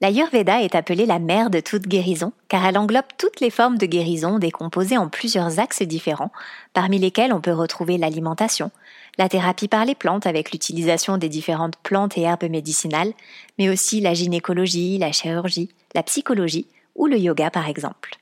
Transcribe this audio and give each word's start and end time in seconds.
L'Ayurveda 0.00 0.62
est 0.62 0.76
appelée 0.76 1.06
la 1.06 1.18
mère 1.18 1.50
de 1.50 1.58
toute 1.58 1.88
guérison, 1.88 2.32
car 2.46 2.64
elle 2.64 2.78
englobe 2.78 3.06
toutes 3.16 3.40
les 3.40 3.50
formes 3.50 3.78
de 3.78 3.86
guérison 3.86 4.38
décomposées 4.38 4.96
en 4.96 5.08
plusieurs 5.08 5.58
axes 5.58 5.82
différents, 5.82 6.30
parmi 6.72 7.00
lesquels 7.00 7.32
on 7.32 7.40
peut 7.40 7.52
retrouver 7.52 7.98
l'alimentation, 7.98 8.70
la 9.18 9.28
thérapie 9.28 9.66
par 9.66 9.84
les 9.84 9.96
plantes 9.96 10.28
avec 10.28 10.52
l'utilisation 10.52 11.18
des 11.18 11.28
différentes 11.28 11.76
plantes 11.82 12.16
et 12.16 12.22
herbes 12.22 12.48
médicinales, 12.48 13.12
mais 13.58 13.68
aussi 13.68 14.00
la 14.00 14.14
gynécologie, 14.14 14.98
la 14.98 15.10
chirurgie, 15.10 15.70
la 15.96 16.04
psychologie 16.04 16.68
ou 16.94 17.06
le 17.06 17.18
yoga 17.18 17.50
par 17.50 17.68
exemple. 17.68 18.18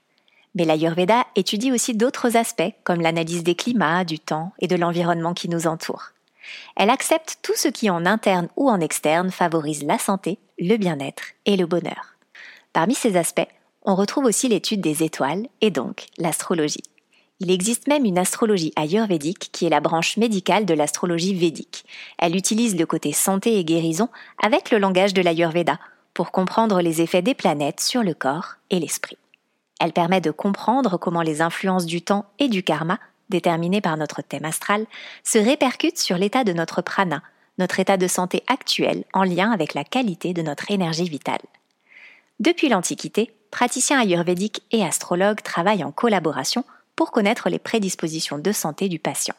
Mais 0.55 0.65
l'Ayurveda 0.65 1.27
étudie 1.37 1.73
aussi 1.73 1.95
d'autres 1.95 2.39
aspects 2.39 2.73
comme 2.85 3.03
l'analyse 3.03 3.45
des 3.45 3.55
climats, 3.55 4.05
du 4.05 4.19
temps 4.19 4.53
et 4.61 4.67
de 4.67 4.77
l'environnement 4.77 5.35
qui 5.35 5.51
nous 5.51 5.67
entoure. 5.67 6.13
Elle 6.77 6.91
accepte 6.91 7.39
tout 7.43 7.57
ce 7.57 7.69
qui 7.69 7.91
en 7.91 8.07
interne 8.07 8.49
ou 8.57 8.71
en 8.71 8.81
externe 8.81 9.31
favorise 9.31 9.85
la 9.85 9.99
santé, 9.99 10.39
le 10.59 10.77
bien-être 10.77 11.23
et 11.45 11.57
le 11.57 11.67
bonheur. 11.67 12.17
Parmi 12.73 12.95
ces 12.95 13.17
aspects, 13.17 13.49
on 13.83 13.95
retrouve 13.95 14.25
aussi 14.25 14.49
l'étude 14.49 14.81
des 14.81 15.03
étoiles 15.03 15.47
et 15.61 15.71
donc 15.71 16.07
l'astrologie. 16.19 16.83
Il 17.39 17.51
existe 17.51 17.87
même 17.87 18.07
une 18.07 18.19
astrologie 18.19 18.73
ayurvédique 18.77 19.51
qui 19.53 19.67
est 19.67 19.71
la 19.71 19.81
branche 19.81 20.17
médicale 20.17 20.65
de 20.65 20.75
l'astrologie 20.75 21.35
védique. 21.35 21.85
Elle 22.19 22.35
utilise 22.35 22.77
le 22.77 22.87
côté 22.87 23.13
santé 23.13 23.59
et 23.59 23.65
guérison 23.65 24.09
avec 24.43 24.71
le 24.71 24.79
langage 24.79 25.13
de 25.13 25.21
l'ayurveda 25.21 25.79
pour 26.15 26.33
comprendre 26.33 26.81
les 26.81 27.03
effets 27.03 27.21
des 27.21 27.35
planètes 27.35 27.81
sur 27.81 28.03
le 28.03 28.15
corps 28.15 28.55
et 28.71 28.81
l'esprit. 28.81 29.19
Elle 29.81 29.93
permet 29.93 30.23
de 30.23 30.31
comprendre 30.31 30.97
comment 30.97 31.21
les 31.21 31.43
influences 31.43 31.85
du 31.85 32.01
temps 32.01 32.25
et 32.39 32.49
du 32.49 32.63
karma 32.63 32.99
déterminée 33.29 33.81
par 33.81 33.97
notre 33.97 34.23
thème 34.23 34.45
astral, 34.45 34.87
se 35.25 35.39
répercute 35.39 35.99
sur 35.99 36.19
l'état 36.19 36.45
de 36.45 36.53
notre 36.53 36.83
prana, 36.83 37.23
notre 37.59 37.81
état 37.81 37.97
de 37.97 38.07
santé 38.07 38.43
actuel 38.47 39.05
en 39.13 39.25
lien 39.25 39.51
avec 39.51 39.75
la 39.75 39.85
qualité 39.85 40.33
de 40.33 40.43
notre 40.43 40.71
énergie 40.71 41.09
vitale. 41.09 41.41
Depuis 42.41 42.69
l'Antiquité, 42.69 43.33
praticiens 43.51 44.01
ayurvédiques 44.01 44.63
et 44.71 44.85
astrologues 44.85 45.43
travaillent 45.43 45.85
en 45.85 45.93
collaboration 45.93 46.65
pour 46.95 47.11
connaître 47.11 47.49
les 47.49 47.59
prédispositions 47.59 48.39
de 48.39 48.53
santé 48.53 48.89
du 48.89 48.99
patient. 48.99 49.35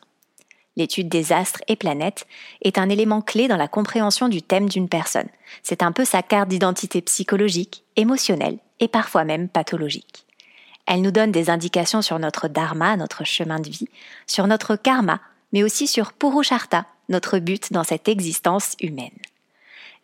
L'étude 0.77 1.09
des 1.09 1.33
astres 1.33 1.63
et 1.67 1.75
planètes 1.75 2.27
est 2.61 2.77
un 2.77 2.87
élément 2.89 3.21
clé 3.21 3.47
dans 3.47 3.57
la 3.57 3.67
compréhension 3.67 4.29
du 4.29 4.43
thème 4.43 4.69
d'une 4.69 4.89
personne. 4.89 5.27
C'est 5.63 5.81
un 5.81 5.91
peu 5.91 6.05
sa 6.05 6.21
carte 6.21 6.49
d'identité 6.49 7.01
psychologique, 7.01 7.83
émotionnelle 7.95 8.59
et 8.79 8.87
parfois 8.87 9.23
même 9.23 9.49
pathologique. 9.49 10.26
Elle 10.87 11.01
nous 11.01 11.11
donne 11.11 11.31
des 11.31 11.49
indications 11.49 12.01
sur 12.01 12.17
notre 12.17 12.47
dharma, 12.47 12.97
notre 12.97 13.25
chemin 13.25 13.59
de 13.59 13.69
vie, 13.69 13.89
sur 14.25 14.47
notre 14.47 14.75
karma, 14.75 15.19
mais 15.53 15.63
aussi 15.63 15.85
sur 15.85 16.13
Purushartha, 16.13 16.85
notre 17.09 17.39
but 17.39 17.71
dans 17.71 17.83
cette 17.83 18.07
existence 18.07 18.75
humaine. 18.81 19.11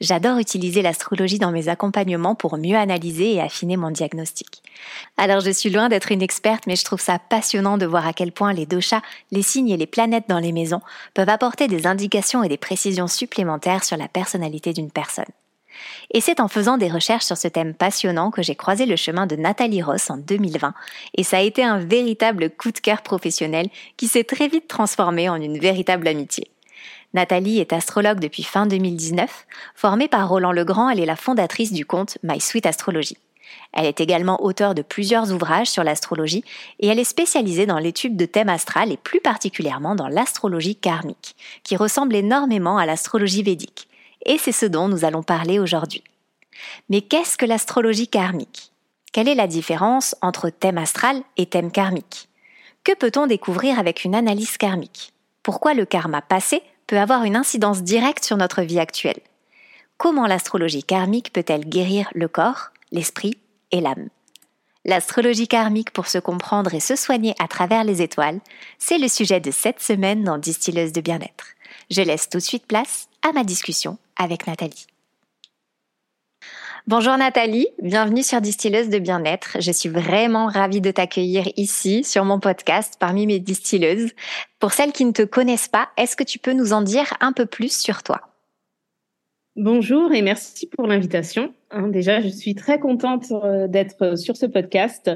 J'adore 0.01 0.39
utiliser 0.39 0.81
l'astrologie 0.81 1.39
dans 1.39 1.51
mes 1.51 1.69
accompagnements 1.69 2.35
pour 2.35 2.57
mieux 2.57 2.75
analyser 2.75 3.35
et 3.35 3.41
affiner 3.41 3.77
mon 3.77 3.91
diagnostic. 3.91 4.61
Alors 5.17 5.39
je 5.39 5.51
suis 5.51 5.69
loin 5.69 5.87
d'être 5.87 6.11
une 6.11 6.21
experte, 6.21 6.67
mais 6.67 6.75
je 6.75 6.83
trouve 6.83 6.99
ça 6.99 7.19
passionnant 7.19 7.77
de 7.77 7.85
voir 7.85 8.05
à 8.05 8.11
quel 8.11 8.33
point 8.33 8.51
les 8.51 8.65
doshas, 8.65 9.01
les 9.31 9.43
signes 9.43 9.69
et 9.69 9.77
les 9.77 9.87
planètes 9.87 10.27
dans 10.27 10.39
les 10.39 10.51
maisons 10.51 10.81
peuvent 11.13 11.29
apporter 11.29 11.67
des 11.67 11.87
indications 11.87 12.43
et 12.43 12.49
des 12.49 12.57
précisions 12.57 13.07
supplémentaires 13.07 13.85
sur 13.85 13.95
la 13.95 14.09
personnalité 14.09 14.73
d'une 14.73 14.91
personne. 14.91 15.25
Et 16.11 16.21
c'est 16.21 16.39
en 16.39 16.47
faisant 16.47 16.77
des 16.77 16.89
recherches 16.89 17.25
sur 17.25 17.37
ce 17.37 17.47
thème 17.47 17.73
passionnant 17.73 18.31
que 18.31 18.41
j'ai 18.41 18.55
croisé 18.55 18.85
le 18.85 18.95
chemin 18.95 19.25
de 19.25 19.35
Nathalie 19.35 19.81
Ross 19.81 20.09
en 20.09 20.17
2020, 20.17 20.73
et 21.15 21.23
ça 21.23 21.37
a 21.37 21.41
été 21.41 21.63
un 21.63 21.79
véritable 21.79 22.49
coup 22.49 22.71
de 22.71 22.79
cœur 22.79 23.01
professionnel 23.01 23.67
qui 23.97 24.07
s'est 24.07 24.23
très 24.23 24.47
vite 24.47 24.67
transformé 24.67 25.29
en 25.29 25.35
une 25.35 25.59
véritable 25.59 26.07
amitié. 26.07 26.49
Nathalie 27.13 27.59
est 27.59 27.73
astrologue 27.73 28.19
depuis 28.19 28.43
fin 28.43 28.65
2019. 28.65 29.45
Formée 29.75 30.07
par 30.07 30.29
Roland 30.29 30.51
Legrand, 30.51 30.89
elle 30.89 30.99
est 30.99 31.05
la 31.05 31.15
fondatrice 31.15 31.71
du 31.71 31.85
compte 31.85 32.17
My 32.23 32.39
Sweet 32.39 32.65
Astrology. 32.65 33.17
Elle 33.71 33.85
est 33.85 34.01
également 34.01 34.43
auteure 34.43 34.73
de 34.73 34.81
plusieurs 34.81 35.31
ouvrages 35.31 35.69
sur 35.69 35.83
l'astrologie 35.83 36.43
et 36.79 36.87
elle 36.87 36.99
est 36.99 37.03
spécialisée 37.03 37.67
dans 37.67 37.77
l'étude 37.77 38.17
de 38.17 38.25
thèmes 38.25 38.49
astrales 38.49 38.91
et 38.91 38.97
plus 38.97 39.19
particulièrement 39.19 39.93
dans 39.93 40.07
l'astrologie 40.07 40.75
karmique, 40.75 41.35
qui 41.63 41.75
ressemble 41.75 42.15
énormément 42.15 42.77
à 42.77 42.85
l'astrologie 42.85 43.43
védique 43.43 43.87
et 44.25 44.37
c'est 44.37 44.51
ce 44.51 44.65
dont 44.65 44.87
nous 44.87 45.05
allons 45.05 45.23
parler 45.23 45.59
aujourd'hui. 45.59 46.03
Mais 46.89 47.01
qu'est-ce 47.01 47.37
que 47.37 47.45
l'astrologie 47.45 48.07
karmique? 48.07 48.71
Quelle 49.11 49.27
est 49.27 49.35
la 49.35 49.47
différence 49.47 50.15
entre 50.21 50.49
thème 50.49 50.77
astral 50.77 51.21
et 51.37 51.45
thème 51.45 51.71
karmique? 51.71 52.29
Que 52.83 52.95
peut-on 52.95 53.27
découvrir 53.27 53.79
avec 53.79 54.03
une 54.03 54.15
analyse 54.15 54.57
karmique? 54.57 55.13
Pourquoi 55.43 55.73
le 55.73 55.85
karma 55.85 56.21
passé 56.21 56.61
peut 56.87 56.97
avoir 56.97 57.23
une 57.23 57.35
incidence 57.35 57.83
directe 57.83 58.23
sur 58.23 58.37
notre 58.37 58.61
vie 58.61 58.79
actuelle? 58.79 59.19
Comment 59.97 60.27
l'astrologie 60.27 60.83
karmique 60.83 61.31
peut-elle 61.31 61.65
guérir 61.65 62.09
le 62.13 62.27
corps, 62.27 62.71
l'esprit 62.91 63.37
et 63.71 63.81
l'âme? 63.81 64.09
L'astrologie 64.85 65.47
karmique 65.47 65.91
pour 65.91 66.07
se 66.07 66.17
comprendre 66.17 66.73
et 66.73 66.81
se 66.81 66.97
soigner 66.97 67.35
à 67.39 67.47
travers 67.47 67.85
les 67.85 68.01
étoiles, 68.01 68.41
c'est 68.79 68.97
le 68.97 69.07
sujet 69.07 69.39
de 69.39 69.51
cette 69.51 69.79
semaine 69.79 70.23
dans 70.23 70.37
Distilleuse 70.37 70.91
de 70.91 70.99
bien-être. 70.99 71.45
Je 71.93 72.01
laisse 72.01 72.27
tout 72.27 72.39
de 72.39 72.43
suite 72.43 72.65
place 72.65 73.07
à 73.21 73.33
ma 73.33 73.43
discussion 73.43 73.99
avec 74.17 74.47
Nathalie. 74.47 74.87
Bonjour 76.87 77.15
Nathalie, 77.17 77.67
bienvenue 77.83 78.23
sur 78.23 78.41
Distilleuse 78.41 78.89
de 78.89 78.97
bien-être. 78.97 79.57
Je 79.59 79.71
suis 79.71 79.89
vraiment 79.89 80.47
ravie 80.47 80.81
de 80.81 80.89
t'accueillir 80.89 81.47
ici 81.55 82.03
sur 82.03 82.25
mon 82.25 82.39
podcast 82.39 82.95
parmi 82.99 83.27
mes 83.27 83.37
distilleuses. 83.37 84.09
Pour 84.57 84.73
celles 84.73 84.91
qui 84.91 85.05
ne 85.05 85.11
te 85.11 85.21
connaissent 85.21 85.67
pas, 85.67 85.89
est-ce 85.95 86.15
que 86.15 86.23
tu 86.23 86.39
peux 86.39 86.53
nous 86.53 86.73
en 86.73 86.81
dire 86.81 87.13
un 87.19 87.31
peu 87.31 87.45
plus 87.45 87.77
sur 87.77 88.01
toi? 88.01 88.21
Bonjour 89.55 90.11
et 90.13 90.23
merci 90.23 90.65
pour 90.65 90.87
l'invitation. 90.87 91.53
Hein, 91.69 91.89
déjà, 91.89 92.21
je 92.21 92.29
suis 92.29 92.55
très 92.55 92.79
contente 92.79 93.25
euh, 93.31 93.67
d'être 93.67 94.17
sur 94.17 94.35
ce 94.35 94.47
podcast. 94.47 95.11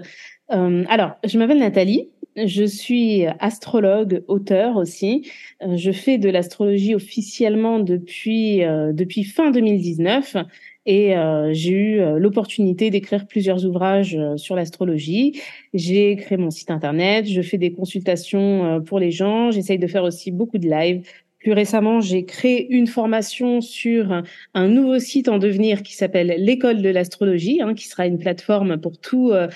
Euh, 0.51 0.85
alors, 0.89 1.13
je 1.23 1.39
m'appelle 1.39 1.57
Nathalie, 1.57 2.11
je 2.45 2.63
suis 2.63 3.25
astrologue, 3.39 4.23
auteur 4.27 4.77
aussi. 4.77 5.29
Euh, 5.63 5.75
je 5.75 5.91
fais 5.91 6.17
de 6.17 6.29
l'astrologie 6.29 6.93
officiellement 6.93 7.79
depuis 7.79 8.63
euh, 8.63 8.93
depuis 8.93 9.23
fin 9.23 9.51
2019 9.51 10.37
et 10.85 11.17
euh, 11.17 11.51
j'ai 11.51 11.71
eu 11.71 11.99
l'opportunité 12.17 12.89
d'écrire 12.89 13.27
plusieurs 13.27 13.65
ouvrages 13.65 14.17
sur 14.37 14.55
l'astrologie. 14.55 15.41
J'ai 15.73 16.15
créé 16.15 16.37
mon 16.37 16.49
site 16.49 16.71
internet, 16.71 17.27
je 17.27 17.41
fais 17.41 17.57
des 17.57 17.73
consultations 17.73 18.81
pour 18.85 18.99
les 18.99 19.11
gens, 19.11 19.51
j'essaye 19.51 19.79
de 19.79 19.87
faire 19.87 20.03
aussi 20.03 20.31
beaucoup 20.31 20.57
de 20.57 20.69
live. 20.69 21.01
Plus 21.39 21.51
récemment, 21.51 22.01
j'ai 22.01 22.25
créé 22.25 22.67
une 22.73 22.87
formation 22.87 23.61
sur 23.61 24.23
un 24.53 24.67
nouveau 24.67 24.97
site 24.97 25.29
en 25.29 25.37
devenir 25.37 25.83
qui 25.83 25.93
s'appelle 25.93 26.33
l'école 26.37 26.81
de 26.81 26.89
l'astrologie, 26.89 27.61
hein, 27.61 27.75
qui 27.75 27.87
sera 27.87 28.07
une 28.07 28.17
plateforme 28.17 28.81
pour 28.81 28.97
tout 28.97 29.29
euh, 29.31 29.47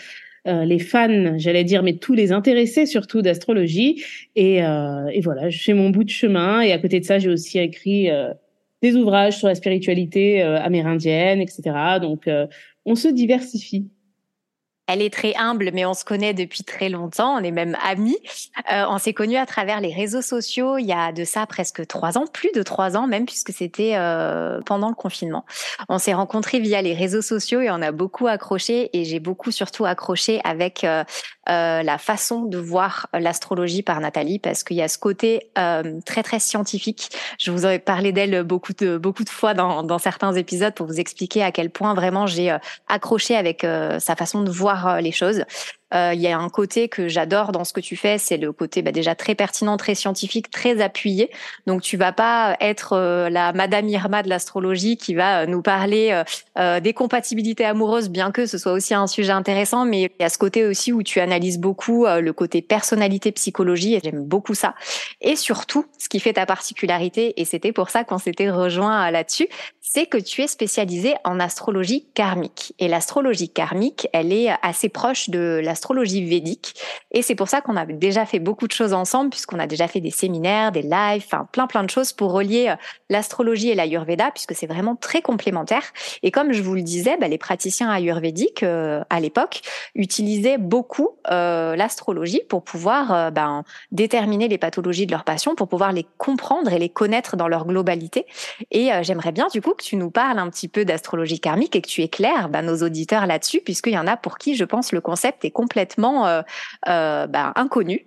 les 0.46 0.80
fans, 0.80 1.38
j'allais 1.38 1.64
dire, 1.64 1.84
mais 1.84 1.98
tous 1.98 2.14
les 2.14 2.32
intéressés 2.32 2.86
surtout 2.86 3.22
d'astrologie. 3.22 4.04
Et, 4.36 4.64
euh, 4.64 5.08
et, 5.14 5.22
voilà, 5.22 5.50
je 5.50 5.62
fais 5.62 5.74
mon 5.74 5.90
bout 5.90 6.04
de 6.04 6.10
chemin. 6.10 6.62
Et 6.62 6.72
à 6.72 6.80
côté 6.80 7.00
de 7.00 7.06
ça, 7.06 7.20
j'ai 7.20 7.30
aussi 7.30 7.60
écrit 7.60 8.10
euh, 8.10 8.34
des 8.82 8.96
ouvrages 8.96 9.38
sur 9.38 9.48
la 9.48 9.56
spiritualité 9.56 10.42
amérindienne, 10.42 11.40
etc. 11.40 12.00
Donc, 12.02 12.28
on 12.86 12.96
se 12.96 13.08
diversifie. 13.08 13.88
Elle 14.92 15.02
est 15.02 15.14
très 15.14 15.34
humble, 15.38 15.72
mais 15.74 15.86
on 15.86 15.94
se 15.94 16.04
connaît 16.04 16.34
depuis 16.34 16.66
très 16.66 16.90
longtemps. 16.90 17.38
On 17.38 17.44
est 17.44 17.52
même 17.52 17.78
amis. 17.82 18.18
Euh, 18.74 18.84
on 18.90 18.98
s'est 18.98 19.14
connus 19.14 19.38
à 19.38 19.46
travers 19.46 19.80
les 19.80 19.94
réseaux 19.94 20.22
sociaux 20.22 20.78
il 20.78 20.86
y 20.86 20.92
a 20.92 21.14
de 21.14 21.24
ça 21.24 21.46
presque 21.46 21.88
trois 21.88 22.18
ans, 22.18 22.26
plus 22.28 22.52
de 22.54 22.62
trois 22.62 22.98
ans 22.98 23.08
même, 23.08 23.26
puisque 23.26 23.54
c'était 23.54 23.94
euh, 23.96 24.60
pendant 24.66 24.90
le 24.90 24.96
confinement. 24.96 25.46
On 25.88 25.98
s'est 25.98 26.14
rencontrés 26.14 26.60
via 26.60 26.82
les 26.82 26.94
réseaux 26.94 27.22
sociaux 27.22 27.62
et 27.62 27.72
on 27.72 27.82
a 27.82 27.94
beaucoup 27.94 28.28
accroché. 28.28 28.90
Et 28.92 29.06
j'ai 29.06 29.22
beaucoup 29.22 29.52
surtout 29.52 29.86
accroché 29.86 30.42
avec 30.44 30.86
euh, 31.50 31.72
euh, 31.72 31.84
la 31.84 31.98
façon 31.98 32.44
de 32.44 32.58
voir 32.58 33.08
l'astrologie 33.14 33.84
par 33.84 34.00
Nathalie, 34.00 34.40
parce 34.40 34.64
qu'il 34.64 34.78
y 34.78 34.82
a 34.82 34.88
ce 34.88 34.98
côté 34.98 35.50
euh, 35.58 36.00
très 36.06 36.24
très 36.24 36.40
scientifique. 36.40 37.10
Je 37.40 37.52
vous 37.52 37.66
ai 37.66 37.80
parlé 37.80 38.12
d'elle 38.12 38.44
beaucoup 38.44 38.74
de 38.74 38.98
beaucoup 38.98 39.24
de 39.24 39.30
fois 39.30 39.54
dans, 39.54 39.84
dans 39.84 40.00
certains 40.00 40.34
épisodes 40.34 40.74
pour 40.74 40.88
vous 40.88 41.00
expliquer 41.00 41.44
à 41.44 41.52
quel 41.52 41.70
point 41.70 41.94
vraiment 41.94 42.26
j'ai 42.26 42.56
accroché 42.88 43.36
avec 43.36 43.62
sa 44.00 44.16
façon 44.16 44.44
de 44.44 44.52
voir 44.52 44.88
euh, 44.88 45.02
les 45.02 45.12
choses. 45.12 45.44
Euh, 45.94 46.12
il 46.14 46.22
y 46.22 46.28
a 46.28 46.38
un 46.38 46.50
côté 46.50 46.90
que 46.90 47.08
j'adore 47.08 47.52
dans 47.52 47.64
ce 47.64 47.74
que 47.74 47.80
tu 47.80 47.96
fais, 47.96 48.18
c'est 48.18 48.38
le 48.38 48.52
côté 48.52 48.82
bah, 48.82 48.92
déjà 48.92 49.16
très 49.16 49.36
pertinent, 49.36 49.78
très 49.78 49.96
scientifique, 49.96 50.50
très 50.50 50.82
appuyé. 50.82 51.30
Donc 51.68 51.82
tu 51.82 51.98
vas 51.98 52.12
pas 52.12 52.58
être 52.60 52.94
euh, 52.94 53.30
la 53.30 53.54
Madame 53.54 53.88
Irma 53.90 54.24
de 54.24 54.30
l'astrologie 54.30 54.98
qui 54.98 55.14
va 55.14 55.46
nous 55.46 55.62
parler 55.62 56.22
des 56.82 56.94
compatibilités 56.94 57.66
amoureuses, 57.66 58.10
bien 58.10 58.32
que 58.32 58.46
ce 58.46 58.58
soit 58.58 58.74
aussi 58.74 58.94
un 58.94 59.08
sujet 59.08 59.32
intéressant, 59.32 59.86
mais 59.86 60.04
il 60.04 60.22
y 60.22 60.24
a 60.24 60.30
ce 60.30 60.38
côté 60.38 60.66
aussi 60.66 60.94
où 60.94 61.04
tu 61.04 61.20
analyses 61.20 61.60
beaucoup 61.60 62.06
le 62.06 62.32
côté 62.32 62.62
personnalité, 62.62 63.32
psychologie, 63.32 63.96
et 63.96 64.02
j'aime 64.04 64.24
beaucoup 64.24 64.54
ça. 64.54 64.76
Et 65.22 65.36
surtout, 65.36 65.86
ce 65.98 66.10
qui 66.10 66.20
fait 66.20 66.34
ta 66.34 66.46
particularité, 66.46 67.40
et 67.40 67.46
c'était 67.46 67.72
pour 67.72 67.90
ça 67.90 68.04
qu'on 68.04 68.18
s'était 68.18 68.50
rejoint 68.50 69.10
là-dessus, 69.12 69.48
c'est 69.94 70.06
que 70.06 70.18
tu 70.18 70.42
es 70.42 70.48
spécialisé 70.48 71.16
en 71.26 71.42
astrologie 71.42 72.06
karmique. 72.14 72.74
Et 72.80 72.88
l'astrologie 72.88 73.50
karmique, 73.50 74.08
elle 74.14 74.32
est 74.32 74.50
assez 74.62 74.88
proche 74.88 75.30
de 75.30 75.60
l'astrologie 75.62 76.24
védique. 76.24 76.76
Et 77.12 77.22
c'est 77.22 77.36
pour 77.36 77.50
ça 77.50 77.60
qu'on 77.60 77.76
a 77.76 77.86
déjà 77.86 78.26
fait 78.26 78.40
beaucoup 78.40 78.68
de 78.68 78.72
choses 78.72 78.94
ensemble, 78.94 79.32
puisqu'on 79.32 79.60
a 79.60 79.68
déjà 79.68 79.90
fait 79.90 80.00
des 80.00 80.10
séminaires, 80.10 80.72
des 80.72 80.82
lives, 80.82 81.26
enfin 81.26 81.46
plein 81.52 81.68
plein 81.68 81.84
de 81.84 81.90
choses 81.90 82.14
pour 82.14 82.32
relier 82.32 82.70
euh, 82.70 82.76
l'astrologie 83.10 83.70
et 83.70 83.76
l'ayurveda, 83.76 84.32
puisque 84.32 84.56
c'est 84.56 84.66
vraiment 84.66 84.96
très 84.96 85.22
complémentaire. 85.22 85.84
Et 86.24 86.32
comme 86.32 86.54
je 86.54 86.62
vous 86.62 86.76
le 86.76 86.84
disais, 86.84 87.18
bah, 87.18 87.28
les 87.28 87.38
praticiens 87.38 87.92
ayurvédiques 87.92 88.64
euh, 88.64 89.04
à 89.10 89.20
l'époque 89.20 89.60
utilisaient 89.96 90.58
beaucoup 90.58 91.10
euh, 91.32 91.76
l'astrologie 91.76 92.44
pour 92.48 92.64
pouvoir 92.64 93.30
ben, 93.34 93.66
déterminer 93.92 94.48
les 94.48 94.58
pathologies 94.58 95.06
de 95.06 95.12
leurs 95.12 95.26
patients, 95.26 95.56
pour 95.56 95.68
pouvoir 95.68 95.92
les 95.92 96.06
comprendre 96.18 96.72
et 96.72 96.80
les 96.80 96.90
connaître 96.90 97.36
dans 97.36 97.50
leur 97.50 97.66
globalité. 97.66 98.26
Et 98.72 98.90
j'aimerais 99.02 99.34
bien 99.34 99.48
du 99.52 99.62
coup 99.62 99.74
tu 99.82 99.96
nous 99.96 100.12
parles 100.12 100.40
un 100.40 100.50
petit 100.50 100.68
peu 100.68 100.86
d'astrologie 100.86 101.40
karmique 101.40 101.76
et 101.76 101.82
que 101.82 101.88
tu 101.88 102.02
éclaires 102.02 102.50
bah, 102.50 102.62
nos 102.62 102.78
auditeurs 102.78 103.26
là-dessus, 103.26 103.62
puisqu'il 103.62 103.94
y 103.94 103.98
en 103.98 104.08
a 104.08 104.18
pour 104.18 104.38
qui, 104.38 104.56
je 104.56 104.64
pense, 104.64 104.92
le 104.92 105.02
concept 105.02 105.46
est 105.46 105.52
complètement 105.52 106.28
euh, 106.28 106.42
euh, 106.88 107.28
bah, 107.28 107.54
inconnu. 107.56 108.06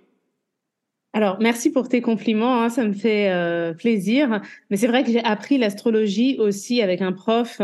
Alors, 1.13 1.37
merci 1.39 1.71
pour 1.71 1.87
tes 1.87 2.01
compliments, 2.01 2.61
hein, 2.61 2.69
ça 2.69 2.83
me 2.83 2.91
fait 2.91 3.31
euh, 3.31 3.73
plaisir. 3.73 4.41
Mais 4.69 4.75
c'est 4.75 4.87
vrai 4.87 5.03
que 5.03 5.11
j'ai 5.11 5.23
appris 5.23 5.57
l'astrologie 5.57 6.35
aussi 6.39 6.81
avec 6.81 7.01
un 7.01 7.13
prof 7.13 7.61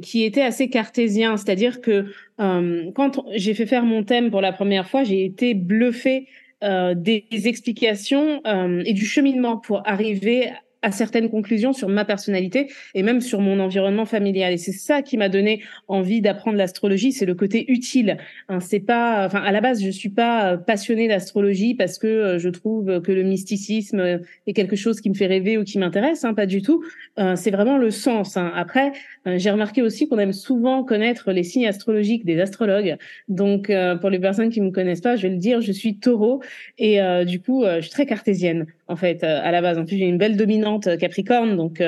qui 0.00 0.24
était 0.24 0.40
assez 0.40 0.70
cartésien, 0.70 1.36
c'est-à-dire 1.36 1.82
que 1.82 2.06
quand 2.38 3.22
j'ai 3.34 3.52
fait 3.52 3.66
faire 3.66 3.84
mon 3.84 4.02
thème 4.02 4.30
pour 4.30 4.40
la 4.40 4.50
première 4.50 4.88
fois, 4.88 5.04
j'ai 5.04 5.26
été 5.26 5.52
bluffée 5.52 6.26
des 6.62 7.26
explications 7.30 8.40
et 8.46 8.94
du 8.94 9.04
cheminement 9.04 9.58
pour 9.58 9.86
arriver 9.86 10.52
à 10.82 10.90
certaines 10.90 11.30
conclusions 11.30 11.72
sur 11.72 11.88
ma 11.88 12.04
personnalité 12.04 12.70
et 12.94 13.02
même 13.02 13.20
sur 13.20 13.40
mon 13.40 13.60
environnement 13.60 14.04
familial. 14.04 14.52
Et 14.52 14.58
c'est 14.58 14.72
ça 14.72 15.02
qui 15.02 15.16
m'a 15.16 15.28
donné 15.28 15.62
envie 15.88 16.20
d'apprendre 16.20 16.56
l'astrologie, 16.56 17.12
c'est 17.12 17.26
le 17.26 17.34
côté 17.34 17.70
utile. 17.70 18.18
Hein, 18.48 18.60
c'est 18.60 18.80
pas, 18.80 19.26
enfin, 19.26 19.40
à 19.40 19.52
la 19.52 19.60
base, 19.60 19.82
je 19.82 19.90
suis 19.90 20.08
pas 20.08 20.56
passionnée 20.56 21.08
d'astrologie 21.08 21.74
parce 21.74 21.98
que 21.98 22.06
euh, 22.06 22.38
je 22.38 22.48
trouve 22.48 23.00
que 23.00 23.12
le 23.12 23.22
mysticisme 23.22 24.20
est 24.46 24.52
quelque 24.52 24.76
chose 24.76 25.00
qui 25.00 25.08
me 25.08 25.14
fait 25.14 25.26
rêver 25.26 25.56
ou 25.58 25.64
qui 25.64 25.78
m'intéresse, 25.78 26.24
hein, 26.24 26.34
pas 26.34 26.46
du 26.46 26.62
tout. 26.62 26.84
Euh, 27.18 27.36
c'est 27.36 27.50
vraiment 27.50 27.78
le 27.78 27.90
sens. 27.90 28.36
Hein. 28.36 28.52
Après, 28.54 28.92
euh, 29.26 29.38
j'ai 29.38 29.50
remarqué 29.50 29.82
aussi 29.82 30.08
qu'on 30.08 30.18
aime 30.18 30.32
souvent 30.32 30.82
connaître 30.82 31.30
les 31.32 31.44
signes 31.44 31.66
astrologiques 31.66 32.24
des 32.24 32.40
astrologues. 32.40 32.96
Donc, 33.28 33.70
pour 34.00 34.10
les 34.10 34.18
personnes 34.18 34.50
qui 34.50 34.60
me 34.60 34.70
connaissent 34.70 35.00
pas, 35.00 35.16
je 35.16 35.22
vais 35.22 35.32
le 35.32 35.38
dire, 35.38 35.60
je 35.60 35.72
suis 35.72 35.98
taureau 35.98 36.42
et 36.78 36.98
du 37.24 37.40
coup, 37.40 37.64
je 37.64 37.80
suis 37.80 37.90
très 37.90 38.06
cartésienne 38.06 38.66
en 38.88 38.96
fait 38.96 39.24
à 39.24 39.50
la 39.50 39.62
base. 39.62 39.78
En 39.78 39.84
plus, 39.84 39.96
j'ai 39.96 40.06
une 40.06 40.18
belle 40.18 40.36
dominante 40.36 40.96
Capricorne, 40.98 41.56
donc 41.56 41.82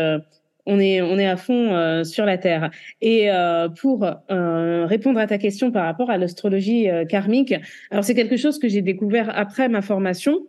on 0.66 0.80
est 0.80 1.02
on 1.02 1.18
est 1.18 1.26
à 1.26 1.36
fond 1.36 2.02
sur 2.04 2.24
la 2.24 2.38
terre. 2.38 2.70
Et 3.02 3.28
pour 3.80 4.06
répondre 4.28 5.18
à 5.18 5.26
ta 5.26 5.38
question 5.38 5.70
par 5.70 5.84
rapport 5.84 6.10
à 6.10 6.18
l'astrologie 6.18 6.88
karmique, 7.08 7.54
alors 7.90 8.04
c'est 8.04 8.14
quelque 8.14 8.36
chose 8.36 8.58
que 8.58 8.68
j'ai 8.68 8.82
découvert 8.82 9.30
après 9.36 9.68
ma 9.68 9.82
formation 9.82 10.46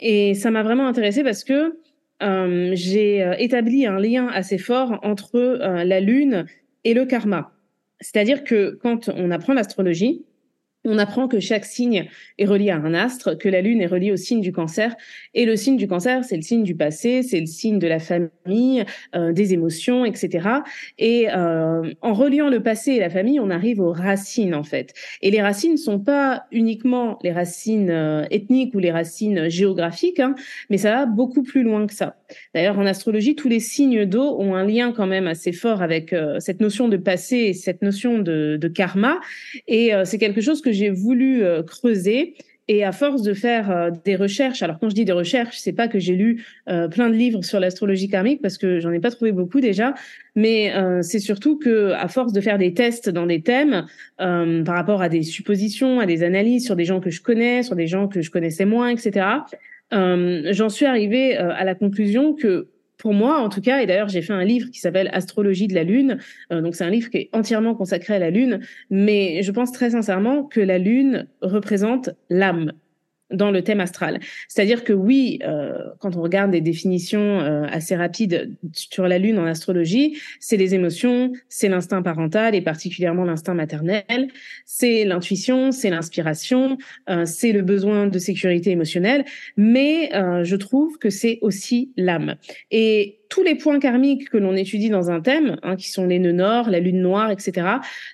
et 0.00 0.34
ça 0.34 0.50
m'a 0.50 0.62
vraiment 0.62 0.86
intéressé 0.86 1.22
parce 1.22 1.44
que 1.44 1.78
euh, 2.22 2.72
j'ai 2.74 3.22
euh, 3.22 3.34
établi 3.38 3.86
un 3.86 3.98
lien 3.98 4.28
assez 4.28 4.58
fort 4.58 4.98
entre 5.02 5.36
euh, 5.36 5.84
la 5.84 6.00
lune 6.00 6.46
et 6.84 6.94
le 6.94 7.06
karma. 7.06 7.52
C'est-à-dire 8.00 8.44
que 8.44 8.78
quand 8.82 9.08
on 9.08 9.30
apprend 9.30 9.54
l'astrologie, 9.54 10.24
on 10.84 10.98
apprend 10.98 11.28
que 11.28 11.40
chaque 11.40 11.64
signe 11.64 12.08
est 12.38 12.46
relié 12.46 12.70
à 12.70 12.76
un 12.76 12.94
astre, 12.94 13.36
que 13.36 13.48
la 13.48 13.60
lune 13.60 13.82
est 13.82 13.86
reliée 13.86 14.12
au 14.12 14.16
signe 14.16 14.40
du 14.40 14.52
cancer. 14.52 14.96
Et 15.34 15.44
le 15.44 15.56
signe 15.56 15.76
du 15.76 15.86
cancer, 15.86 16.24
c'est 16.24 16.36
le 16.36 16.42
signe 16.42 16.62
du 16.62 16.74
passé, 16.74 17.22
c'est 17.22 17.40
le 17.40 17.46
signe 17.46 17.78
de 17.78 17.86
la 17.86 17.98
famille, 17.98 18.84
euh, 19.14 19.32
des 19.32 19.52
émotions, 19.52 20.04
etc. 20.04 20.48
Et 20.98 21.28
euh, 21.30 21.92
en 22.00 22.14
reliant 22.14 22.48
le 22.48 22.62
passé 22.62 22.92
et 22.92 23.00
la 23.00 23.10
famille, 23.10 23.40
on 23.40 23.50
arrive 23.50 23.80
aux 23.80 23.92
racines, 23.92 24.54
en 24.54 24.64
fait. 24.64 24.94
Et 25.22 25.30
les 25.30 25.42
racines 25.42 25.72
ne 25.72 25.76
sont 25.76 26.00
pas 26.00 26.44
uniquement 26.50 27.18
les 27.22 27.32
racines 27.32 27.90
euh, 27.90 28.24
ethniques 28.30 28.74
ou 28.74 28.78
les 28.78 28.90
racines 28.90 29.48
géographiques, 29.48 30.20
hein, 30.20 30.34
mais 30.70 30.78
ça 30.78 30.92
va 30.92 31.06
beaucoup 31.06 31.42
plus 31.42 31.62
loin 31.62 31.86
que 31.86 31.94
ça. 31.94 32.19
D'ailleurs, 32.54 32.78
en 32.78 32.86
astrologie, 32.86 33.34
tous 33.34 33.48
les 33.48 33.60
signes 33.60 34.04
d'eau 34.04 34.36
ont 34.38 34.54
un 34.54 34.66
lien 34.66 34.92
quand 34.92 35.06
même 35.06 35.26
assez 35.26 35.52
fort 35.52 35.82
avec 35.82 36.14
cette 36.38 36.60
notion 36.60 36.88
de 36.88 36.96
passé 36.96 37.36
et 37.36 37.52
cette 37.52 37.82
notion 37.82 38.18
de, 38.18 38.58
karma. 38.74 39.20
Et 39.68 39.92
c'est 40.04 40.18
quelque 40.18 40.40
chose 40.40 40.60
que 40.60 40.72
j'ai 40.72 40.90
voulu 40.90 41.44
euh, 41.44 41.62
creuser. 41.62 42.34
Et 42.68 42.84
à 42.84 42.92
force 42.92 43.22
de 43.22 43.34
faire 43.34 43.68
euh, 43.72 43.90
des 44.04 44.14
recherches, 44.14 44.62
alors 44.62 44.78
quand 44.78 44.88
je 44.88 44.94
dis 44.94 45.04
des 45.04 45.10
recherches, 45.10 45.58
c'est 45.58 45.72
pas 45.72 45.88
que 45.88 45.98
j'ai 45.98 46.14
lu 46.14 46.44
euh, 46.68 46.86
plein 46.86 47.08
de 47.08 47.14
livres 47.14 47.42
sur 47.42 47.58
l'astrologie 47.58 48.08
karmique 48.08 48.40
parce 48.40 48.58
que 48.58 48.78
j'en 48.78 48.92
ai 48.92 49.00
pas 49.00 49.10
trouvé 49.10 49.32
beaucoup 49.32 49.60
déjà, 49.60 49.94
mais 50.36 50.72
c'est 51.02 51.18
surtout 51.18 51.58
que 51.58 51.90
à 51.92 52.06
force 52.06 52.32
de 52.32 52.40
faire 52.40 52.58
des 52.58 52.72
tests 52.72 53.08
dans 53.08 53.26
des 53.26 53.42
thèmes 53.42 53.86
par 54.18 54.76
rapport 54.76 55.02
à 55.02 55.08
des 55.08 55.24
suppositions, 55.24 55.98
à 55.98 56.06
des 56.06 56.22
analyses 56.22 56.64
sur 56.64 56.76
des 56.76 56.84
gens 56.84 57.00
que 57.00 57.10
je 57.10 57.20
connais, 57.20 57.64
sur 57.64 57.74
des 57.74 57.88
gens 57.88 58.06
que 58.06 58.22
je 58.22 58.30
connaissais 58.30 58.64
moins, 58.64 58.90
etc. 58.90 59.26
J'en 59.92 60.68
suis 60.68 60.86
arrivée 60.86 61.36
à 61.36 61.64
la 61.64 61.74
conclusion 61.74 62.34
que 62.34 62.68
pour 63.00 63.14
moi, 63.14 63.38
en 63.38 63.48
tout 63.48 63.62
cas, 63.62 63.80
et 63.80 63.86
d'ailleurs 63.86 64.08
j'ai 64.08 64.22
fait 64.22 64.34
un 64.34 64.44
livre 64.44 64.70
qui 64.70 64.78
s'appelle 64.78 65.08
Astrologie 65.12 65.66
de 65.66 65.74
la 65.74 65.84
Lune, 65.84 66.18
euh, 66.52 66.60
donc 66.60 66.74
c'est 66.74 66.84
un 66.84 66.90
livre 66.90 67.08
qui 67.08 67.16
est 67.16 67.30
entièrement 67.32 67.74
consacré 67.74 68.14
à 68.14 68.18
la 68.18 68.30
Lune, 68.30 68.60
mais 68.90 69.42
je 69.42 69.50
pense 69.50 69.72
très 69.72 69.90
sincèrement 69.90 70.44
que 70.44 70.60
la 70.60 70.78
Lune 70.78 71.26
représente 71.40 72.10
l'âme 72.28 72.72
dans 73.32 73.50
le 73.50 73.62
thème 73.62 73.80
astral. 73.80 74.20
C'est-à-dire 74.48 74.84
que 74.84 74.92
oui, 74.92 75.38
euh, 75.44 75.78
quand 75.98 76.16
on 76.16 76.22
regarde 76.22 76.50
des 76.50 76.60
définitions 76.60 77.40
euh, 77.40 77.64
assez 77.70 77.96
rapides 77.96 78.56
sur 78.72 79.06
la 79.06 79.18
Lune 79.18 79.38
en 79.38 79.46
astrologie, 79.46 80.18
c'est 80.40 80.56
les 80.56 80.74
émotions, 80.74 81.32
c'est 81.48 81.68
l'instinct 81.68 82.02
parental 82.02 82.54
et 82.54 82.60
particulièrement 82.60 83.24
l'instinct 83.24 83.54
maternel, 83.54 84.28
c'est 84.64 85.04
l'intuition, 85.04 85.72
c'est 85.72 85.90
l'inspiration, 85.90 86.78
euh, 87.08 87.24
c'est 87.24 87.52
le 87.52 87.62
besoin 87.62 88.06
de 88.06 88.18
sécurité 88.18 88.70
émotionnelle, 88.70 89.24
mais 89.56 90.10
je 90.42 90.56
trouve 90.56 90.98
que 90.98 91.10
c'est 91.10 91.38
aussi 91.42 91.92
l'âme. 91.96 92.36
Et 92.70 93.19
tous 93.30 93.42
les 93.42 93.54
points 93.54 93.78
karmiques 93.78 94.28
que 94.28 94.36
l'on 94.36 94.54
étudie 94.54 94.90
dans 94.90 95.10
un 95.10 95.20
thème, 95.20 95.56
hein, 95.62 95.76
qui 95.76 95.88
sont 95.88 96.04
les 96.04 96.18
nœuds 96.18 96.32
nord, 96.32 96.68
la 96.68 96.80
lune 96.80 97.00
noire, 97.00 97.30
etc., 97.30 97.66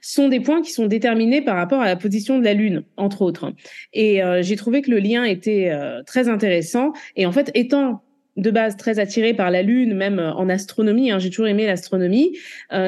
sont 0.02 0.28
des 0.28 0.40
points 0.40 0.62
qui 0.62 0.70
sont 0.70 0.86
déterminés 0.86 1.42
par 1.42 1.56
rapport 1.56 1.80
à 1.80 1.86
la 1.86 1.96
position 1.96 2.38
de 2.38 2.44
la 2.44 2.52
lune, 2.54 2.84
entre 2.96 3.22
autres. 3.22 3.52
Et 3.94 4.22
euh, 4.22 4.42
j'ai 4.42 4.56
trouvé 4.56 4.82
que 4.82 4.90
le 4.90 4.98
lien 4.98 5.24
était 5.24 5.70
euh, 5.70 6.02
très 6.04 6.28
intéressant. 6.28 6.92
Et 7.16 7.26
en 7.26 7.32
fait, 7.32 7.50
étant 7.54 8.02
de 8.36 8.50
base 8.50 8.76
très 8.76 8.98
attiré 8.98 9.32
par 9.32 9.50
la 9.50 9.62
Lune, 9.62 9.94
même 9.94 10.18
euh, 10.18 10.30
en 10.34 10.50
astronomie. 10.50 11.10
Hein, 11.10 11.18
j'ai 11.18 11.30
toujours 11.30 11.46
aimé 11.46 11.64
l'astronomie. 11.64 12.36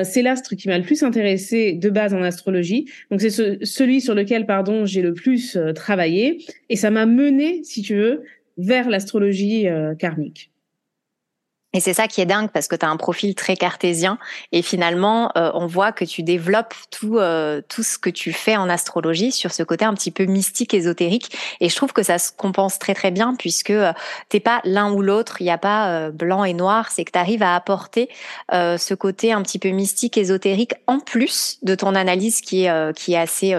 c'est 0.04 0.20
l'astre 0.20 0.54
qui 0.54 0.68
m'a 0.68 0.76
le 0.76 0.85
plus 0.85 1.02
intéressé 1.02 1.73
de 1.73 1.88
base 1.88 2.12
en 2.12 2.23
astrologie. 2.23 2.85
Donc 3.11 3.23
c'est 3.23 3.64
celui 3.64 4.02
sur 4.02 4.14
lequel, 4.14 4.44
pardon, 4.44 4.85
j'ai 4.85 5.00
le 5.00 5.14
plus 5.14 5.56
travaillé. 5.75 6.44
Et 6.68 6.76
ça 6.76 6.90
m'a 6.90 7.06
mené, 7.06 7.64
si 7.64 7.80
tu 7.80 7.97
veux, 7.97 8.25
vers 8.58 8.90
l'astrologie 8.90 9.66
karmique. 9.99 10.50
Et 11.75 11.80
c'est 11.80 11.92
ça 11.92 12.08
qui 12.08 12.22
est 12.22 12.26
dingue 12.26 12.48
parce 12.50 12.66
que 12.66 12.76
tu 12.76 12.87
as 12.87 12.88
un 12.88 12.96
profil 12.96 13.34
très 13.34 13.54
cartésien. 13.54 14.18
Et 14.52 14.62
finalement 14.62 15.30
euh, 15.37 15.50
on 15.52 15.66
voit 15.66 15.92
que 15.92 16.04
tu 16.04 16.22
développes 16.22 16.75
tout 16.90 17.18
euh, 17.18 17.60
tout 17.68 17.82
ce 17.82 17.98
que 17.98 18.08
tu 18.08 18.32
fais 18.32 18.56
en 18.56 18.70
astrologie 18.70 19.32
sur 19.32 19.52
ce 19.52 19.62
côté 19.62 19.84
un 19.84 19.92
petit 19.92 20.10
peu 20.10 20.25
mystique 20.25 20.72
ésotérique. 20.72 21.37
Et 21.60 21.68
je 21.68 21.76
trouve 21.76 21.92
que 21.92 22.02
ça 22.02 22.18
se 22.18 22.32
compense 22.32 22.78
très 22.78 22.94
très 22.94 23.10
bien 23.10 23.34
puisque 23.34 23.70
euh, 23.70 23.92
t'es 24.30 24.40
pas 24.40 24.62
l'un 24.64 24.90
ou 24.92 25.02
l'autre, 25.02 25.42
il 25.42 25.44
n'y 25.44 25.50
a 25.50 25.58
pas 25.58 26.10
blanc 26.10 26.44
et 26.44 26.54
noir, 26.54 26.90
c'est 26.90 27.04
que 27.04 27.12
tu 27.12 27.18
arrives 27.18 27.42
à 27.42 27.54
apporter 27.54 28.08
ce 28.50 28.94
côté 28.94 29.32
un 29.32 29.42
petit 29.42 29.58
peu 29.58 29.68
mystique 29.70 30.16
ésotérique 30.16 30.75
en 30.87 31.00
plus 31.00 31.58
de 31.62 31.75
ton 31.75 31.94
analyse 31.94 32.40
qui 32.40 32.64
est 32.64 32.96
qui 32.96 33.12
est 33.12 33.18
assez 33.18 33.54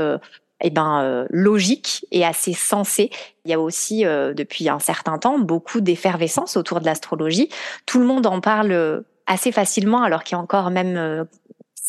eh 0.61 0.69
ben, 0.69 1.01
euh, 1.01 1.25
logique 1.29 2.05
et 2.11 2.25
assez 2.25 2.53
sensé. 2.53 3.09
Il 3.45 3.51
y 3.51 3.53
a 3.53 3.59
aussi, 3.59 4.05
euh, 4.05 4.33
depuis 4.33 4.69
un 4.69 4.79
certain 4.79 5.17
temps, 5.17 5.39
beaucoup 5.39 5.81
d'effervescence 5.81 6.57
autour 6.57 6.79
de 6.79 6.85
l'astrologie. 6.85 7.49
Tout 7.85 7.99
le 7.99 8.05
monde 8.05 8.25
en 8.25 8.41
parle 8.41 8.71
euh, 8.71 9.01
assez 9.25 9.51
facilement, 9.51 10.03
alors 10.03 10.23
qu'il 10.23 10.35
y 10.35 10.39
a 10.39 10.41
encore 10.41 10.71
même 10.71 11.27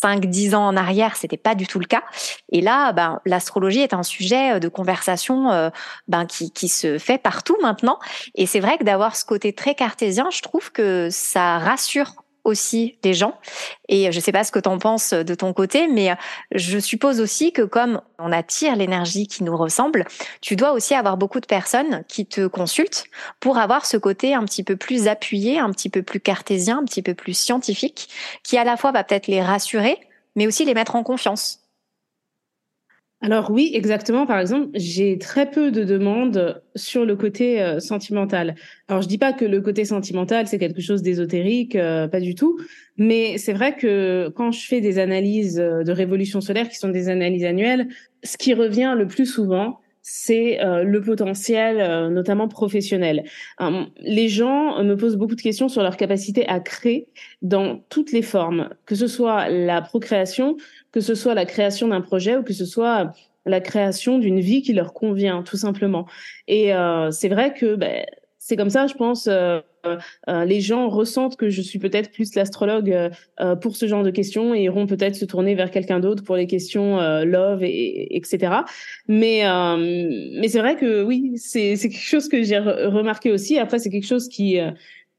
5-10 0.02 0.54
ans 0.54 0.66
en 0.66 0.76
arrière, 0.76 1.16
c'était 1.16 1.36
pas 1.36 1.54
du 1.54 1.66
tout 1.66 1.78
le 1.78 1.86
cas. 1.86 2.02
Et 2.52 2.60
là, 2.60 2.92
ben, 2.92 3.20
l'astrologie 3.24 3.80
est 3.80 3.94
un 3.94 4.02
sujet 4.02 4.60
de 4.60 4.68
conversation 4.68 5.70
ben, 6.06 6.26
qui, 6.26 6.50
qui 6.50 6.68
se 6.68 6.98
fait 6.98 7.16
partout 7.16 7.56
maintenant. 7.62 7.98
Et 8.34 8.44
c'est 8.44 8.60
vrai 8.60 8.76
que 8.76 8.84
d'avoir 8.84 9.16
ce 9.16 9.24
côté 9.24 9.54
très 9.54 9.74
cartésien, 9.74 10.28
je 10.30 10.42
trouve 10.42 10.70
que 10.70 11.08
ça 11.10 11.58
rassure 11.58 12.12
aussi 12.44 12.99
des 13.02 13.14
gens. 13.14 13.38
Et 13.88 14.11
je 14.12 14.16
ne 14.16 14.23
sais 14.23 14.32
pas 14.32 14.44
ce 14.44 14.52
que 14.52 14.59
tu 14.59 14.68
en 14.68 14.78
penses 14.78 15.12
de 15.12 15.35
ton 15.35 15.52
côté, 15.52 15.88
mais 15.88 16.14
je 16.54 16.78
suppose 16.78 17.20
aussi 17.20 17.52
que 17.52 17.62
comme 17.62 18.00
on 18.18 18.32
attire 18.32 18.76
l'énergie 18.76 19.26
qui 19.26 19.44
nous 19.44 19.56
ressemble, 19.56 20.06
tu 20.40 20.56
dois 20.56 20.73
aussi 20.73 20.94
avoir 20.94 21.16
beaucoup 21.16 21.40
de 21.40 21.47
personnes 21.47 22.04
qui 22.09 22.26
te 22.26 22.47
consultent 22.47 23.04
pour 23.40 23.59
avoir 23.59 23.87
ce 23.87 23.97
côté 23.97 24.35
un 24.35 24.44
petit 24.44 24.62
peu 24.62 24.76
plus 24.76 25.09
appuyé, 25.09 25.59
un 25.59 25.70
petit 25.70 25.88
peu 25.88 26.02
plus 26.02 26.20
cartésien, 26.20 26.78
un 26.78 26.85
petit 26.85 27.02
peu 27.02 27.14
plus 27.14 27.35
scientifique, 27.35 28.09
qui 28.42 28.59
à 28.59 28.64
la 28.64 28.76
fois 28.76 28.92
va 28.92 29.04
peut-être 29.04 29.26
les 29.26 29.42
rassurer, 29.42 29.99
mais 30.37 30.47
aussi 30.47 30.64
les 30.64 30.75
mettre 30.75 30.97
en 30.97 31.02
confiance. 31.02 31.61
Alors 33.22 33.50
oui, 33.50 33.70
exactement. 33.74 34.24
Par 34.24 34.40
exemple, 34.40 34.68
j'ai 34.74 35.18
très 35.18 35.50
peu 35.50 35.70
de 35.70 35.84
demandes 35.84 36.62
sur 36.74 37.04
le 37.04 37.16
côté 37.16 37.60
euh, 37.60 37.78
sentimental. 37.78 38.54
Alors 38.88 39.02
je 39.02 39.08
dis 39.08 39.18
pas 39.18 39.34
que 39.34 39.44
le 39.44 39.60
côté 39.60 39.84
sentimental 39.84 40.46
c'est 40.46 40.58
quelque 40.58 40.80
chose 40.80 41.02
d'ésotérique, 41.02 41.76
euh, 41.76 42.08
pas 42.08 42.20
du 42.20 42.34
tout. 42.34 42.58
Mais 42.96 43.36
c'est 43.36 43.52
vrai 43.52 43.76
que 43.76 44.32
quand 44.34 44.52
je 44.52 44.66
fais 44.66 44.80
des 44.80 44.98
analyses 44.98 45.60
euh, 45.60 45.82
de 45.82 45.92
révolution 45.92 46.40
solaire 46.40 46.68
qui 46.70 46.76
sont 46.76 46.88
des 46.88 47.10
analyses 47.10 47.44
annuelles, 47.44 47.88
ce 48.24 48.38
qui 48.38 48.54
revient 48.54 48.94
le 48.96 49.06
plus 49.06 49.26
souvent, 49.26 49.80
c'est 50.02 50.58
le 50.62 51.00
potentiel, 51.02 52.10
notamment 52.10 52.48
professionnel. 52.48 53.22
les 54.00 54.28
gens 54.28 54.82
me 54.82 54.94
posent 54.94 55.16
beaucoup 55.16 55.36
de 55.36 55.42
questions 55.42 55.68
sur 55.68 55.82
leur 55.82 55.98
capacité 55.98 56.48
à 56.48 56.58
créer 56.58 57.08
dans 57.42 57.84
toutes 57.90 58.10
les 58.10 58.22
formes, 58.22 58.70
que 58.86 58.94
ce 58.94 59.06
soit 59.06 59.50
la 59.50 59.82
procréation, 59.82 60.56
que 60.92 61.00
ce 61.00 61.14
soit 61.14 61.35
la 61.35 61.44
création 61.44 61.88
d'un 61.88 62.00
projet 62.00 62.37
ou 62.37 62.42
que 62.42 62.52
ce 62.52 62.64
soit 62.64 63.12
la 63.47 63.61
création 63.61 64.18
d'une 64.18 64.40
vie 64.40 64.62
qui 64.62 64.73
leur 64.73 64.92
convient, 64.92 65.42
tout 65.42 65.56
simplement. 65.56 66.06
Et 66.47 66.75
euh, 66.75 67.11
c'est 67.11 67.28
vrai 67.28 67.54
que 67.54 67.75
ben, 67.75 68.04
c'est 68.50 68.56
comme 68.56 68.70
ça, 68.70 68.87
je 68.87 68.94
pense, 68.94 69.28
euh, 69.28 69.61
euh, 69.87 70.44
les 70.44 70.61
gens 70.61 70.88
ressentent 70.88 71.37
que 71.37 71.50
je 71.50 71.61
suis 71.61 71.78
peut-être 71.78 72.11
plus 72.11 72.35
l'astrologue 72.35 73.11
euh, 73.38 73.54
pour 73.54 73.76
ce 73.76 73.87
genre 73.87 74.02
de 74.02 74.11
questions 74.11 74.54
et 74.54 74.62
iront 74.62 74.87
peut-être 74.87 75.14
se 75.14 75.26
tourner 75.26 75.54
vers 75.54 75.70
quelqu'un 75.70 76.00
d'autre 76.00 76.25
pour 76.25 76.37
les 76.37 76.47
questions 76.47 76.99
love, 77.23 77.62
et, 77.62 78.16
etc. 78.16 78.62
Mais, 79.09 79.44
mais 80.40 80.49
c'est 80.49 80.59
vrai 80.59 80.76
que 80.76 81.04
oui, 81.04 81.35
c'est 81.37 81.76
quelque 81.76 81.97
chose 81.97 82.28
que 82.28 82.42
j'ai 82.42 82.59
remarqué 82.59 83.30
aussi. 83.30 83.59
Après, 83.59 83.78
c'est 83.78 83.90
quelque 83.90 84.06
chose 84.06 84.28
qui, 84.28 84.59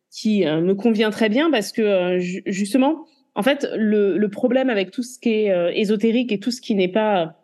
qui 0.09 0.43
me 0.43 0.73
convient 0.73 1.11
très 1.11 1.29
bien 1.29 1.51
parce 1.51 1.71
que 1.71 2.17
justement, 2.47 3.05
en 3.35 3.43
fait, 3.43 3.67
le, 3.75 4.17
le, 4.17 4.29
problème 4.29 4.69
avec 4.69 4.91
tout 4.91 5.03
ce 5.03 5.19
qui 5.19 5.29
est 5.29 5.51
euh, 5.51 5.71
ésotérique 5.73 6.31
et 6.31 6.39
tout 6.39 6.51
ce 6.51 6.61
qui 6.61 6.75
n'est 6.75 6.87
pas 6.87 7.35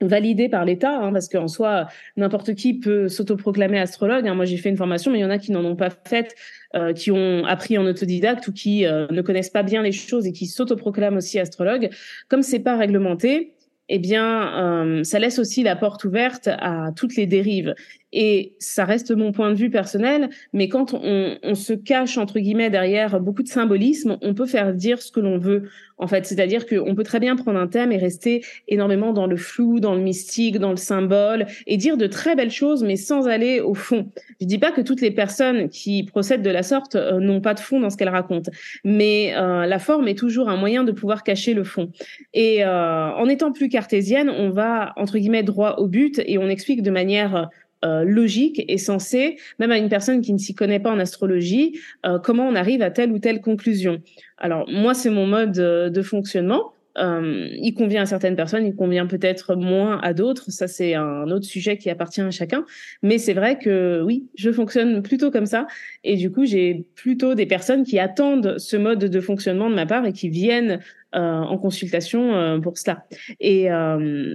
validé 0.00 0.48
par 0.48 0.64
l'État, 0.64 0.98
hein, 0.98 1.12
parce 1.12 1.28
qu'en 1.28 1.48
soi, 1.48 1.86
n'importe 2.16 2.54
qui 2.54 2.74
peut 2.74 3.08
s'autoproclamer 3.08 3.78
astrologue. 3.78 4.28
Hein. 4.28 4.34
Moi, 4.34 4.44
j'ai 4.44 4.58
fait 4.58 4.68
une 4.68 4.76
formation, 4.76 5.10
mais 5.10 5.18
il 5.18 5.22
y 5.22 5.24
en 5.24 5.30
a 5.30 5.38
qui 5.38 5.52
n'en 5.52 5.64
ont 5.64 5.76
pas 5.76 5.90
faite, 5.90 6.34
euh, 6.74 6.92
qui 6.92 7.10
ont 7.10 7.44
appris 7.46 7.78
en 7.78 7.86
autodidacte 7.86 8.46
ou 8.48 8.52
qui 8.52 8.84
euh, 8.84 9.06
ne 9.10 9.22
connaissent 9.22 9.50
pas 9.50 9.62
bien 9.62 9.82
les 9.82 9.92
choses 9.92 10.26
et 10.26 10.32
qui 10.32 10.46
s'autoproclament 10.46 11.16
aussi 11.16 11.38
astrologue. 11.38 11.88
Comme 12.28 12.42
c'est 12.42 12.58
pas 12.58 12.76
réglementé, 12.76 13.54
eh 13.88 13.98
bien, 13.98 14.58
euh, 14.58 15.04
ça 15.04 15.18
laisse 15.18 15.38
aussi 15.38 15.62
la 15.62 15.76
porte 15.76 16.04
ouverte 16.04 16.48
à 16.48 16.90
toutes 16.94 17.16
les 17.16 17.26
dérives. 17.26 17.74
Et 18.12 18.54
ça 18.58 18.84
reste 18.84 19.10
mon 19.10 19.32
point 19.32 19.50
de 19.50 19.56
vue 19.56 19.70
personnel, 19.70 20.30
mais 20.52 20.68
quand 20.68 20.94
on, 20.94 21.36
on 21.42 21.54
se 21.54 21.72
cache 21.72 22.18
entre 22.18 22.38
guillemets 22.38 22.70
derrière 22.70 23.20
beaucoup 23.20 23.42
de 23.42 23.48
symbolisme, 23.48 24.16
on 24.22 24.34
peut 24.34 24.46
faire 24.46 24.74
dire 24.74 25.02
ce 25.02 25.10
que 25.10 25.20
l'on 25.20 25.38
veut. 25.38 25.64
En 25.98 26.06
fait, 26.06 26.26
c'est-à-dire 26.26 26.66
qu'on 26.66 26.94
peut 26.94 27.02
très 27.04 27.20
bien 27.20 27.36
prendre 27.36 27.58
un 27.58 27.66
thème 27.66 27.90
et 27.90 27.96
rester 27.96 28.44
énormément 28.68 29.12
dans 29.12 29.26
le 29.26 29.36
flou, 29.36 29.80
dans 29.80 29.94
le 29.94 30.02
mystique, 30.02 30.58
dans 30.58 30.70
le 30.70 30.76
symbole, 30.76 31.46
et 31.66 31.76
dire 31.78 31.96
de 31.96 32.06
très 32.06 32.36
belles 32.36 32.50
choses, 32.50 32.82
mais 32.82 32.96
sans 32.96 33.28
aller 33.28 33.60
au 33.60 33.74
fond. 33.74 34.10
Je 34.40 34.46
dis 34.46 34.58
pas 34.58 34.72
que 34.72 34.82
toutes 34.82 35.00
les 35.00 35.10
personnes 35.10 35.70
qui 35.70 36.04
procèdent 36.04 36.42
de 36.42 36.50
la 36.50 36.62
sorte 36.62 36.96
euh, 36.96 37.18
n'ont 37.18 37.40
pas 37.40 37.54
de 37.54 37.60
fond 37.60 37.80
dans 37.80 37.88
ce 37.88 37.96
qu'elles 37.96 38.10
racontent, 38.10 38.50
mais 38.84 39.34
euh, 39.36 39.64
la 39.66 39.78
forme 39.78 40.06
est 40.08 40.18
toujours 40.18 40.48
un 40.50 40.56
moyen 40.56 40.84
de 40.84 40.92
pouvoir 40.92 41.22
cacher 41.22 41.54
le 41.54 41.64
fond. 41.64 41.90
Et 42.34 42.64
euh, 42.64 43.10
en 43.12 43.26
étant 43.28 43.52
plus 43.52 43.68
cartésienne, 43.68 44.28
on 44.28 44.50
va 44.50 44.92
entre 44.96 45.16
guillemets 45.18 45.42
droit 45.42 45.76
au 45.78 45.86
but 45.86 46.20
et 46.26 46.36
on 46.36 46.48
explique 46.48 46.82
de 46.82 46.90
manière 46.90 47.48
euh, 47.84 48.04
logique 48.04 48.64
et 48.68 48.78
sensée, 48.78 49.36
même 49.58 49.70
à 49.70 49.76
une 49.76 49.90
personne 49.90 50.22
qui 50.22 50.32
ne 50.32 50.38
s'y 50.38 50.54
connaît 50.54 50.80
pas 50.80 50.90
en 50.90 50.98
astrologie, 50.98 51.78
euh, 52.06 52.18
comment 52.18 52.48
on 52.48 52.54
arrive 52.54 52.80
à 52.80 52.90
telle 52.90 53.12
ou 53.12 53.18
telle 53.18 53.42
conclusion. 53.42 54.00
Alors 54.38 54.66
moi, 54.70 54.94
c'est 54.94 55.10
mon 55.10 55.26
mode 55.26 55.58
euh, 55.58 55.90
de 55.90 56.00
fonctionnement. 56.00 56.72
il 56.96 57.74
convient 57.76 58.02
à 58.02 58.06
certaines 58.06 58.34
personnes, 58.34 58.64
il 58.64 58.74
convient 58.74 59.06
peut-être 59.06 59.56
moins 59.56 60.00
à 60.00 60.14
d'autres. 60.14 60.50
Ça, 60.50 60.66
c'est 60.68 60.94
un 60.94 61.30
autre 61.30 61.44
sujet 61.44 61.76
qui 61.76 61.90
appartient 61.90 62.22
à 62.22 62.30
chacun. 62.30 62.64
Mais 63.02 63.18
c'est 63.18 63.34
vrai 63.34 63.58
que 63.58 64.02
oui, 64.02 64.26
je 64.36 64.50
fonctionne 64.50 65.02
plutôt 65.02 65.30
comme 65.30 65.44
ça. 65.44 65.66
Et 66.02 66.16
du 66.16 66.30
coup, 66.30 66.46
j'ai 66.46 66.86
plutôt 66.94 67.34
des 67.34 67.44
personnes 67.44 67.84
qui 67.84 67.98
attendent 67.98 68.56
ce 68.56 68.78
mode 68.78 69.00
de 69.04 69.20
fonctionnement 69.20 69.68
de 69.68 69.74
ma 69.74 69.84
part 69.84 70.06
et 70.06 70.14
qui 70.14 70.30
viennent 70.30 70.80
en 71.12 71.58
consultation 71.58 72.58
pour 72.62 72.78
cela. 72.78 73.04
Et 73.40 73.68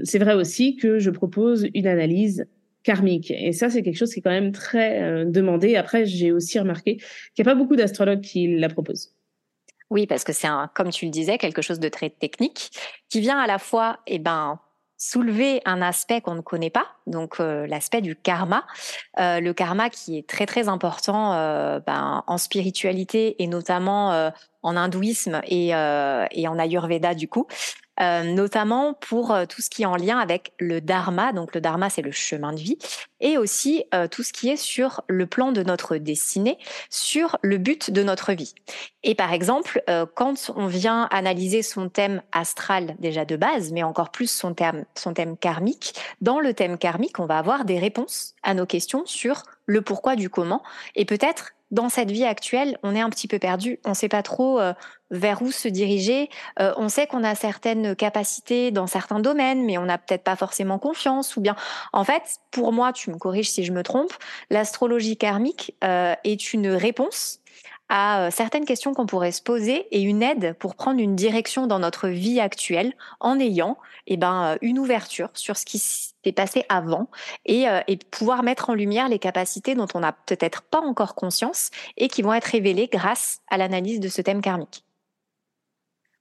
c'est 0.04 0.20
vrai 0.20 0.36
aussi 0.36 0.76
que 0.76 1.00
je 1.00 1.10
propose 1.10 1.68
une 1.74 1.88
analyse 1.88 2.46
karmique. 2.84 3.32
Et 3.32 3.52
ça, 3.52 3.70
c'est 3.70 3.84
quelque 3.84 3.98
chose 3.98 4.14
qui 4.14 4.20
est 4.20 4.24
quand 4.24 4.30
même 4.30 4.52
très 4.52 5.02
euh, 5.02 5.26
demandé. 5.26 5.76
Après, 5.76 6.06
j'ai 6.06 6.32
aussi 6.32 6.60
remarqué 6.60 6.98
qu'il 6.98 7.44
n'y 7.46 7.50
a 7.50 7.54
pas 7.54 7.56
beaucoup 7.56 7.76
d'astrologues 7.76 8.22
qui 8.22 8.56
la 8.58 8.70
proposent. 8.70 9.14
Oui, 9.90 10.08
parce 10.08 10.24
que 10.24 10.34
c'est 10.34 10.48
comme 10.74 10.90
tu 10.90 11.06
le 11.06 11.12
disais, 11.12 11.38
quelque 11.38 11.62
chose 11.62 11.80
de 11.80 11.90
très 11.90 12.10
technique 12.10 12.72
qui 13.10 13.20
vient 13.20 13.38
à 13.38 13.46
la 13.46 13.60
fois, 13.60 14.00
eh 14.08 14.20
ben, 14.20 14.60
soulever 14.98 15.62
un 15.66 15.82
aspect 15.82 16.22
qu'on 16.22 16.36
ne 16.36 16.42
connaît 16.42 16.70
pas, 16.70 16.86
donc 17.08 17.40
euh, 17.40 17.68
l'aspect 17.68 18.02
du 18.02 18.16
karma. 18.16 18.66
Euh, 19.20 19.42
le 19.42 19.54
karma 19.54 19.90
qui 19.90 20.18
est 20.18 20.30
très 20.30 20.46
très 20.46 20.70
important 20.70 21.32
ben, 21.86 22.24
en 22.26 22.38
spiritualité 22.38 23.42
et 23.44 23.48
notamment 23.48 24.32
en 24.64 24.76
hindouisme 24.76 25.42
et, 25.46 25.70
et 25.70 26.48
en 26.48 26.60
ayurveda 26.60 27.14
du 27.14 27.28
coup. 27.28 27.48
Euh, 28.02 28.24
notamment 28.24 28.94
pour 28.96 29.32
euh, 29.32 29.46
tout 29.46 29.62
ce 29.62 29.70
qui 29.70 29.84
est 29.84 29.86
en 29.86 29.96
lien 29.96 30.18
avec 30.18 30.54
le 30.60 30.82
dharma. 30.82 31.34
Donc 31.34 31.54
le 31.54 31.62
dharma, 31.62 31.90
c'est 31.90 32.02
le 32.02 32.12
chemin 32.12 32.52
de 32.52 32.60
vie, 32.60 32.78
et 33.20 33.38
aussi 33.38 33.84
euh, 33.94 34.08
tout 34.08 34.24
ce 34.24 34.34
qui 34.34 34.50
est 34.50 34.58
sur 34.58 35.02
le 35.08 35.28
plan 35.28 35.52
de 35.52 35.62
notre 35.62 35.98
destinée, 35.98 36.58
sur 36.90 37.38
le 37.44 37.58
but 37.58 37.92
de 37.92 38.02
notre 38.02 38.34
vie. 38.34 38.56
Et 39.04 39.14
par 39.14 39.34
exemple, 39.34 39.84
quand 40.16 40.52
on 40.56 40.68
vient 40.68 41.08
analyser 41.12 41.64
son 41.64 41.90
thème 41.90 42.22
astral 42.32 42.96
déjà 43.00 43.26
de 43.26 43.36
base, 43.36 43.72
mais 43.72 43.84
encore 43.84 44.12
plus 44.12 44.30
son 44.30 44.54
thème, 44.54 44.86
son 44.96 45.14
thème 45.14 45.38
karmique, 45.38 45.96
dans 46.22 46.40
le 46.40 46.54
thème 46.54 46.78
karmique, 46.78 47.20
on 47.20 47.26
va 47.26 47.38
avoir 47.38 47.66
des 47.66 47.80
réponses 47.80 48.36
à 48.44 48.54
nos 48.54 48.66
questions 48.66 49.06
sur 49.06 49.44
le 49.66 49.82
pourquoi 49.82 50.16
du 50.16 50.30
comment, 50.30 50.64
et 50.96 51.06
peut-être 51.06 51.54
dans 51.72 51.90
cette 51.90 52.12
vie 52.12 52.26
actuelle, 52.26 52.78
on 52.84 52.96
est 52.96 53.02
un 53.02 53.10
petit 53.10 53.28
peu 53.28 53.40
perdu. 53.40 53.80
On 53.86 53.90
ne 53.90 53.96
sait 53.96 54.10
pas 54.10 54.24
trop 54.24 54.60
euh, 54.60 54.74
vers 55.10 55.42
où 55.42 55.52
se 55.52 55.68
diriger. 55.68 56.30
Euh, 56.60 56.74
on 56.78 56.90
sait 56.90 57.08
qu'on 57.08 57.24
a 57.24 57.36
certaines 57.36 57.96
capacités 57.96 58.72
dans 58.72 58.88
certains 58.88 59.20
domaines, 59.20 59.66
mais 59.66 59.78
on 59.78 59.86
n'a 59.86 59.98
peut-être 59.98 60.24
pas 60.24 60.36
forcément 60.36 60.80
confiance. 60.80 61.36
Ou 61.38 61.42
bien, 61.42 61.56
en 61.94 62.04
fait, 62.04 62.24
pour 62.52 62.74
moi, 62.74 62.94
tu 62.94 63.10
me 63.10 63.18
corriges 63.18 63.50
si 63.50 63.64
je 63.64 63.72
me 63.72 63.84
trompe, 63.84 64.14
l'astrologie 64.50 65.18
karmique 65.18 65.76
euh, 65.84 66.14
est 66.24 66.54
une 66.54 66.68
réponse 66.70 67.41
à 67.94 68.32
certaines 68.32 68.64
questions 68.64 68.94
qu'on 68.94 69.06
pourrait 69.06 69.34
se 69.34 69.42
poser 69.42 69.86
et 69.92 70.02
une 70.02 70.24
aide 70.24 70.56
pour 70.60 70.76
prendre 70.76 71.02
une 71.02 71.14
direction 71.14 71.68
dans 71.68 71.78
notre 71.78 72.08
vie 72.08 72.40
actuelle 72.40 72.94
en 73.20 73.38
ayant 73.38 73.78
eh 74.08 74.16
ben, 74.16 74.58
une 74.62 74.80
ouverture 74.80 75.30
sur 75.34 75.58
ce 75.58 75.66
qui 75.66 75.78
s'est 75.78 76.32
passé 76.32 76.64
avant 76.70 77.10
et, 77.46 77.68
euh, 77.68 77.82
et, 77.90 77.98
pouvoir 77.98 78.44
mettre 78.44 78.70
en 78.70 78.76
lumière 78.76 79.10
les 79.10 79.20
capacités 79.20 79.76
dont 79.76 79.88
on 79.94 80.00
n'a 80.00 80.14
peut-être 80.14 80.62
pas 80.62 80.80
encore 80.80 81.16
conscience 81.16 81.70
et 81.98 82.08
qui 82.08 82.22
vont 82.22 82.34
être 82.34 82.46
révélées 82.46 82.88
grâce 82.90 83.42
à 83.50 83.58
l'analyse 83.58 84.00
de 84.00 84.08
ce 84.08 84.22
thème 84.22 84.42
karmique. 84.42 84.86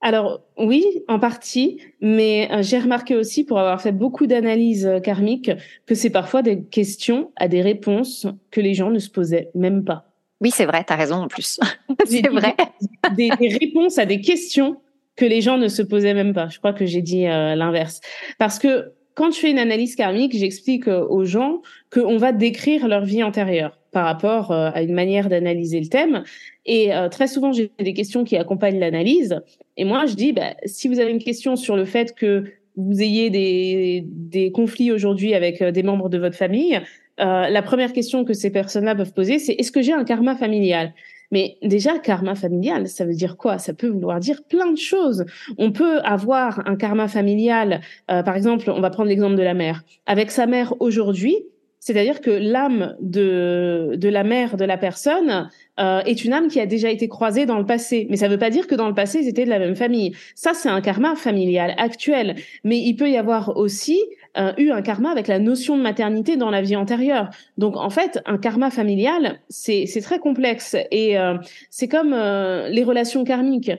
Alors 0.01 0.41
oui, 0.57 0.83
en 1.07 1.19
partie, 1.19 1.79
mais 2.01 2.49
euh, 2.51 2.63
j'ai 2.63 2.79
remarqué 2.79 3.15
aussi, 3.15 3.45
pour 3.45 3.59
avoir 3.59 3.81
fait 3.81 3.93
beaucoup 3.93 4.27
d'analyses 4.27 4.87
euh, 4.87 4.99
karmiques, 4.99 5.51
que 5.85 5.95
c'est 5.95 6.09
parfois 6.09 6.41
des 6.41 6.63
questions 6.63 7.31
à 7.37 7.47
des 7.47 7.61
réponses 7.61 8.27
que 8.49 8.59
les 8.59 8.73
gens 8.73 8.89
ne 8.89 8.99
se 8.99 9.09
posaient 9.09 9.51
même 9.55 9.85
pas. 9.85 10.10
Oui, 10.41 10.49
c'est 10.49 10.65
vrai, 10.65 10.83
tu 10.85 10.91
as 10.91 10.95
raison 10.95 11.15
en 11.15 11.27
plus. 11.27 11.59
c'est 12.05 12.27
vrai. 12.27 12.55
Des, 13.15 13.29
réponses 13.29 13.99
à 13.99 14.05
des 14.05 14.21
questions 14.21 14.77
que 15.15 15.25
les 15.25 15.41
gens 15.41 15.57
ne 15.57 15.67
se 15.67 15.81
posaient 15.81 16.13
même 16.13 16.33
pas. 16.33 16.49
Je 16.49 16.57
crois 16.57 16.73
que 16.73 16.85
j'ai 16.85 17.01
dit 17.01 17.27
euh, 17.27 17.55
l'inverse. 17.55 18.01
Parce 18.39 18.57
que 18.57 18.91
quand 19.13 19.31
je 19.31 19.39
fais 19.39 19.51
une 19.51 19.59
analyse 19.59 19.95
karmique, 19.95 20.35
j'explique 20.35 20.87
euh, 20.87 21.05
aux 21.07 21.25
gens 21.25 21.61
qu'on 21.91 22.17
va 22.17 22.31
décrire 22.31 22.87
leur 22.87 23.05
vie 23.05 23.21
antérieure 23.21 23.77
par 23.91 24.05
rapport 24.05 24.51
euh, 24.51 24.71
à 24.73 24.81
une 24.81 24.93
manière 24.93 25.29
d'analyser 25.29 25.79
le 25.79 25.87
thème. 25.87 26.23
Et 26.65 26.91
très 27.09 27.27
souvent, 27.27 27.51
j'ai 27.51 27.71
des 27.79 27.93
questions 27.93 28.23
qui 28.23 28.37
accompagnent 28.37 28.79
l'analyse. 28.79 29.41
Et 29.77 29.83
moi, 29.83 30.05
je 30.05 30.13
dis, 30.13 30.31
bah, 30.31 30.53
si 30.65 30.87
vous 30.87 30.99
avez 30.99 31.09
une 31.09 31.23
question 31.23 31.55
sur 31.55 31.75
le 31.75 31.85
fait 31.85 32.13
que 32.13 32.45
vous 32.77 33.01
ayez 33.01 33.31
des, 33.31 34.03
des 34.05 34.51
conflits 34.51 34.91
aujourd'hui 34.91 35.33
avec 35.33 35.63
des 35.63 35.81
membres 35.81 36.07
de 36.07 36.19
votre 36.19 36.35
famille, 36.35 36.79
euh, 37.21 37.49
la 37.49 37.61
première 37.61 37.93
question 37.93 38.25
que 38.25 38.33
ces 38.33 38.49
personnes-là 38.49 38.95
peuvent 38.95 39.13
poser, 39.13 39.39
c'est 39.39 39.53
est-ce 39.53 39.71
que 39.71 39.81
j'ai 39.81 39.93
un 39.93 40.03
karma 40.03 40.35
familial? 40.35 40.93
Mais 41.31 41.57
déjà, 41.61 41.97
karma 41.99 42.35
familial, 42.35 42.87
ça 42.87 43.05
veut 43.05 43.13
dire 43.13 43.37
quoi? 43.37 43.57
Ça 43.57 43.73
peut 43.73 43.87
vouloir 43.87 44.19
dire 44.19 44.43
plein 44.43 44.71
de 44.71 44.77
choses. 44.77 45.25
On 45.57 45.71
peut 45.71 45.99
avoir 46.01 46.67
un 46.67 46.75
karma 46.75 47.07
familial, 47.07 47.79
euh, 48.09 48.21
par 48.21 48.35
exemple, 48.35 48.69
on 48.69 48.81
va 48.81 48.89
prendre 48.89 49.07
l'exemple 49.09 49.35
de 49.35 49.43
la 49.43 49.53
mère. 49.53 49.83
Avec 50.05 50.29
sa 50.29 50.45
mère 50.45 50.73
aujourd'hui, 50.81 51.37
C'est-à-dire 51.83 52.21
que 52.21 52.29
l'âme 52.29 52.95
de, 53.01 53.93
de 53.95 54.07
la 54.07 54.23
mère 54.23 54.55
de 54.55 54.65
la 54.65 54.77
personne 54.77 55.49
euh, 55.81 56.01
est 56.01 56.23
une 56.23 56.33
âme 56.33 56.47
qui 56.47 56.59
a 56.59 56.65
déjà 56.65 56.89
été 56.89 57.07
croisée 57.07 57.45
dans 57.45 57.57
le 57.57 57.65
passé. 57.65 58.05
Mais 58.09 58.17
ça 58.17 58.27
ne 58.27 58.33
veut 58.33 58.37
pas 58.39 58.49
dire 58.49 58.67
que 58.67 58.75
dans 58.75 58.87
le 58.87 58.93
passé, 58.93 59.19
ils 59.21 59.27
étaient 59.27 59.45
de 59.45 59.49
la 59.49 59.59
même 59.59 59.75
famille. 59.75 60.15
Ça, 60.35 60.53
c'est 60.53 60.69
un 60.69 60.79
karma 60.81 61.15
familial 61.15 61.73
actuel. 61.77 62.35
Mais 62.63 62.77
il 62.77 62.95
peut 62.95 63.09
y 63.09 63.17
avoir 63.17 63.57
aussi 63.57 63.99
euh, 64.37 64.53
eu 64.57 64.69
un 64.69 64.81
karma 64.81 65.09
avec 65.09 65.27
la 65.27 65.39
notion 65.39 65.77
de 65.77 65.81
maternité 65.81 66.37
dans 66.37 66.51
la 66.51 66.61
vie 66.61 66.75
antérieure. 66.75 67.29
Donc, 67.57 67.77
en 67.77 67.89
fait, 67.89 68.21
un 68.25 68.37
karma 68.37 68.69
familial, 68.69 69.39
c'est 69.49 69.87
très 70.03 70.19
complexe. 70.19 70.75
Et 70.91 71.17
euh, 71.17 71.37
c'est 71.69 71.87
comme 71.87 72.11
les 72.11 72.83
relations 72.83 73.23
karmiques. 73.23 73.71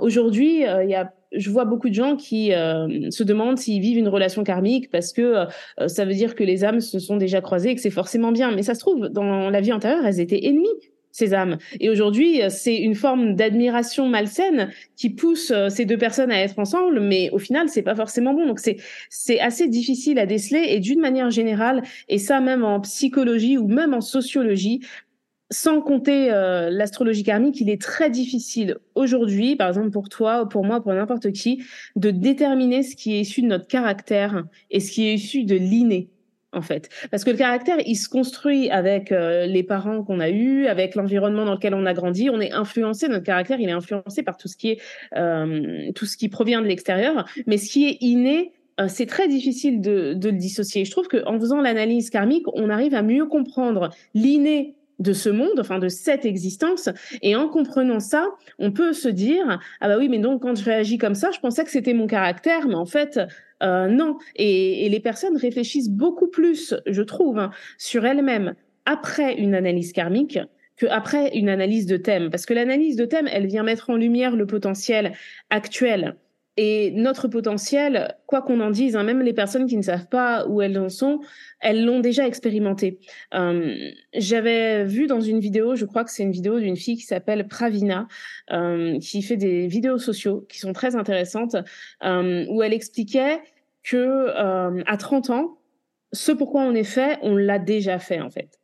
Aujourd'hui, 0.00 0.64
je 1.32 1.50
vois 1.50 1.64
beaucoup 1.64 1.88
de 1.88 1.94
gens 1.94 2.16
qui 2.16 2.48
se 2.48 3.22
demandent 3.22 3.58
s'ils 3.58 3.80
vivent 3.80 3.98
une 3.98 4.08
relation 4.08 4.42
karmique 4.42 4.90
parce 4.90 5.12
que 5.12 5.46
ça 5.86 6.04
veut 6.04 6.14
dire 6.14 6.34
que 6.34 6.44
les 6.44 6.64
âmes 6.64 6.80
se 6.80 6.98
sont 6.98 7.16
déjà 7.16 7.40
croisées 7.40 7.70
et 7.70 7.74
que 7.74 7.80
c'est 7.80 7.90
forcément 7.90 8.32
bien. 8.32 8.50
Mais 8.52 8.62
ça 8.62 8.74
se 8.74 8.80
trouve, 8.80 9.08
dans 9.08 9.50
la 9.50 9.60
vie 9.60 9.72
antérieure, 9.72 10.04
elles 10.04 10.20
étaient 10.20 10.44
ennemies 10.44 10.68
ces 11.16 11.32
âmes. 11.32 11.56
Et 11.80 11.88
aujourd'hui, 11.88 12.42
c'est 12.50 12.76
une 12.76 12.94
forme 12.94 13.34
d'admiration 13.34 14.06
malsaine 14.06 14.70
qui 14.96 15.08
pousse 15.08 15.50
euh, 15.50 15.70
ces 15.70 15.86
deux 15.86 15.96
personnes 15.96 16.30
à 16.30 16.38
être 16.42 16.58
ensemble, 16.58 17.00
mais 17.00 17.30
au 17.30 17.38
final, 17.38 17.70
c'est 17.70 17.82
pas 17.82 17.94
forcément 17.94 18.34
bon. 18.34 18.46
Donc 18.46 18.60
c'est 18.60 18.76
c'est 19.08 19.40
assez 19.40 19.66
difficile 19.66 20.18
à 20.18 20.26
déceler. 20.26 20.66
Et 20.68 20.80
d'une 20.80 21.00
manière 21.00 21.30
générale, 21.30 21.82
et 22.08 22.18
ça 22.18 22.40
même 22.40 22.64
en 22.64 22.80
psychologie 22.80 23.56
ou 23.56 23.66
même 23.66 23.94
en 23.94 24.02
sociologie, 24.02 24.80
sans 25.50 25.80
compter 25.80 26.30
euh, 26.32 26.68
l'astrologie 26.70 27.22
karmique, 27.22 27.60
il 27.60 27.70
est 27.70 27.80
très 27.80 28.10
difficile 28.10 28.76
aujourd'hui, 28.94 29.56
par 29.56 29.68
exemple 29.68 29.90
pour 29.90 30.10
toi, 30.10 30.46
pour 30.48 30.64
moi, 30.64 30.82
pour 30.82 30.92
n'importe 30.92 31.32
qui, 31.32 31.64
de 31.94 32.10
déterminer 32.10 32.82
ce 32.82 32.94
qui 32.94 33.14
est 33.14 33.20
issu 33.20 33.40
de 33.40 33.46
notre 33.46 33.68
caractère 33.68 34.44
et 34.70 34.80
ce 34.80 34.90
qui 34.90 35.06
est 35.06 35.14
issu 35.14 35.44
de 35.44 35.54
l'inné 35.54 36.10
en 36.56 36.62
fait. 36.62 36.88
Parce 37.10 37.24
que 37.24 37.30
le 37.30 37.36
caractère, 37.36 37.76
il 37.86 37.96
se 37.96 38.08
construit 38.08 38.70
avec 38.70 39.12
euh, 39.12 39.46
les 39.46 39.62
parents 39.62 40.02
qu'on 40.02 40.20
a 40.20 40.30
eus, 40.30 40.66
avec 40.66 40.94
l'environnement 40.94 41.44
dans 41.44 41.54
lequel 41.54 41.74
on 41.74 41.86
a 41.86 41.94
grandi. 41.94 42.30
On 42.30 42.40
est 42.40 42.52
influencé, 42.52 43.08
notre 43.08 43.24
caractère, 43.24 43.60
il 43.60 43.68
est 43.68 43.72
influencé 43.72 44.22
par 44.22 44.36
tout 44.36 44.48
ce 44.48 44.56
qui 44.56 44.70
est 44.70 44.80
euh, 45.16 45.92
tout 45.94 46.06
ce 46.06 46.16
qui 46.16 46.28
provient 46.28 46.60
de 46.60 46.66
l'extérieur. 46.66 47.26
Mais 47.46 47.58
ce 47.58 47.70
qui 47.70 47.86
est 47.86 47.98
inné, 48.00 48.52
c'est 48.88 49.06
très 49.06 49.26
difficile 49.26 49.80
de, 49.80 50.12
de, 50.14 50.28
le 50.28 50.36
dissocier. 50.36 50.84
Je 50.84 50.90
trouve 50.90 51.08
qu'en 51.08 51.38
faisant 51.38 51.62
l'analyse 51.62 52.10
karmique, 52.10 52.44
on 52.52 52.68
arrive 52.68 52.94
à 52.94 53.02
mieux 53.02 53.24
comprendre 53.24 53.88
l'inné 54.14 54.74
de 54.98 55.12
ce 55.12 55.28
monde, 55.28 55.58
enfin 55.58 55.78
de 55.78 55.88
cette 55.88 56.24
existence. 56.24 56.88
Et 57.22 57.36
en 57.36 57.48
comprenant 57.48 58.00
ça, 58.00 58.28
on 58.58 58.72
peut 58.72 58.92
se 58.92 59.08
dire 59.08 59.60
ah 59.80 59.88
bah 59.88 59.96
oui, 59.98 60.08
mais 60.08 60.18
donc 60.18 60.42
quand 60.42 60.56
je 60.56 60.64
réagis 60.64 60.98
comme 60.98 61.14
ça, 61.14 61.30
je 61.30 61.40
pensais 61.40 61.64
que 61.64 61.70
c'était 61.70 61.94
mon 61.94 62.06
caractère, 62.06 62.66
mais 62.66 62.74
en 62.74 62.86
fait 62.86 63.20
euh, 63.62 63.88
non. 63.88 64.18
Et, 64.34 64.88
les 64.88 65.00
personnes 65.00 65.36
réfléchissent 65.36 65.90
beaucoup 65.90 66.28
plus, 66.28 66.74
je 66.86 67.02
trouve, 67.02 67.38
hein, 67.38 67.50
sur 67.78 68.04
elles-mêmes 68.06 68.54
après 68.84 69.34
une 69.34 69.54
analyse 69.54 69.92
karmique 69.92 70.38
qu'après 70.76 71.34
une 71.34 71.48
analyse 71.48 71.86
de 71.86 71.96
thème, 71.96 72.28
parce 72.30 72.44
que 72.44 72.52
l'analyse 72.52 72.96
de 72.96 73.06
thème, 73.06 73.28
elle 73.32 73.46
vient 73.46 73.62
mettre 73.62 73.88
en 73.88 73.96
lumière 73.96 74.36
le 74.36 74.46
potentiel 74.46 75.12
actuel 75.48 76.16
et 76.56 76.90
notre 76.92 77.28
potentiel, 77.28 78.16
quoi 78.26 78.40
qu'on 78.40 78.60
en 78.60 78.70
dise, 78.70 78.96
hein, 78.96 79.02
même 79.02 79.20
les 79.20 79.34
personnes 79.34 79.66
qui 79.66 79.76
ne 79.76 79.82
savent 79.82 80.08
pas 80.08 80.46
où 80.46 80.62
elles 80.62 80.78
en 80.78 80.88
sont, 80.88 81.20
elles 81.60 81.84
l'ont 81.84 82.00
déjà 82.00 82.26
expérimenté. 82.26 82.98
Euh, 83.34 83.90
J'avais 84.14 84.84
vu 84.84 85.06
dans 85.06 85.20
une 85.20 85.38
vidéo, 85.38 85.76
je 85.76 85.84
crois 85.84 86.02
que 86.04 86.10
c'est 86.10 86.22
une 86.22 86.32
vidéo 86.32 86.58
d'une 86.58 86.76
fille 86.76 86.96
qui 86.96 87.04
s'appelle 87.04 87.46
Pravina, 87.46 88.08
euh, 88.52 88.98
qui 89.00 89.20
fait 89.20 89.36
des 89.36 89.66
vidéos 89.66 89.98
sociaux 89.98 90.46
qui 90.48 90.58
sont 90.58 90.72
très 90.72 90.96
intéressantes, 90.96 91.56
euh, 92.04 92.46
où 92.48 92.62
elle 92.62 92.72
expliquait 92.72 93.40
que 93.82 94.30
à 94.86 94.96
30 94.96 95.30
ans, 95.30 95.58
ce 96.12 96.32
pourquoi 96.32 96.62
on 96.62 96.74
est 96.74 96.84
fait, 96.84 97.18
on 97.22 97.36
l'a 97.36 97.58
déjà 97.58 97.98
fait 97.98 98.20
en 98.20 98.30
fait. 98.30 98.58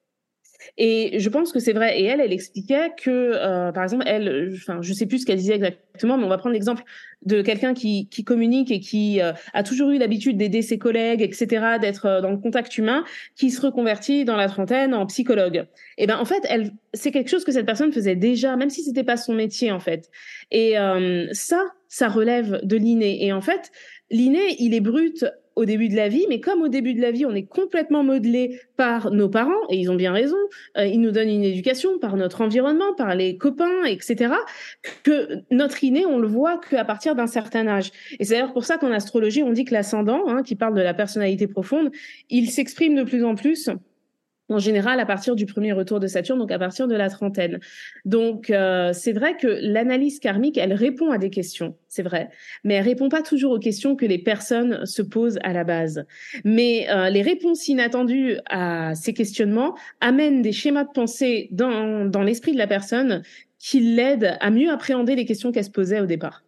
Et 0.78 1.18
je 1.18 1.28
pense 1.28 1.52
que 1.52 1.60
c'est 1.60 1.72
vrai. 1.72 2.00
Et 2.00 2.04
elle, 2.04 2.20
elle 2.20 2.32
expliquait 2.32 2.90
que, 2.96 3.70
par 3.72 3.84
exemple, 3.84 4.04
elle, 4.06 4.52
enfin, 4.54 4.80
je 4.80 4.92
sais 4.92 5.06
plus 5.06 5.20
ce 5.20 5.26
qu'elle 5.26 5.38
disait 5.38 5.54
exactement, 5.54 6.18
mais 6.18 6.24
on 6.24 6.28
va 6.28 6.38
prendre 6.38 6.54
l'exemple 6.54 6.82
de 7.24 7.42
quelqu'un 7.42 7.74
qui, 7.74 8.08
qui 8.08 8.24
communique 8.24 8.70
et 8.70 8.80
qui 8.80 9.20
euh, 9.20 9.32
a 9.52 9.62
toujours 9.62 9.90
eu 9.90 9.98
l'habitude 9.98 10.36
d'aider 10.36 10.62
ses 10.62 10.78
collègues, 10.78 11.22
etc., 11.22 11.78
d'être 11.80 12.06
euh, 12.06 12.20
dans 12.20 12.30
le 12.30 12.38
contact 12.38 12.76
humain, 12.78 13.04
qui 13.36 13.50
se 13.50 13.60
reconvertit 13.60 14.24
dans 14.24 14.36
la 14.36 14.48
trentaine 14.48 14.94
en 14.94 15.06
psychologue. 15.06 15.66
Et 15.98 16.06
ben, 16.06 16.18
en 16.18 16.24
fait, 16.24 16.44
elle, 16.48 16.72
c'est 16.94 17.10
quelque 17.10 17.28
chose 17.28 17.44
que 17.44 17.52
cette 17.52 17.66
personne 17.66 17.92
faisait 17.92 18.16
déjà, 18.16 18.56
même 18.56 18.70
si 18.70 18.82
c'était 18.82 19.04
pas 19.04 19.16
son 19.16 19.34
métier, 19.34 19.70
en 19.72 19.80
fait. 19.80 20.10
Et 20.50 20.78
euh, 20.78 21.28
ça, 21.32 21.62
ça 21.88 22.08
relève 22.08 22.60
de 22.62 22.76
l'inné. 22.76 23.24
Et 23.24 23.32
en 23.32 23.40
fait, 23.40 23.70
l'inné, 24.10 24.56
il 24.58 24.74
est 24.74 24.80
brut 24.80 25.24
au 25.56 25.64
début 25.64 25.88
de 25.88 25.96
la 25.96 26.08
vie, 26.08 26.26
mais 26.28 26.40
comme 26.40 26.62
au 26.62 26.68
début 26.68 26.94
de 26.94 27.00
la 27.00 27.10
vie, 27.10 27.26
on 27.26 27.34
est 27.34 27.46
complètement 27.46 28.02
modelé 28.02 28.60
par 28.76 29.10
nos 29.10 29.28
parents, 29.28 29.52
et 29.68 29.76
ils 29.76 29.90
ont 29.90 29.94
bien 29.94 30.12
raison, 30.12 30.36
euh, 30.78 30.86
ils 30.86 31.00
nous 31.00 31.10
donnent 31.10 31.28
une 31.28 31.44
éducation 31.44 31.98
par 31.98 32.16
notre 32.16 32.40
environnement, 32.40 32.94
par 32.94 33.14
les 33.14 33.36
copains, 33.36 33.84
etc., 33.84 34.34
que 35.02 35.40
notre 35.50 35.84
inné, 35.84 36.06
on 36.06 36.18
le 36.18 36.28
voit 36.28 36.58
qu'à 36.58 36.84
partir 36.84 37.14
d'un 37.14 37.26
certain 37.26 37.66
âge. 37.66 37.90
Et 38.18 38.24
c'est 38.24 38.34
d'ailleurs 38.34 38.52
pour 38.52 38.64
ça 38.64 38.78
qu'en 38.78 38.92
astrologie, 38.92 39.42
on 39.42 39.52
dit 39.52 39.64
que 39.64 39.74
l'ascendant, 39.74 40.28
hein, 40.28 40.42
qui 40.42 40.54
parle 40.54 40.74
de 40.74 40.82
la 40.82 40.94
personnalité 40.94 41.46
profonde, 41.46 41.90
il 42.30 42.50
s'exprime 42.50 42.94
de 42.94 43.02
plus 43.02 43.24
en 43.24 43.34
plus 43.34 43.70
en 44.48 44.58
général 44.58 45.00
à 45.00 45.06
partir 45.06 45.36
du 45.36 45.46
premier 45.46 45.72
retour 45.72 46.00
de 46.00 46.06
Saturne, 46.06 46.38
donc 46.38 46.52
à 46.52 46.58
partir 46.58 46.88
de 46.88 46.94
la 46.94 47.08
trentaine. 47.08 47.60
Donc 48.04 48.50
euh, 48.50 48.92
c'est 48.92 49.12
vrai 49.12 49.36
que 49.36 49.46
l'analyse 49.46 50.18
karmique, 50.18 50.58
elle 50.58 50.72
répond 50.72 51.10
à 51.10 51.18
des 51.18 51.30
questions, 51.30 51.76
c'est 51.88 52.02
vrai, 52.02 52.28
mais 52.64 52.74
elle 52.74 52.84
répond 52.84 53.08
pas 53.08 53.22
toujours 53.22 53.52
aux 53.52 53.58
questions 53.58 53.96
que 53.96 54.06
les 54.06 54.18
personnes 54.18 54.84
se 54.86 55.02
posent 55.02 55.38
à 55.42 55.52
la 55.52 55.64
base. 55.64 56.04
Mais 56.44 56.86
euh, 56.90 57.10
les 57.10 57.22
réponses 57.22 57.68
inattendues 57.68 58.36
à 58.50 58.94
ces 58.94 59.14
questionnements 59.14 59.76
amènent 60.00 60.42
des 60.42 60.52
schémas 60.52 60.84
de 60.84 60.92
pensée 60.92 61.48
dans, 61.50 62.04
dans 62.04 62.22
l'esprit 62.22 62.52
de 62.52 62.58
la 62.58 62.66
personne 62.66 63.22
qui 63.58 63.80
l'aident 63.80 64.36
à 64.40 64.50
mieux 64.50 64.70
appréhender 64.70 65.14
les 65.14 65.24
questions 65.24 65.52
qu'elle 65.52 65.64
se 65.64 65.70
posait 65.70 66.00
au 66.00 66.06
départ. 66.06 66.42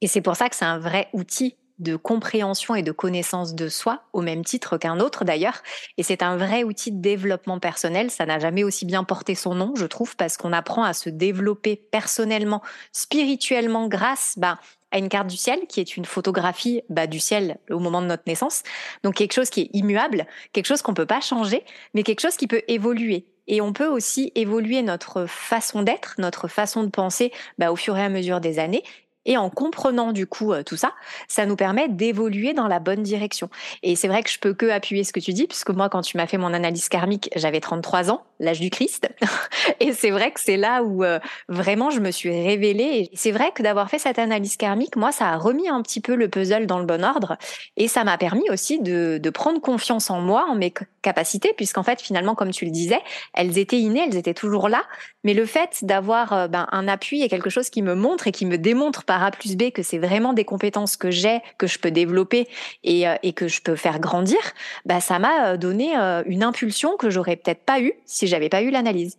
Et 0.00 0.06
c'est 0.06 0.20
pour 0.20 0.36
ça 0.36 0.48
que 0.48 0.56
c'est 0.56 0.64
un 0.64 0.78
vrai 0.78 1.08
outil 1.12 1.54
de 1.80 1.96
compréhension 1.96 2.74
et 2.74 2.82
de 2.82 2.92
connaissance 2.92 3.54
de 3.54 3.68
soi, 3.68 4.04
au 4.12 4.20
même 4.20 4.44
titre 4.44 4.76
qu'un 4.78 5.00
autre 5.00 5.24
d'ailleurs. 5.24 5.62
Et 5.98 6.02
c'est 6.02 6.22
un 6.22 6.36
vrai 6.36 6.62
outil 6.62 6.92
de 6.92 7.00
développement 7.00 7.58
personnel. 7.58 8.10
Ça 8.10 8.26
n'a 8.26 8.38
jamais 8.38 8.62
aussi 8.62 8.84
bien 8.84 9.02
porté 9.02 9.34
son 9.34 9.54
nom, 9.54 9.74
je 9.74 9.86
trouve, 9.86 10.14
parce 10.16 10.36
qu'on 10.36 10.52
apprend 10.52 10.84
à 10.84 10.92
se 10.92 11.10
développer 11.10 11.76
personnellement, 11.76 12.62
spirituellement, 12.92 13.88
grâce 13.88 14.34
bah, 14.36 14.58
à 14.90 14.98
une 14.98 15.08
carte 15.08 15.28
du 15.28 15.36
ciel, 15.36 15.60
qui 15.68 15.80
est 15.80 15.96
une 15.96 16.04
photographie 16.04 16.82
bah, 16.88 17.06
du 17.06 17.20
ciel 17.20 17.58
au 17.70 17.78
moment 17.78 18.02
de 18.02 18.06
notre 18.06 18.24
naissance. 18.26 18.62
Donc 19.02 19.14
quelque 19.14 19.32
chose 19.32 19.50
qui 19.50 19.62
est 19.62 19.70
immuable, 19.72 20.26
quelque 20.52 20.66
chose 20.66 20.82
qu'on 20.82 20.94
peut 20.94 21.06
pas 21.06 21.20
changer, 21.20 21.64
mais 21.94 22.02
quelque 22.02 22.20
chose 22.20 22.36
qui 22.36 22.46
peut 22.46 22.62
évoluer. 22.68 23.26
Et 23.46 23.60
on 23.60 23.72
peut 23.72 23.88
aussi 23.88 24.30
évoluer 24.34 24.82
notre 24.82 25.26
façon 25.26 25.82
d'être, 25.82 26.14
notre 26.18 26.46
façon 26.46 26.84
de 26.84 26.90
penser 26.90 27.32
bah, 27.58 27.72
au 27.72 27.76
fur 27.76 27.96
et 27.96 28.02
à 28.02 28.08
mesure 28.08 28.40
des 28.40 28.58
années. 28.58 28.84
Et 29.30 29.36
en 29.36 29.48
comprenant 29.48 30.10
du 30.10 30.26
coup 30.26 30.52
euh, 30.52 30.64
tout 30.64 30.76
ça, 30.76 30.92
ça 31.28 31.46
nous 31.46 31.54
permet 31.54 31.88
d'évoluer 31.88 32.52
dans 32.52 32.66
la 32.66 32.80
bonne 32.80 33.04
direction. 33.04 33.48
Et 33.84 33.94
c'est 33.94 34.08
vrai 34.08 34.24
que 34.24 34.30
je 34.30 34.40
peux 34.40 34.54
que 34.54 34.66
appuyer 34.66 35.04
ce 35.04 35.12
que 35.12 35.20
tu 35.20 35.32
dis, 35.32 35.46
puisque 35.46 35.70
moi, 35.70 35.88
quand 35.88 36.02
tu 36.02 36.16
m'as 36.16 36.26
fait 36.26 36.36
mon 36.36 36.52
analyse 36.52 36.88
karmique, 36.88 37.30
j'avais 37.36 37.60
33 37.60 38.10
ans, 38.10 38.24
l'âge 38.40 38.58
du 38.58 38.70
Christ. 38.70 39.08
et 39.80 39.92
c'est 39.92 40.10
vrai 40.10 40.32
que 40.32 40.40
c'est 40.40 40.56
là 40.56 40.82
où 40.82 41.04
euh, 41.04 41.20
vraiment 41.48 41.90
je 41.90 42.00
me 42.00 42.10
suis 42.10 42.30
révélée. 42.30 43.08
C'est 43.14 43.30
vrai 43.30 43.52
que 43.54 43.62
d'avoir 43.62 43.88
fait 43.88 44.00
cette 44.00 44.18
analyse 44.18 44.56
karmique, 44.56 44.96
moi, 44.96 45.12
ça 45.12 45.28
a 45.28 45.36
remis 45.36 45.68
un 45.68 45.80
petit 45.82 46.00
peu 46.00 46.16
le 46.16 46.28
puzzle 46.28 46.66
dans 46.66 46.80
le 46.80 46.84
bon 46.84 47.04
ordre. 47.04 47.36
Et 47.76 47.86
ça 47.86 48.02
m'a 48.02 48.18
permis 48.18 48.50
aussi 48.50 48.80
de, 48.80 49.18
de 49.22 49.30
prendre 49.30 49.60
confiance 49.60 50.10
en 50.10 50.20
moi, 50.20 50.46
en 50.48 50.56
mes 50.56 50.74
capacités, 51.02 51.54
puisqu'en 51.56 51.84
fait, 51.84 52.00
finalement, 52.00 52.34
comme 52.34 52.50
tu 52.50 52.64
le 52.64 52.72
disais, 52.72 53.00
elles 53.32 53.58
étaient 53.58 53.78
innées, 53.78 54.02
elles 54.08 54.16
étaient 54.16 54.34
toujours 54.34 54.68
là. 54.68 54.82
Mais 55.24 55.34
le 55.34 55.44
fait 55.44 55.84
d'avoir 55.84 56.32
euh, 56.32 56.48
ben, 56.48 56.66
un 56.72 56.88
appui 56.88 57.22
et 57.22 57.28
quelque 57.28 57.50
chose 57.50 57.70
qui 57.70 57.82
me 57.82 57.94
montre 57.94 58.26
et 58.26 58.32
qui 58.32 58.46
me 58.46 58.56
démontre 58.56 59.04
par 59.04 59.22
A 59.22 59.30
plus 59.30 59.56
B 59.56 59.70
que 59.70 59.82
c'est 59.82 59.98
vraiment 59.98 60.32
des 60.32 60.44
compétences 60.44 60.96
que 60.96 61.10
j'ai, 61.10 61.40
que 61.58 61.66
je 61.66 61.78
peux 61.78 61.90
développer 61.90 62.48
et, 62.84 63.06
euh, 63.06 63.16
que 63.34 63.48
je 63.48 63.60
peux 63.60 63.76
faire 63.76 64.00
grandir, 64.00 64.38
bah, 64.86 65.00
ça 65.00 65.18
m'a 65.18 65.52
euh, 65.52 65.56
donné 65.56 65.94
une 66.26 66.42
impulsion 66.42 66.96
que 66.96 67.10
j'aurais 67.10 67.36
peut-être 67.36 67.64
pas 67.64 67.80
eu 67.80 67.92
si 68.06 68.26
j'avais 68.26 68.48
pas 68.48 68.62
eu 68.62 68.70
l'analyse. 68.70 69.18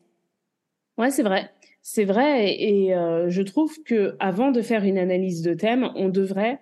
Ouais, 0.98 1.12
c'est 1.12 1.24
vrai. 1.24 1.52
C'est 1.84 2.06
vrai 2.06 2.52
et, 2.60 2.94
je 3.28 3.42
trouve 3.42 3.74
que 3.84 4.16
avant 4.20 4.52
de 4.52 4.62
faire 4.62 4.84
une 4.84 4.98
analyse 5.00 5.42
de 5.42 5.54
thème, 5.54 5.90
on 5.96 6.10
devrait 6.10 6.60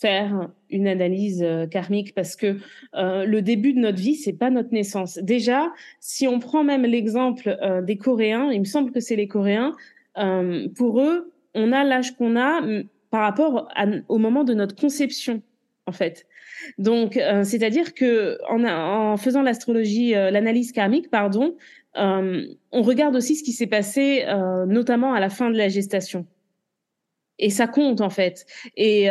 faire 0.00 0.48
une 0.70 0.86
analyse 0.86 1.44
karmique 1.70 2.14
parce 2.14 2.36
que 2.36 2.58
le 2.94 3.40
début 3.40 3.72
de 3.72 3.80
notre 3.80 3.98
vie 3.98 4.14
c'est 4.14 4.32
pas 4.32 4.50
notre 4.50 4.72
naissance. 4.72 5.18
Déjà, 5.18 5.72
si 6.00 6.28
on 6.28 6.38
prend 6.38 6.62
même 6.62 6.82
l'exemple 6.82 7.56
des 7.84 7.96
Coréens, 7.96 8.50
il 8.52 8.60
me 8.60 8.64
semble 8.64 8.92
que 8.92 9.00
c'est 9.00 9.16
les 9.16 9.28
Coréens, 9.28 9.74
pour 10.76 11.00
eux, 11.00 11.32
on 11.54 11.72
a 11.72 11.84
l'âge 11.84 12.16
qu'on 12.16 12.36
a 12.36 12.60
par 13.10 13.22
rapport 13.22 13.68
au 14.08 14.18
moment 14.18 14.44
de 14.44 14.54
notre 14.54 14.76
conception, 14.76 15.42
en 15.86 15.92
fait. 15.92 16.26
Donc, 16.76 17.16
euh, 17.16 17.44
c'est-à-dire 17.44 17.94
que 17.94 18.38
en, 18.48 19.16
faisant 19.16 19.42
l'astrologie, 19.42 20.14
euh, 20.14 20.30
l'analyse 20.30 20.72
karmique, 20.72 21.10
pardon, 21.10 21.56
euh, 21.96 22.46
on 22.72 22.82
regarde 22.82 23.16
aussi 23.16 23.36
ce 23.36 23.42
qui 23.42 23.52
s'est 23.52 23.66
passé, 23.66 24.24
notamment 24.66 25.14
à 25.14 25.20
la 25.20 25.30
fin 25.30 25.50
de 25.50 25.56
la 25.56 25.68
gestation. 25.68 26.26
Et 27.38 27.50
ça 27.50 27.66
compte 27.66 28.00
en 28.00 28.10
fait. 28.10 28.46
Et 28.76 29.08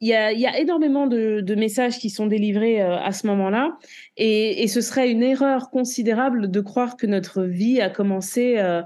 il 0.00 0.08
y 0.08 0.14
a, 0.14 0.32
y 0.32 0.46
a, 0.46 0.58
énormément 0.58 1.06
de, 1.06 1.40
de, 1.40 1.54
messages 1.54 1.98
qui 1.98 2.10
sont 2.10 2.26
délivrés 2.26 2.82
euh, 2.82 2.98
à 2.98 3.12
ce 3.12 3.26
moment-là, 3.28 3.78
et, 4.16 4.62
et, 4.62 4.68
ce 4.68 4.80
serait 4.80 5.10
une 5.10 5.22
erreur 5.22 5.70
considérable 5.70 6.50
de 6.50 6.60
croire 6.60 6.96
que 6.96 7.06
notre 7.06 7.42
vie 7.42 7.80
a 7.80 7.88
commencé 7.88 8.58
euh, 8.58 8.82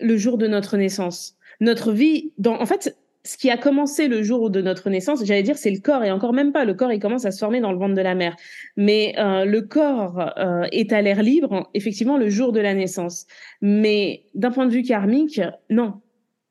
le 0.00 0.16
jour 0.16 0.38
de 0.38 0.46
notre 0.46 0.76
naissance. 0.76 1.36
Notre 1.60 1.92
vie, 1.92 2.32
dans, 2.38 2.60
en 2.60 2.66
fait, 2.66 2.96
ce 3.24 3.38
qui 3.38 3.50
a 3.50 3.56
commencé 3.56 4.06
le 4.06 4.22
jour 4.22 4.50
de 4.50 4.60
notre 4.60 4.90
naissance, 4.90 5.24
j'allais 5.24 5.42
dire, 5.42 5.56
c'est 5.56 5.70
le 5.70 5.80
corps, 5.80 6.04
et 6.04 6.10
encore 6.10 6.34
même 6.34 6.52
pas. 6.52 6.64
Le 6.64 6.74
corps, 6.74 6.92
il 6.92 7.00
commence 7.00 7.24
à 7.24 7.30
se 7.30 7.38
former 7.38 7.60
dans 7.60 7.72
le 7.72 7.78
ventre 7.78 7.94
de 7.94 8.02
la 8.02 8.14
mère. 8.14 8.36
Mais 8.76 9.14
euh, 9.18 9.46
le 9.46 9.62
corps 9.62 10.32
euh, 10.38 10.66
est 10.72 10.92
à 10.92 11.00
l'air 11.00 11.22
libre, 11.22 11.70
effectivement, 11.72 12.18
le 12.18 12.28
jour 12.28 12.52
de 12.52 12.60
la 12.60 12.74
naissance. 12.74 13.26
Mais 13.62 14.24
d'un 14.34 14.50
point 14.50 14.66
de 14.66 14.72
vue 14.72 14.82
karmique, 14.82 15.40
non. 15.70 16.00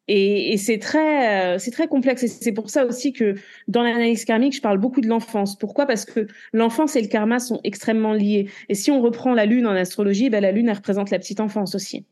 Et, 0.07 0.57
c'est 0.57 0.79
très, 0.79 1.55
euh, 1.55 1.59
c'est 1.59 1.71
très 1.71 1.87
complexe. 1.87 2.23
Et 2.23 2.27
c'est 2.27 2.51
pour 2.51 2.69
ça 2.69 2.85
aussi 2.85 3.13
que 3.13 3.35
dans 3.67 3.83
l'analyse 3.83 4.25
karmique, 4.25 4.55
je 4.55 4.61
parle 4.61 4.77
beaucoup 4.77 5.01
de 5.01 5.07
l'enfance. 5.07 5.57
Pourquoi? 5.57 5.85
Parce 5.85 6.05
que 6.05 6.27
l'enfance 6.51 6.95
et 6.95 7.01
le 7.01 7.07
karma 7.07 7.39
sont 7.39 7.61
extrêmement 7.63 8.13
liés. 8.13 8.49
Et 8.69 8.75
si 8.75 8.91
on 8.91 9.01
reprend 9.01 9.33
la 9.33 9.45
lune 9.45 9.65
en 9.65 9.71
astrologie, 9.71 10.29
ben 10.29 10.41
la 10.41 10.51
lune 10.51 10.67
elle 10.67 10.75
représente 10.75 11.09
la 11.09 11.19
petite 11.19 11.39
enfance 11.39 11.73
aussi. 11.75 12.05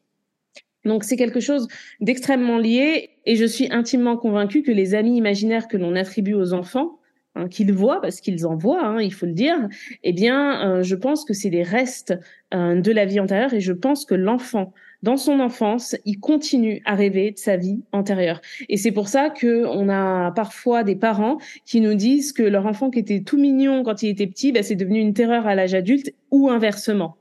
Donc 0.86 1.04
c'est 1.04 1.16
quelque 1.16 1.40
chose 1.40 1.68
d'extrêmement 2.00 2.58
lié 2.58 3.12
et 3.26 3.36
je 3.36 3.46
suis 3.46 3.72
intimement 3.72 4.18
convaincue 4.18 4.64
que 4.64 4.72
les 4.72 4.96
amis 4.96 5.16
imaginaires 5.16 5.68
que 5.68 5.78
l'on 5.78 5.96
attribue 5.96 6.34
aux 6.34 6.54
enfants, 6.54 7.00
hein, 7.36 7.48
qu'ils 7.48 7.72
voient 7.72 8.02
parce 8.02 8.20
qu'ils 8.20 8.48
en 8.48 8.56
voient, 8.56 8.84
hein, 8.84 9.00
il 9.00 9.14
faut 9.14 9.28
le 9.28 9.34
dire, 9.34 9.70
eh 10.04 10.14
bien 10.14 10.68
euh, 10.68 10.82
je 10.84 10.96
pense 10.96 11.24
que 11.24 11.34
c'est 11.34 11.52
des 11.52 11.62
restes 11.62 12.18
euh, 12.56 12.82
de 12.82 12.92
la 12.92 13.06
vie 13.06 13.20
antérieure 13.20 13.54
et 13.54 13.62
je 13.62 13.74
pense 13.74 14.06
que 14.06 14.16
l'enfant 14.16 14.74
dans 15.04 15.18
son 15.18 15.40
enfance, 15.40 15.96
il 16.06 16.20
continue 16.20 16.82
à 16.86 16.96
rêver 16.96 17.32
de 17.32 17.38
sa 17.38 17.58
vie 17.58 17.82
antérieure. 17.92 18.42
Et 18.70 18.78
c'est 18.78 18.92
pour 18.92 19.08
ça 19.08 19.30
que 19.30 19.66
on 19.66 19.90
a 19.90 20.32
parfois 20.32 20.84
des 20.84 20.96
parents 20.96 21.38
qui 21.66 21.82
nous 21.82 21.96
disent 21.96 22.34
que 22.34 22.44
leur 22.44 22.66
enfant 22.66 22.90
qui 22.90 23.00
était 23.00 23.22
tout 23.22 23.38
mignon 23.38 23.84
quand 23.84 24.04
il 24.04 24.10
était 24.10 24.28
petit, 24.28 24.52
bah, 24.52 24.64
c'est 24.64 24.76
devenu 24.76 25.00
une 25.00 25.14
terreur 25.14 25.48
à 25.48 25.56
l'âge 25.56 25.74
adulte 25.74 26.14
ou 26.30 26.50
inversement 26.50 27.18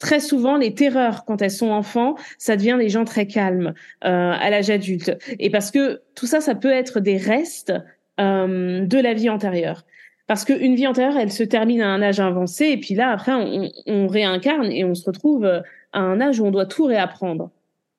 très 0.00 0.18
souvent, 0.18 0.56
les 0.56 0.74
terreurs, 0.74 1.24
quand 1.24 1.42
elles 1.42 1.50
sont 1.52 1.70
enfants, 1.70 2.16
ça 2.38 2.56
devient 2.56 2.76
des 2.80 2.88
gens 2.88 3.04
très 3.04 3.26
calmes 3.26 3.74
euh, 4.04 4.32
à 4.32 4.50
l'âge 4.50 4.70
adulte. 4.70 5.16
Et 5.38 5.50
parce 5.50 5.70
que 5.70 6.00
tout 6.16 6.26
ça, 6.26 6.40
ça 6.40 6.56
peut 6.56 6.72
être 6.72 6.98
des 6.98 7.18
restes 7.18 7.72
euh, 8.18 8.84
de 8.84 8.98
la 8.98 9.14
vie 9.14 9.28
antérieure. 9.28 9.84
Parce 10.26 10.44
qu'une 10.44 10.74
vie 10.74 10.86
antérieure, 10.86 11.18
elle 11.18 11.30
se 11.30 11.42
termine 11.42 11.82
à 11.82 11.88
un 11.88 12.02
âge 12.02 12.18
avancé, 12.18 12.66
et 12.66 12.76
puis 12.78 12.94
là, 12.94 13.10
après, 13.10 13.32
on, 13.32 13.70
on 13.86 14.06
réincarne 14.06 14.72
et 14.72 14.84
on 14.84 14.94
se 14.94 15.04
retrouve 15.04 15.46
à 15.92 16.00
un 16.00 16.20
âge 16.20 16.40
où 16.40 16.46
on 16.46 16.50
doit 16.50 16.66
tout 16.66 16.84
réapprendre. 16.84 17.50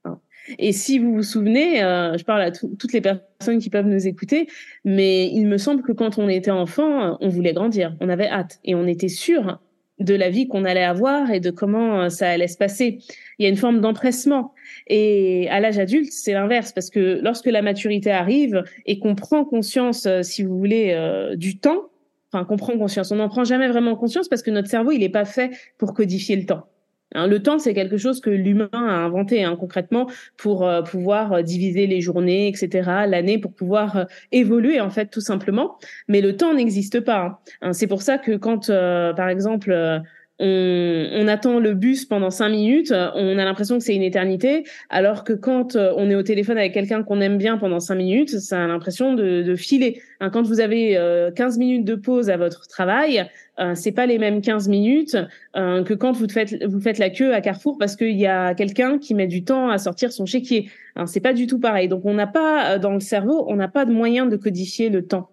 Hein. 0.06 0.20
Et 0.60 0.72
si 0.72 1.00
vous 1.00 1.14
vous 1.14 1.24
souvenez, 1.24 1.84
euh, 1.84 2.18
je 2.18 2.24
parle 2.24 2.42
à 2.42 2.52
toutes 2.52 2.94
les 2.94 3.02
personnes 3.02 3.60
qui 3.60 3.70
peuvent 3.70 3.88
nous 3.88 4.08
écouter, 4.08 4.48
mais 4.86 5.28
il 5.28 5.48
me 5.48 5.58
semble 5.58 5.84
que 5.84 5.92
quand 5.92 6.18
on 6.18 6.30
était 6.30 6.52
enfant, 6.52 7.18
on 7.20 7.30
voulait 7.30 7.54
grandir, 7.54 7.96
on 8.00 8.10
avait 8.10 8.30
hâte 8.30 8.60
et 8.64 8.76
on 8.76 8.88
était 8.88 9.10
sûr 9.10 9.60
de 10.02 10.16
la 10.16 10.30
vie 10.30 10.48
qu'on 10.48 10.66
allait 10.66 10.84
avoir 10.84 11.32
et 11.32 11.40
de 11.40 11.52
comment 11.52 12.02
euh, 12.02 12.10
ça 12.10 12.30
allait 12.30 12.48
se 12.48 12.58
passer. 12.58 13.00
Il 13.38 13.44
y 13.44 13.46
a 13.46 13.50
une 13.50 13.58
forme 13.58 13.82
d'empressement. 13.82 14.54
Et 14.88 15.48
à 15.50 15.60
l'âge 15.60 15.80
adulte, 15.80 16.12
c'est 16.12 16.34
l'inverse, 16.34 16.72
parce 16.72 16.90
que 16.90 17.20
lorsque 17.22 17.46
la 17.46 17.62
maturité 17.62 18.12
arrive 18.12 18.64
et 18.86 19.00
qu'on 19.00 19.16
prend 19.16 19.46
conscience, 19.46 20.06
euh, 20.06 20.24
si 20.24 20.44
vous 20.44 20.58
voulez, 20.58 20.92
euh, 20.94 21.36
du 21.36 21.60
temps, 21.60 21.90
enfin 22.32 22.46
qu'on 22.46 22.58
prend 22.58 22.78
conscience, 22.78 23.12
on 23.12 23.18
n'en 23.18 23.30
prend 23.30 23.44
jamais 23.44 23.68
vraiment 23.68 23.96
conscience 23.96 24.28
parce 24.28 24.42
que 24.42 24.52
notre 24.52 24.70
cerveau, 24.70 24.92
il 24.92 25.00
n'est 25.00 25.10
pas 25.10 25.26
fait 25.26 25.52
pour 25.78 25.94
codifier 25.94 26.36
le 26.36 26.46
temps. 26.46 26.68
Hein, 27.14 27.28
le 27.28 27.42
temps, 27.42 27.60
c'est 27.60 27.74
quelque 27.74 27.98
chose 27.98 28.22
que 28.22 28.30
l'humain 28.30 28.70
a 28.72 28.78
inventé 28.78 29.44
hein, 29.44 29.56
concrètement 29.60 30.10
pour 30.38 30.66
euh, 30.66 30.82
pouvoir 30.82 31.34
euh, 31.34 31.42
diviser 31.42 31.88
les 31.88 32.02
journées, 32.02 32.48
etc., 32.48 33.06
l'année, 33.08 33.38
pour 33.38 33.54
pouvoir 33.54 33.98
euh, 33.98 34.06
évoluer 34.32 34.80
en 34.80 34.90
fait 34.90 35.08
tout 35.08 35.22
simplement. 35.22 35.78
Mais 36.08 36.22
le 36.22 36.38
temps 36.38 36.54
n'existe 36.54 37.02
pas. 37.02 37.42
Hein. 37.62 37.74
C'est 37.74 37.88
pour 37.88 38.02
ça 38.02 38.18
que 38.18 38.38
quand, 38.38 38.68
par 38.68 39.30
exemple, 39.30 40.02
on, 40.40 41.10
on, 41.14 41.28
attend 41.28 41.60
le 41.60 41.74
bus 41.74 42.06
pendant 42.06 42.30
cinq 42.30 42.50
minutes, 42.50 42.92
on 42.92 43.38
a 43.38 43.46
l'impression 43.46 43.78
que 43.78 43.84
c'est 43.84 43.96
une 43.96 44.02
éternité, 44.02 44.64
alors 44.90 45.24
que 45.24 45.34
quand 45.34 45.76
on 45.76 46.10
est 46.10 46.16
au 46.16 46.24
téléphone 46.24 46.58
avec 46.58 46.74
quelqu'un 46.74 47.04
qu'on 47.04 47.22
aime 47.22 47.38
bien 47.38 47.58
pendant 47.58 47.80
cinq 47.80 47.96
minutes, 47.96 48.40
ça 48.40 48.64
a 48.64 48.68
l'impression 48.68 49.14
de, 49.14 49.44
de, 49.44 49.56
filer. 49.56 50.02
quand 50.34 50.42
vous 50.42 50.60
avez 50.60 50.98
15 51.36 51.58
minutes 51.58 51.86
de 51.86 51.96
pause 51.96 52.30
à 52.30 52.38
votre 52.38 52.68
travail, 52.68 53.28
euh, 53.62 53.76
c'est 53.76 53.92
pas 53.92 54.06
les 54.06 54.18
mêmes 54.18 54.42
15 54.42 54.70
minutes 54.70 55.18
euh, 55.56 55.84
que 55.84 55.94
quand 55.94 56.14
vous 56.14 56.28
faites 56.28 56.64
vous 56.66 56.80
faites 56.80 56.98
la 56.98 57.10
queue 57.10 57.34
à 57.34 57.42
Carrefour 57.42 57.78
parce 57.78 57.96
qu'il 57.96 58.18
y 58.18 58.26
a 58.26 58.56
quelqu'un 58.56 58.98
qui 58.98 59.14
met 59.14 59.28
du 59.28 59.44
temps 59.44 59.70
à 59.70 59.78
sortir 59.78 60.12
son 60.12 60.26
chéquier. 60.26 60.70
Hein, 60.96 61.06
c'est 61.06 61.20
pas 61.20 61.34
du 61.34 61.48
tout 61.48 61.60
pareil. 61.60 61.88
Donc 61.88 62.06
on 62.06 62.14
n'a 62.14 62.28
pas 62.28 62.76
euh, 62.76 62.80
dans 62.80 62.94
le 62.94 63.00
cerveau, 63.00 63.46
on 63.48 63.56
n'a 63.56 63.68
pas 63.68 63.86
de 63.86 63.92
moyen 63.92 64.26
de 64.26 64.36
codifier 64.38 64.90
le 64.90 65.06
temps 65.06 65.31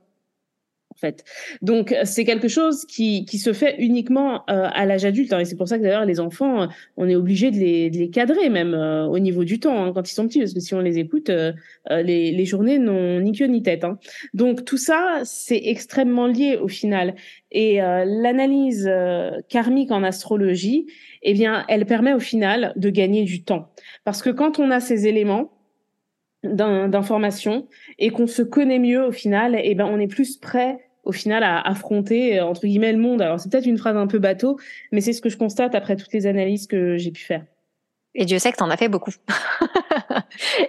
fait. 0.99 1.25
Donc 1.63 1.95
c'est 2.05 2.25
quelque 2.25 2.49
chose 2.49 2.85
qui, 2.85 3.25
qui 3.25 3.39
se 3.39 3.53
fait 3.53 3.77
uniquement 3.79 4.43
euh, 4.51 4.69
à 4.73 4.85
l'âge 4.85 5.05
adulte. 5.05 5.33
Hein, 5.33 5.41
et 5.41 5.45
c'est 5.45 5.57
pour 5.57 5.69
ça 5.69 5.79
que 5.79 5.83
d'ailleurs 5.83 6.05
les 6.05 6.21
enfants, 6.21 6.63
euh, 6.63 6.67
on 6.97 7.09
est 7.09 7.15
obligé 7.15 7.51
de 7.51 7.57
les, 7.57 7.91
de 7.91 7.99
les 7.99 8.11
cadrer 8.11 8.49
même 8.49 8.75
euh, 8.75 9.07
au 9.07 9.19
niveau 9.19 9.45
du 9.45 9.61
temps 9.61 9.85
hein, 9.85 9.93
quand 9.95 10.11
ils 10.11 10.15
sont 10.15 10.27
petits, 10.27 10.41
parce 10.41 10.55
que 10.55 10.61
si 10.61 10.75
on 10.75 10.81
les 10.81 10.99
écoute, 10.99 11.31
les, 11.91 12.33
les 12.33 12.45
journées 12.45 12.79
n'ont 12.79 13.21
ni 13.21 13.33
queue 13.33 13.47
ni 13.47 13.63
tête. 13.63 13.85
Hein. 13.85 13.99
Donc 14.35 14.65
tout 14.65 14.77
ça, 14.77 15.21
c'est 15.25 15.61
extrêmement 15.65 16.27
lié 16.27 16.57
au 16.57 16.69
final. 16.69 17.15
Et 17.51 17.77
l'analyse 17.77 18.91
karmique 19.49 19.91
en 19.91 20.03
astrologie, 20.03 20.87
eh 21.23 21.33
bien, 21.33 21.65
elle 21.69 21.87
permet 21.87 22.13
au 22.13 22.21
final 22.21 22.73
de 22.77 22.91
gagner 22.91 23.25
du 23.25 23.43
temps. 23.43 23.71
Parce 24.05 24.23
que 24.23 24.31
quand 24.31 24.59
on 24.59 24.71
a 24.71 24.81
ces 24.81 25.07
éléments, 25.07 25.53
d'informations 26.45 27.67
et 27.99 28.11
qu'on 28.11 28.29
se 28.29 28.43
connaît 28.43 28.79
mieux 28.79 29.05
au 29.05 29.13
final, 29.13 29.57
et 29.57 29.63
eh 29.65 29.75
ben 29.75 29.87
on 29.87 29.99
est 29.99 30.07
plus 30.07 30.37
prêt 30.37 30.79
au 31.05 31.13
final 31.13 31.43
à 31.43 31.61
affronter 31.61 32.41
entre 32.41 32.67
guillemets 32.67 32.93
le 32.93 32.99
monde. 32.99 33.23
Alors 33.23 33.41
c'est 33.41 33.51
peut-être 33.51 33.67
une 33.67 33.79
phrase 33.79 33.97
un 33.97 34.07
peu 34.07 34.19
bateau, 34.19 34.59
mais 34.93 35.01
c'est 35.01 35.13
ce 35.13 35.21
que 35.21 35.29
je 35.29 35.37
constate 35.37 35.75
après 35.75 35.97
toutes 35.97 36.13
les 36.13 36.27
analyses 36.27 36.67
que 36.67 36.97
j'ai 36.97 37.11
pu 37.11 37.23
faire. 37.23 37.45
Et 38.15 38.25
Dieu 38.25 38.39
sait 38.39 38.53
que 38.53 38.57
t'en 38.57 38.71
as 38.71 38.77
fait 38.77 38.89
beaucoup. 38.89 39.13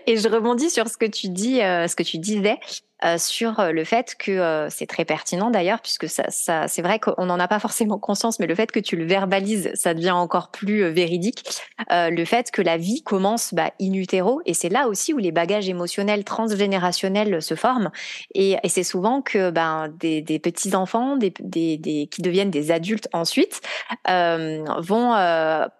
et 0.07 0.17
je 0.17 0.27
rebondis 0.27 0.69
sur 0.69 0.87
ce 0.87 0.97
que 0.97 1.05
tu 1.05 1.29
dis, 1.29 1.61
euh, 1.61 1.87
ce 1.87 1.95
que 1.95 2.03
tu 2.03 2.17
disais 2.17 2.57
euh, 3.05 3.17
sur 3.17 3.59
euh, 3.59 3.71
le 3.71 3.85
fait 3.85 4.15
que 4.19 4.67
c'est 4.69 4.85
très 4.85 5.05
pertinent 5.05 5.49
d'ailleurs, 5.49 5.79
puisque 5.81 6.09
ça, 6.09 6.67
c'est 6.67 6.81
vrai 6.81 6.99
qu'on 6.99 7.25
n'en 7.25 7.39
a 7.39 7.47
pas 7.47 7.59
forcément 7.59 7.97
conscience, 7.97 8.39
mais 8.39 8.47
le 8.47 8.55
fait 8.55 8.71
que 8.71 8.79
tu 8.79 8.97
le 8.97 9.05
verbalises, 9.05 9.71
ça 9.73 9.93
devient 9.93 10.11
encore 10.11 10.51
plus 10.51 10.83
véridique. 10.89 11.43
le 11.89 12.25
fait 12.25 12.51
que 12.51 12.61
la 12.61 12.77
vie 12.77 13.01
commence 13.01 13.53
bah, 13.53 13.71
in 13.81 13.93
utero, 13.93 14.41
et 14.45 14.53
c'est 14.53 14.69
là 14.69 14.87
aussi 14.87 15.13
où 15.13 15.17
les 15.17 15.31
bagages 15.31 15.69
émotionnels 15.69 16.23
transgénérationnels 16.23 17.41
se 17.41 17.55
forment. 17.55 17.89
Et, 18.35 18.57
c'est 18.67 18.83
souvent 18.83 19.21
que 19.21 19.49
ben, 19.49 19.87
des, 19.97 20.39
petits 20.39 20.75
enfants, 20.75 21.17
qui 21.19 22.09
deviennent 22.19 22.51
des 22.51 22.71
adultes 22.71 23.07
ensuite, 23.13 23.61
vont 24.07 25.13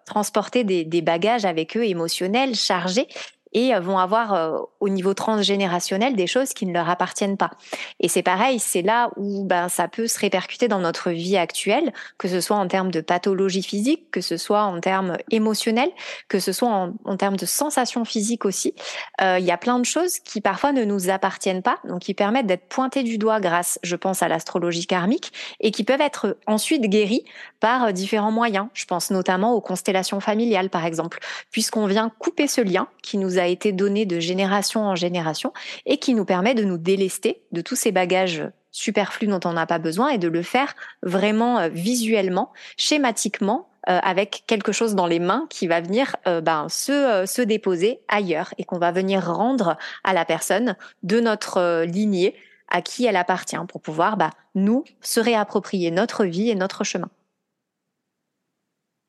transporter 0.06 0.64
des 0.64 1.02
bagages 1.02 1.44
avec 1.44 1.76
eux 1.76 1.84
émotionnels 1.84 2.54
chargés 2.54 3.08
et 3.52 3.74
vont 3.80 3.98
avoir 3.98 4.34
euh, 4.34 4.58
au 4.80 4.88
niveau 4.88 5.14
transgénérationnel 5.14 6.14
des 6.14 6.26
choses 6.26 6.52
qui 6.52 6.66
ne 6.66 6.72
leur 6.72 6.88
appartiennent 6.88 7.36
pas. 7.36 7.50
Et 7.98 8.08
c'est 8.08 8.22
pareil, 8.22 8.58
c'est 8.58 8.82
là 8.82 9.10
où 9.16 9.44
ben, 9.44 9.68
ça 9.68 9.88
peut 9.88 10.06
se 10.06 10.18
répercuter 10.18 10.68
dans 10.68 10.78
notre 10.78 11.10
vie 11.10 11.36
actuelle, 11.36 11.92
que 12.18 12.28
ce 12.28 12.40
soit 12.40 12.56
en 12.56 12.68
termes 12.68 12.90
de 12.90 13.00
pathologie 13.00 13.62
physique, 13.62 14.10
que 14.10 14.20
ce 14.20 14.36
soit 14.36 14.62
en 14.62 14.80
termes 14.80 15.16
émotionnels, 15.30 15.90
que 16.28 16.38
ce 16.38 16.52
soit 16.52 16.68
en, 17.04 17.16
termes 17.16 17.36
de 17.36 17.46
sensations 17.46 18.04
physiques 18.04 18.44
aussi. 18.44 18.74
Euh, 19.20 19.38
il 19.38 19.44
y 19.44 19.50
a 19.50 19.58
plein 19.58 19.78
de 19.78 19.84
choses 19.84 20.18
qui 20.20 20.40
parfois 20.40 20.72
ne 20.72 20.84
nous 20.84 21.10
appartiennent 21.10 21.62
pas, 21.62 21.78
donc 21.84 22.00
qui 22.00 22.14
permettent 22.14 22.46
d'être 22.46 22.68
pointées 22.68 23.02
du 23.02 23.18
doigt 23.18 23.40
grâce, 23.40 23.78
je 23.82 23.96
pense, 23.96 24.22
à 24.22 24.28
l'astrologie 24.28 24.86
karmique, 24.86 25.32
et 25.60 25.70
qui 25.70 25.84
peuvent 25.84 26.00
être 26.00 26.36
ensuite 26.46 26.82
guéries 26.82 27.24
par 27.58 27.84
euh, 27.84 27.92
différents 27.92 28.30
moyens. 28.30 28.68
Je 28.74 28.84
pense 28.84 29.10
notamment 29.10 29.54
aux 29.54 29.60
constellations 29.60 30.20
familiales, 30.20 30.70
par 30.70 30.86
exemple, 30.86 31.18
puisqu'on 31.50 31.86
vient 31.86 32.10
couper 32.18 32.46
ce 32.46 32.60
lien 32.60 32.88
qui 33.02 33.18
nous 33.18 33.39
a 33.40 33.46
été 33.46 33.72
donné 33.72 34.06
de 34.06 34.20
génération 34.20 34.82
en 34.82 34.94
génération 34.94 35.52
et 35.86 35.98
qui 35.98 36.14
nous 36.14 36.24
permet 36.24 36.54
de 36.54 36.64
nous 36.64 36.78
délester 36.78 37.42
de 37.52 37.60
tous 37.60 37.76
ces 37.76 37.92
bagages 37.92 38.44
superflus 38.72 39.26
dont 39.26 39.40
on 39.44 39.52
n'a 39.52 39.66
pas 39.66 39.78
besoin 39.78 40.10
et 40.10 40.18
de 40.18 40.28
le 40.28 40.42
faire 40.42 40.74
vraiment 41.02 41.58
euh, 41.58 41.68
visuellement, 41.68 42.52
schématiquement, 42.76 43.68
euh, 43.88 43.98
avec 44.02 44.44
quelque 44.46 44.72
chose 44.72 44.94
dans 44.94 45.06
les 45.06 45.18
mains 45.18 45.46
qui 45.50 45.66
va 45.66 45.80
venir 45.80 46.16
euh, 46.26 46.40
ben, 46.40 46.68
se, 46.68 47.24
se 47.26 47.42
déposer 47.42 48.00
ailleurs 48.08 48.52
et 48.58 48.64
qu'on 48.64 48.78
va 48.78 48.92
venir 48.92 49.24
rendre 49.26 49.76
à 50.04 50.12
la 50.12 50.24
personne 50.24 50.76
de 51.02 51.18
notre 51.18 51.84
lignée 51.84 52.34
à 52.68 52.82
qui 52.82 53.06
elle 53.06 53.16
appartient 53.16 53.56
pour 53.68 53.80
pouvoir 53.80 54.16
bah, 54.16 54.30
nous 54.54 54.84
se 55.00 55.18
réapproprier 55.18 55.90
notre 55.90 56.24
vie 56.24 56.50
et 56.50 56.54
notre 56.54 56.84
chemin. 56.84 57.10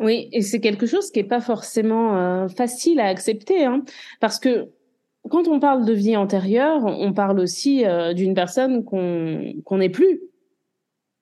Oui, 0.01 0.29
et 0.31 0.41
c'est 0.41 0.59
quelque 0.59 0.87
chose 0.87 1.11
qui 1.11 1.19
est 1.19 1.23
pas 1.23 1.41
forcément 1.41 2.17
euh, 2.17 2.47
facile 2.47 2.99
à 2.99 3.05
accepter, 3.05 3.65
hein, 3.65 3.83
parce 4.19 4.39
que 4.39 4.69
quand 5.29 5.47
on 5.47 5.59
parle 5.59 5.85
de 5.85 5.93
vie 5.93 6.17
antérieure, 6.17 6.83
on 6.83 7.13
parle 7.13 7.39
aussi 7.39 7.85
euh, 7.85 8.13
d'une 8.13 8.33
personne 8.33 8.83
qu'on 8.83 9.53
qu'on 9.63 9.77
n'est 9.77 9.89
plus, 9.89 10.21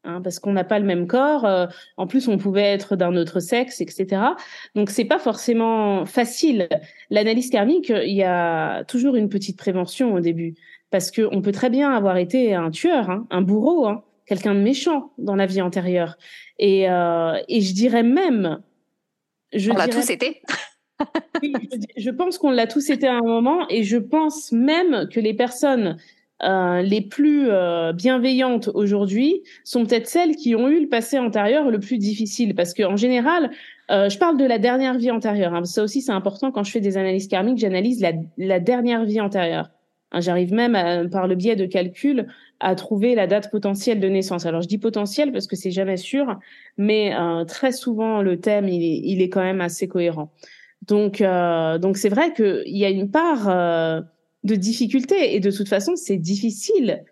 hein, 0.05 0.21
parce 0.21 0.39
qu'on 0.39 0.53
n'a 0.53 0.63
pas 0.63 0.79
le 0.79 0.85
même 0.85 1.07
corps. 1.07 1.45
Euh, 1.45 1.67
en 1.97 2.07
plus, 2.07 2.29
on 2.29 2.37
pouvait 2.37 2.63
être 2.63 2.95
d'un 2.95 3.17
autre 3.17 3.41
sexe, 3.41 3.81
etc. 3.81 4.21
Donc, 4.75 4.89
c'est 4.89 5.05
pas 5.05 5.19
forcément 5.19 6.05
facile. 6.05 6.69
L'analyse 7.09 7.49
karmique, 7.49 7.89
il 7.89 8.15
y 8.15 8.23
a 8.23 8.85
toujours 8.85 9.15
une 9.15 9.27
petite 9.29 9.57
prévention 9.57 10.13
au 10.13 10.21
début. 10.21 10.55
parce 10.91 11.11
que 11.11 11.27
on 11.31 11.41
peut 11.41 11.51
très 11.51 11.69
bien 11.69 11.91
avoir 11.91 12.17
été 12.17 12.55
un 12.55 12.71
tueur, 12.71 13.09
hein, 13.09 13.27
un 13.29 13.41
bourreau, 13.41 13.85
hein, 13.87 14.03
quelqu'un 14.25 14.55
de 14.55 14.61
méchant 14.61 15.11
dans 15.17 15.35
la 15.35 15.45
vie 15.45 15.61
antérieure. 15.61 16.17
Et, 16.59 16.89
euh, 16.89 17.37
et 17.47 17.61
je 17.61 17.73
dirais 17.73 18.03
même, 18.03 18.59
je 19.53 19.71
on 19.71 19.75
l'a 19.75 19.87
tous 19.87 20.09
été. 20.09 20.41
je 21.97 22.09
pense 22.09 22.37
qu'on 22.37 22.51
l'a 22.51 22.67
tous 22.67 22.89
été 22.89 23.07
à 23.07 23.15
un 23.15 23.21
moment, 23.21 23.67
et 23.69 23.83
je 23.83 23.97
pense 23.97 24.51
même 24.51 25.07
que 25.11 25.19
les 25.19 25.33
personnes 25.33 25.97
euh, 26.41 26.81
les 26.81 27.01
plus 27.01 27.49
euh, 27.49 27.91
bienveillantes 27.91 28.69
aujourd'hui 28.73 29.43
sont 29.65 29.85
peut-être 29.85 30.07
celles 30.07 30.37
qui 30.37 30.55
ont 30.55 30.69
eu 30.69 30.79
le 30.79 30.87
passé 30.87 31.19
antérieur 31.19 31.69
le 31.69 31.79
plus 31.79 31.97
difficile, 31.97 32.55
parce 32.55 32.73
qu'en 32.73 32.95
général, 32.95 33.51
euh, 33.91 34.07
je 34.07 34.17
parle 34.17 34.37
de 34.37 34.45
la 34.45 34.57
dernière 34.57 34.97
vie 34.97 35.11
antérieure. 35.11 35.53
Hein. 35.53 35.65
Ça 35.65 35.83
aussi, 35.83 36.01
c'est 36.01 36.13
important 36.13 36.51
quand 36.51 36.63
je 36.63 36.71
fais 36.71 36.79
des 36.79 36.97
analyses 36.97 37.27
karmiques, 37.27 37.57
j'analyse 37.57 37.99
la, 37.99 38.13
la, 38.37 38.59
dernière 38.61 39.03
vie 39.03 39.19
antérieure. 39.19 39.69
Hein, 40.11 40.21
J'arrive 40.21 40.53
même, 40.53 41.09
par 41.09 41.27
le 41.27 41.35
biais 41.35 41.57
de 41.57 41.65
calcul, 41.65 42.27
à 42.59 42.75
trouver 42.75 43.15
la 43.15 43.27
date 43.27 43.51
potentielle 43.51 43.99
de 43.99 44.07
naissance. 44.07 44.45
Alors, 44.45 44.61
je 44.61 44.67
dis 44.67 44.77
potentielle 44.77 45.31
parce 45.31 45.47
que 45.47 45.55
c'est 45.55 45.71
jamais 45.71 45.97
sûr, 45.97 46.39
mais 46.77 47.13
euh, 47.15 47.45
très 47.45 47.71
souvent, 47.71 48.21
le 48.21 48.39
thème, 48.39 48.67
il 48.67 49.21
est, 49.21 49.29
quand 49.29 49.41
même 49.41 49.61
assez 49.61 49.87
cohérent. 49.87 50.31
Donc, 50.87 51.21
euh, 51.21 51.77
donc 51.77 51.97
c'est 51.97 52.09
vrai 52.09 52.33
qu'il 52.33 52.77
y 52.77 52.85
a 52.85 52.89
une 52.89 53.11
part 53.11 53.49
euh, 53.49 54.01
de 54.43 54.55
difficulté 54.55 55.35
et 55.35 55.39
de 55.39 55.51
toute 55.51 55.67
façon, 55.67 55.95
c'est 55.95 56.17
difficile 56.17 57.03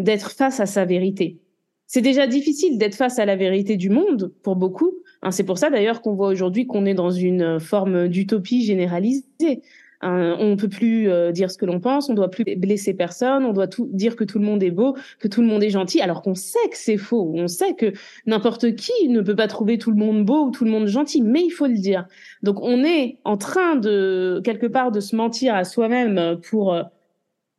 d'être 0.00 0.32
face 0.32 0.58
à 0.58 0.66
sa 0.66 0.84
vérité. 0.84 1.38
C'est 1.86 2.00
déjà 2.00 2.26
difficile 2.26 2.78
d'être 2.78 2.96
face 2.96 3.20
à 3.20 3.24
la 3.24 3.36
vérité 3.36 3.76
du 3.76 3.90
monde 3.90 4.32
pour 4.42 4.56
beaucoup. 4.56 4.90
Hein, 5.22 5.30
c'est 5.30 5.44
pour 5.44 5.56
ça 5.56 5.70
d'ailleurs 5.70 6.02
qu'on 6.02 6.14
voit 6.14 6.26
aujourd'hui 6.26 6.66
qu'on 6.66 6.84
est 6.84 6.94
dans 6.94 7.12
une 7.12 7.60
forme 7.60 8.08
d'utopie 8.08 8.64
généralisée. 8.64 9.62
Hein, 10.04 10.36
on 10.40 10.50
ne 10.50 10.54
peut 10.56 10.68
plus 10.68 11.08
euh, 11.08 11.30
dire 11.30 11.48
ce 11.48 11.56
que 11.56 11.64
l'on 11.64 11.78
pense, 11.78 12.08
on 12.08 12.14
doit 12.14 12.28
plus 12.28 12.44
blesser 12.56 12.92
personne, 12.92 13.44
on 13.44 13.52
doit 13.52 13.68
tout 13.68 13.88
dire 13.92 14.16
que 14.16 14.24
tout 14.24 14.40
le 14.40 14.44
monde 14.44 14.60
est 14.64 14.72
beau, 14.72 14.96
que 15.20 15.28
tout 15.28 15.42
le 15.42 15.46
monde 15.46 15.62
est 15.62 15.70
gentil, 15.70 16.00
alors 16.00 16.22
qu'on 16.22 16.34
sait 16.34 16.68
que 16.70 16.76
c'est 16.76 16.96
faux. 16.96 17.32
On 17.36 17.46
sait 17.46 17.74
que 17.74 17.92
n'importe 18.26 18.74
qui 18.74 19.08
ne 19.08 19.20
peut 19.20 19.36
pas 19.36 19.46
trouver 19.46 19.78
tout 19.78 19.92
le 19.92 19.96
monde 19.96 20.24
beau 20.24 20.46
ou 20.46 20.50
tout 20.50 20.64
le 20.64 20.72
monde 20.72 20.88
gentil, 20.88 21.22
mais 21.22 21.42
il 21.44 21.50
faut 21.50 21.68
le 21.68 21.78
dire. 21.78 22.06
Donc 22.42 22.60
on 22.62 22.82
est 22.82 23.18
en 23.24 23.36
train 23.36 23.76
de 23.76 24.40
quelque 24.44 24.66
part 24.66 24.90
de 24.90 24.98
se 24.98 25.14
mentir 25.14 25.54
à 25.54 25.62
soi-même 25.62 26.40
pour 26.50 26.74
euh, 26.74 26.82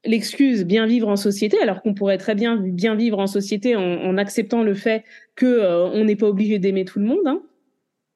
l'excuse 0.03 0.65
bien 0.65 0.85
vivre 0.85 1.07
en 1.07 1.15
société, 1.15 1.57
alors 1.61 1.81
qu'on 1.81 1.93
pourrait 1.93 2.17
très 2.17 2.35
bien 2.35 2.57
bien 2.57 2.95
vivre 2.95 3.19
en 3.19 3.27
société 3.27 3.77
en, 3.77 4.17
acceptant 4.17 4.63
le 4.63 4.73
fait 4.73 5.05
que 5.35 5.45
euh, 5.45 5.85
on 5.85 6.03
n'est 6.03 6.17
pas 6.17 6.27
obligé 6.27 6.59
d'aimer 6.59 6.83
tout 6.83 6.99
le 6.99 7.05
monde. 7.05 7.25
Hein. 7.25 7.41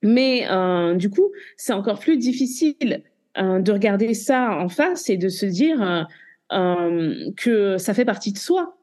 Mais 0.04 0.46
euh, 0.50 0.96
du 0.96 1.10
coup, 1.10 1.32
c'est 1.56 1.74
encore 1.74 2.00
plus 2.00 2.18
difficile 2.18 3.04
euh, 3.38 3.60
de 3.60 3.72
regarder 3.72 4.14
ça 4.14 4.58
en 4.58 4.70
face 4.70 5.10
et 5.10 5.18
de 5.18 5.30
se 5.30 5.46
dire 5.46 6.08
que 6.50 7.78
ça 7.78 7.94
fait 7.94 8.06
partie 8.06 8.32
de 8.32 8.38
soi 8.38 8.78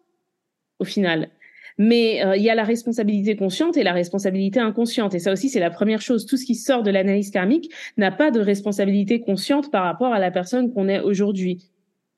au 0.79 0.85
final. 0.85 1.31
Mais 1.79 2.23
il 2.37 2.43
y 2.43 2.51
a 2.51 2.55
la 2.55 2.63
responsabilité 2.63 3.37
consciente 3.37 3.79
et 3.79 3.83
la 3.83 3.95
responsabilité 3.95 4.61
inconsciente. 4.61 5.15
Et 5.15 5.19
ça 5.19 5.33
aussi, 5.33 5.49
c'est 5.49 5.61
la 5.61 5.71
première 5.71 6.03
chose. 6.03 6.27
Tout 6.27 6.37
ce 6.37 6.45
qui 6.45 6.57
sort 6.57 6.83
de 6.83 6.91
l'analyse 6.91 7.31
karmique 7.31 7.73
n'a 7.97 8.13
pas 8.13 8.31
de 8.31 8.39
responsabilité 8.39 9.21
consciente 9.21 9.71
par 9.71 9.85
rapport 9.85 10.13
à 10.13 10.19
la 10.19 10.31
personne 10.31 10.75
qu'on 10.75 10.89
est 10.89 11.01
aujourd'hui. 11.01 11.71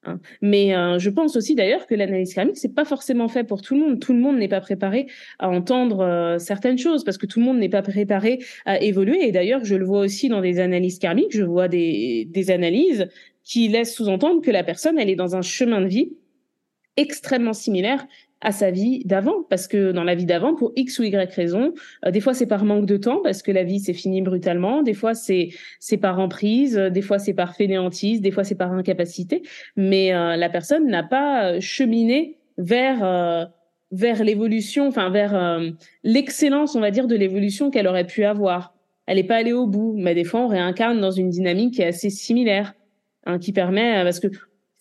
Hein. 0.06 0.20
Mais 0.40 0.74
euh, 0.74 0.98
je 0.98 1.10
pense 1.10 1.36
aussi 1.36 1.54
d'ailleurs 1.54 1.86
que 1.86 1.94
l'analyse 1.94 2.34
karmique 2.34 2.56
c'est 2.56 2.74
pas 2.74 2.84
forcément 2.84 3.28
fait 3.28 3.44
pour 3.44 3.62
tout 3.62 3.74
le 3.74 3.80
monde. 3.80 4.00
Tout 4.00 4.12
le 4.12 4.20
monde 4.20 4.38
n'est 4.38 4.48
pas 4.48 4.60
préparé 4.60 5.06
à 5.38 5.48
entendre 5.48 6.00
euh, 6.00 6.38
certaines 6.38 6.78
choses 6.78 7.04
parce 7.04 7.18
que 7.18 7.26
tout 7.26 7.40
le 7.40 7.46
monde 7.46 7.58
n'est 7.58 7.68
pas 7.68 7.82
préparé 7.82 8.38
à 8.64 8.80
évoluer. 8.80 9.26
Et 9.26 9.32
d'ailleurs, 9.32 9.64
je 9.64 9.74
le 9.74 9.84
vois 9.84 10.00
aussi 10.00 10.28
dans 10.28 10.40
des 10.40 10.60
analyses 10.60 10.98
karmiques. 10.98 11.32
Je 11.32 11.44
vois 11.44 11.68
des, 11.68 12.26
des 12.30 12.50
analyses 12.50 13.08
qui 13.44 13.68
laissent 13.68 13.94
sous-entendre 13.94 14.42
que 14.42 14.50
la 14.50 14.64
personne 14.64 14.98
elle 14.98 15.10
est 15.10 15.16
dans 15.16 15.36
un 15.36 15.42
chemin 15.42 15.80
de 15.80 15.86
vie 15.86 16.12
extrêmement 16.96 17.52
similaire 17.52 18.06
à 18.40 18.52
sa 18.52 18.70
vie 18.70 19.02
d'avant, 19.04 19.42
parce 19.48 19.66
que 19.66 19.92
dans 19.92 20.04
la 20.04 20.14
vie 20.14 20.26
d'avant, 20.26 20.54
pour 20.54 20.72
X 20.76 20.98
ou 20.98 21.04
Y 21.04 21.32
raison, 21.34 21.72
euh, 22.04 22.10
des 22.10 22.20
fois 22.20 22.34
c'est 22.34 22.46
par 22.46 22.64
manque 22.64 22.86
de 22.86 22.96
temps, 22.96 23.20
parce 23.22 23.42
que 23.42 23.50
la 23.50 23.64
vie 23.64 23.80
s'est 23.80 23.94
finie 23.94 24.20
brutalement, 24.22 24.82
des 24.82 24.94
fois 24.94 25.14
c'est 25.14 25.48
c'est 25.80 25.96
par 25.96 26.20
emprise, 26.20 26.76
des 26.76 27.02
fois 27.02 27.18
c'est 27.18 27.32
par 27.32 27.56
fainéantise, 27.56 28.20
des 28.20 28.30
fois 28.30 28.44
c'est 28.44 28.54
par 28.54 28.72
incapacité, 28.72 29.42
mais 29.76 30.14
euh, 30.14 30.36
la 30.36 30.50
personne 30.50 30.86
n'a 30.86 31.02
pas 31.02 31.60
cheminé 31.60 32.38
vers 32.58 33.02
euh, 33.02 33.44
vers 33.92 34.22
l'évolution, 34.22 34.88
enfin 34.88 35.10
vers 35.10 35.60
l'excellence, 36.02 36.74
on 36.74 36.80
va 36.80 36.90
dire, 36.90 37.06
de 37.06 37.14
l'évolution 37.14 37.70
qu'elle 37.70 37.86
aurait 37.86 38.06
pu 38.06 38.24
avoir. 38.24 38.74
Elle 39.06 39.16
n'est 39.16 39.24
pas 39.24 39.36
allée 39.36 39.52
au 39.52 39.68
bout, 39.68 39.94
mais 39.96 40.14
des 40.14 40.24
fois 40.24 40.40
on 40.40 40.48
réincarne 40.48 41.00
dans 41.00 41.12
une 41.12 41.30
dynamique 41.30 41.74
qui 41.74 41.82
est 41.82 41.86
assez 41.86 42.10
similaire, 42.10 42.74
hein, 43.26 43.38
qui 43.38 43.52
permet, 43.52 44.02
parce 44.02 44.18
que 44.18 44.26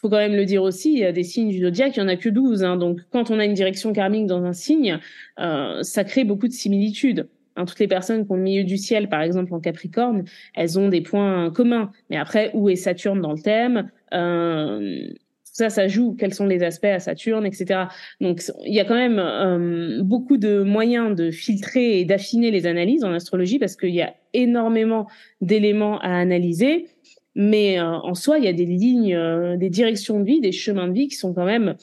faut 0.06 0.10
quand 0.12 0.18
même 0.18 0.36
le 0.36 0.46
dire 0.46 0.62
aussi, 0.62 0.94
il 0.94 1.00
y 1.00 1.06
a 1.06 1.12
des 1.12 1.24
signes 1.24 1.50
du 1.50 1.62
zodiaque, 1.62 1.98
il 1.98 2.00
y 2.00 2.04
en 2.04 2.08
a 2.08 2.16
que 2.16 2.30
12. 2.30 2.64
Hein, 2.64 2.78
donc, 2.78 3.00
quand 3.10 3.32
on 3.32 3.40
a 3.40 3.46
une 3.46 3.56
direction 3.56 3.92
karmique 3.92 4.28
dans 4.28 4.44
un 4.44 4.54
signe, 4.54 5.00
euh, 5.40 5.82
ça 5.82 6.04
crée 6.04 6.24
beaucoup 6.24 6.48
de 6.48 6.54
similitudes. 6.54 7.28
Hein, 7.56 7.66
toutes 7.66 7.80
les 7.80 7.88
personnes 7.88 8.24
qui 8.24 8.32
ont 8.32 8.36
le 8.36 8.44
milieu 8.44 8.64
du 8.64 8.78
ciel, 8.78 9.10
par 9.10 9.22
exemple 9.22 9.52
en 9.56 9.60
Capricorne, 9.60 10.26
elles 10.54 10.78
ont 10.78 10.90
des 10.90 11.02
points 11.02 11.50
communs. 11.50 11.90
Mais 12.12 12.18
après, 12.18 12.52
où 12.54 12.70
est 12.70 12.76
Saturne 12.76 13.20
dans 13.20 13.32
le 13.32 13.40
thème 13.40 13.90
euh, 14.14 15.08
ça, 15.56 15.70
ça 15.70 15.88
joue. 15.88 16.18
Quels 16.20 16.34
sont 16.34 16.46
les 16.46 16.64
aspects 16.64 16.84
à 16.84 17.00
Saturne, 17.00 17.46
etc. 17.46 17.86
Donc, 18.20 18.42
il 18.66 18.74
y 18.74 18.82
a 18.82 18.84
quand 18.84 18.96
même 18.96 19.20
euh, 19.20 20.04
beaucoup 20.04 20.36
de 20.36 20.64
moyens 20.64 21.16
de 21.16 21.32
filtrer 21.32 22.00
et 22.00 22.06
d'affiner 22.06 22.52
les 22.52 22.68
analyses 22.68 23.06
en 23.06 23.14
astrologie 23.14 23.58
parce 23.58 23.78
qu'il 23.78 23.96
y 23.96 24.02
a 24.02 24.14
énormément 24.34 25.08
d'éléments 25.40 25.98
à 26.00 26.10
analyser. 26.10 26.88
Mais 27.36 27.80
euh, 27.80 27.84
en 27.84 28.16
soi, 28.16 28.40
il 28.40 28.46
y 28.46 28.48
a 28.48 28.54
des 28.54 28.66
lignes, 28.66 29.14
euh, 29.14 29.58
des 29.58 29.70
directions 29.70 30.20
de 30.20 30.26
vie, 30.26 30.40
des 30.40 30.54
chemins 30.54 30.88
de 30.88 30.94
vie 30.94 31.08
qui 31.10 31.16
sont 31.16 31.34
quand 31.34 31.46
même, 31.46 31.76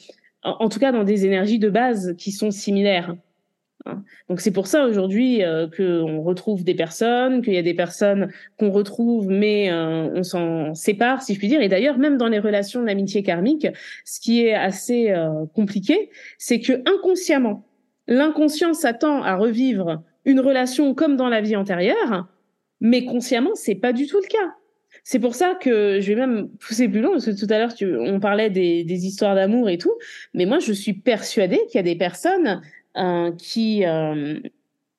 en, 0.43 0.67
tout 0.67 0.79
cas 0.79 0.91
dans 0.91 1.03
des 1.03 1.25
énergies 1.25 1.59
de 1.59 1.69
base 1.69 2.15
qui 2.17 2.31
sont 2.31 2.49
similaires. 2.49 3.15
Hein. 3.85 4.03
Donc 4.29 4.41
c'est 4.41 4.51
pour 4.51 4.65
ça 4.65 4.85
aujourd'hui 4.85 5.43
euh, 5.43 5.67
qu'on 5.67 6.21
retrouve 6.21 6.63
des 6.63 6.73
personnes, 6.73 7.43
qu'il 7.43 7.53
y 7.53 7.57
a 7.57 7.61
des 7.61 7.75
personnes 7.75 8.31
qu'on 8.57 8.71
retrouve, 8.71 9.27
mais 9.29 9.71
on 9.71 10.23
s'en 10.23 10.73
sépare, 10.73 11.21
si 11.21 11.35
je 11.35 11.39
puis 11.39 11.49
dire. 11.49 11.61
Et 11.61 11.69
d'ailleurs, 11.69 11.99
même 11.99 12.17
dans 12.17 12.29
les 12.29 12.39
relations 12.39 12.81
d'amitié 12.81 13.21
karmique, 13.21 13.67
ce 14.05 14.19
qui 14.19 14.45
est 14.45 14.55
assez 14.55 15.13
compliqué, 15.53 16.09
c'est 16.39 16.61
que 16.61 16.81
inconsciemment, 16.89 17.63
l'inconscient 18.07 18.73
s'attend 18.73 19.21
à 19.21 19.35
revivre 19.35 20.01
une 20.25 20.39
relation 20.39 20.95
comme 20.95 21.15
dans 21.15 21.29
la 21.29 21.41
vie 21.41 21.55
antérieure, 21.55 22.27
mais 22.79 23.05
consciemment, 23.05 23.51
c'est 23.53 23.75
pas 23.75 23.93
du 23.93 24.07
tout 24.07 24.17
le 24.17 24.27
cas. 24.27 24.55
C'est 25.03 25.19
pour 25.19 25.35
ça 25.35 25.55
que 25.59 25.99
je 25.99 26.07
vais 26.13 26.19
même 26.19 26.47
pousser 26.59 26.87
plus 26.87 27.01
loin, 27.01 27.11
parce 27.11 27.25
que 27.25 27.31
tout 27.31 27.47
à 27.49 27.59
l'heure, 27.59 27.73
on 27.81 28.19
parlait 28.21 28.49
des, 28.49 28.85
des 28.85 29.05
histoires 29.05 29.35
d'amour 29.35 29.69
et 29.69 29.77
tout, 29.77 29.93
mais 30.33 30.45
moi, 30.45 30.59
je 30.59 30.71
suis 30.71 30.93
persuadée 30.93 31.59
qu'il 31.67 31.75
y 31.75 31.79
a 31.79 31.83
des 31.83 31.97
personnes 31.97 32.61
euh, 32.95 33.31
qui, 33.31 33.85
euh, 33.85 34.39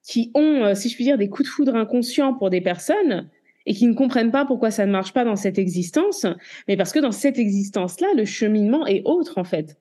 qui 0.02 0.30
ont, 0.34 0.64
euh, 0.64 0.74
si 0.74 0.88
je 0.88 0.94
puis 0.94 1.04
dire, 1.04 1.16
des 1.16 1.28
coups 1.28 1.48
de 1.48 1.52
foudre 1.52 1.74
inconscients 1.74 2.34
pour 2.34 2.50
des 2.50 2.60
personnes 2.60 3.30
et 3.66 3.72
qui 3.72 3.86
ne 3.86 3.94
comprennent 3.94 4.30
pas 4.30 4.44
pourquoi 4.44 4.70
ça 4.70 4.84
ne 4.84 4.92
marche 4.92 5.14
pas 5.14 5.24
dans 5.24 5.36
cette 5.36 5.58
existence, 5.58 6.26
mais 6.68 6.76
parce 6.76 6.92
que 6.92 6.98
dans 6.98 7.12
cette 7.12 7.38
existence-là, 7.38 8.08
le 8.14 8.26
cheminement 8.26 8.86
est 8.86 9.02
autre, 9.06 9.38
en 9.38 9.44
fait. 9.44 9.78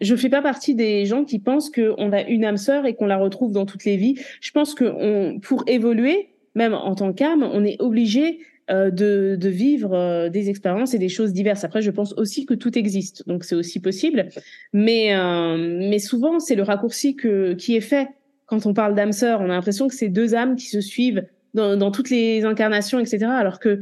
Je 0.00 0.16
fais 0.16 0.30
pas 0.30 0.42
partie 0.42 0.74
des 0.74 1.04
gens 1.04 1.24
qui 1.24 1.38
pensent 1.38 1.70
qu'on 1.70 2.12
a 2.12 2.22
une 2.22 2.44
âme 2.44 2.56
sœur 2.56 2.86
et 2.86 2.94
qu'on 2.94 3.06
la 3.06 3.18
retrouve 3.18 3.52
dans 3.52 3.66
toutes 3.66 3.84
les 3.84 3.96
vies. 3.96 4.18
Je 4.40 4.50
pense 4.50 4.74
que 4.74 4.84
on, 4.84 5.38
pour 5.38 5.62
évoluer, 5.68 6.30
même 6.54 6.74
en 6.74 6.94
tant 6.96 7.12
qu'âme, 7.12 7.42
on 7.42 7.64
est 7.64 7.80
obligé 7.80 8.40
de, 8.70 9.36
de, 9.38 9.48
vivre 9.48 9.94
euh, 9.94 10.28
des 10.28 10.48
expériences 10.48 10.94
et 10.94 10.98
des 10.98 11.08
choses 11.08 11.32
diverses. 11.32 11.64
Après, 11.64 11.82
je 11.82 11.90
pense 11.90 12.12
aussi 12.14 12.46
que 12.46 12.54
tout 12.54 12.78
existe, 12.78 13.26
donc 13.26 13.44
c'est 13.44 13.54
aussi 13.54 13.80
possible. 13.80 14.28
Mais, 14.72 15.14
euh, 15.14 15.56
mais 15.88 15.98
souvent, 15.98 16.38
c'est 16.38 16.54
le 16.54 16.62
raccourci 16.62 17.16
que, 17.16 17.54
qui 17.54 17.76
est 17.76 17.80
fait 17.80 18.08
quand 18.46 18.66
on 18.66 18.74
parle 18.74 18.94
d'âme 18.94 19.12
sœur. 19.12 19.40
On 19.40 19.44
a 19.44 19.48
l'impression 19.48 19.88
que 19.88 19.94
c'est 19.94 20.08
deux 20.08 20.34
âmes 20.34 20.56
qui 20.56 20.66
se 20.66 20.80
suivent 20.80 21.26
dans, 21.54 21.76
dans 21.76 21.90
toutes 21.90 22.10
les 22.10 22.44
incarnations, 22.44 23.00
etc. 23.00 23.26
Alors 23.26 23.58
que 23.58 23.80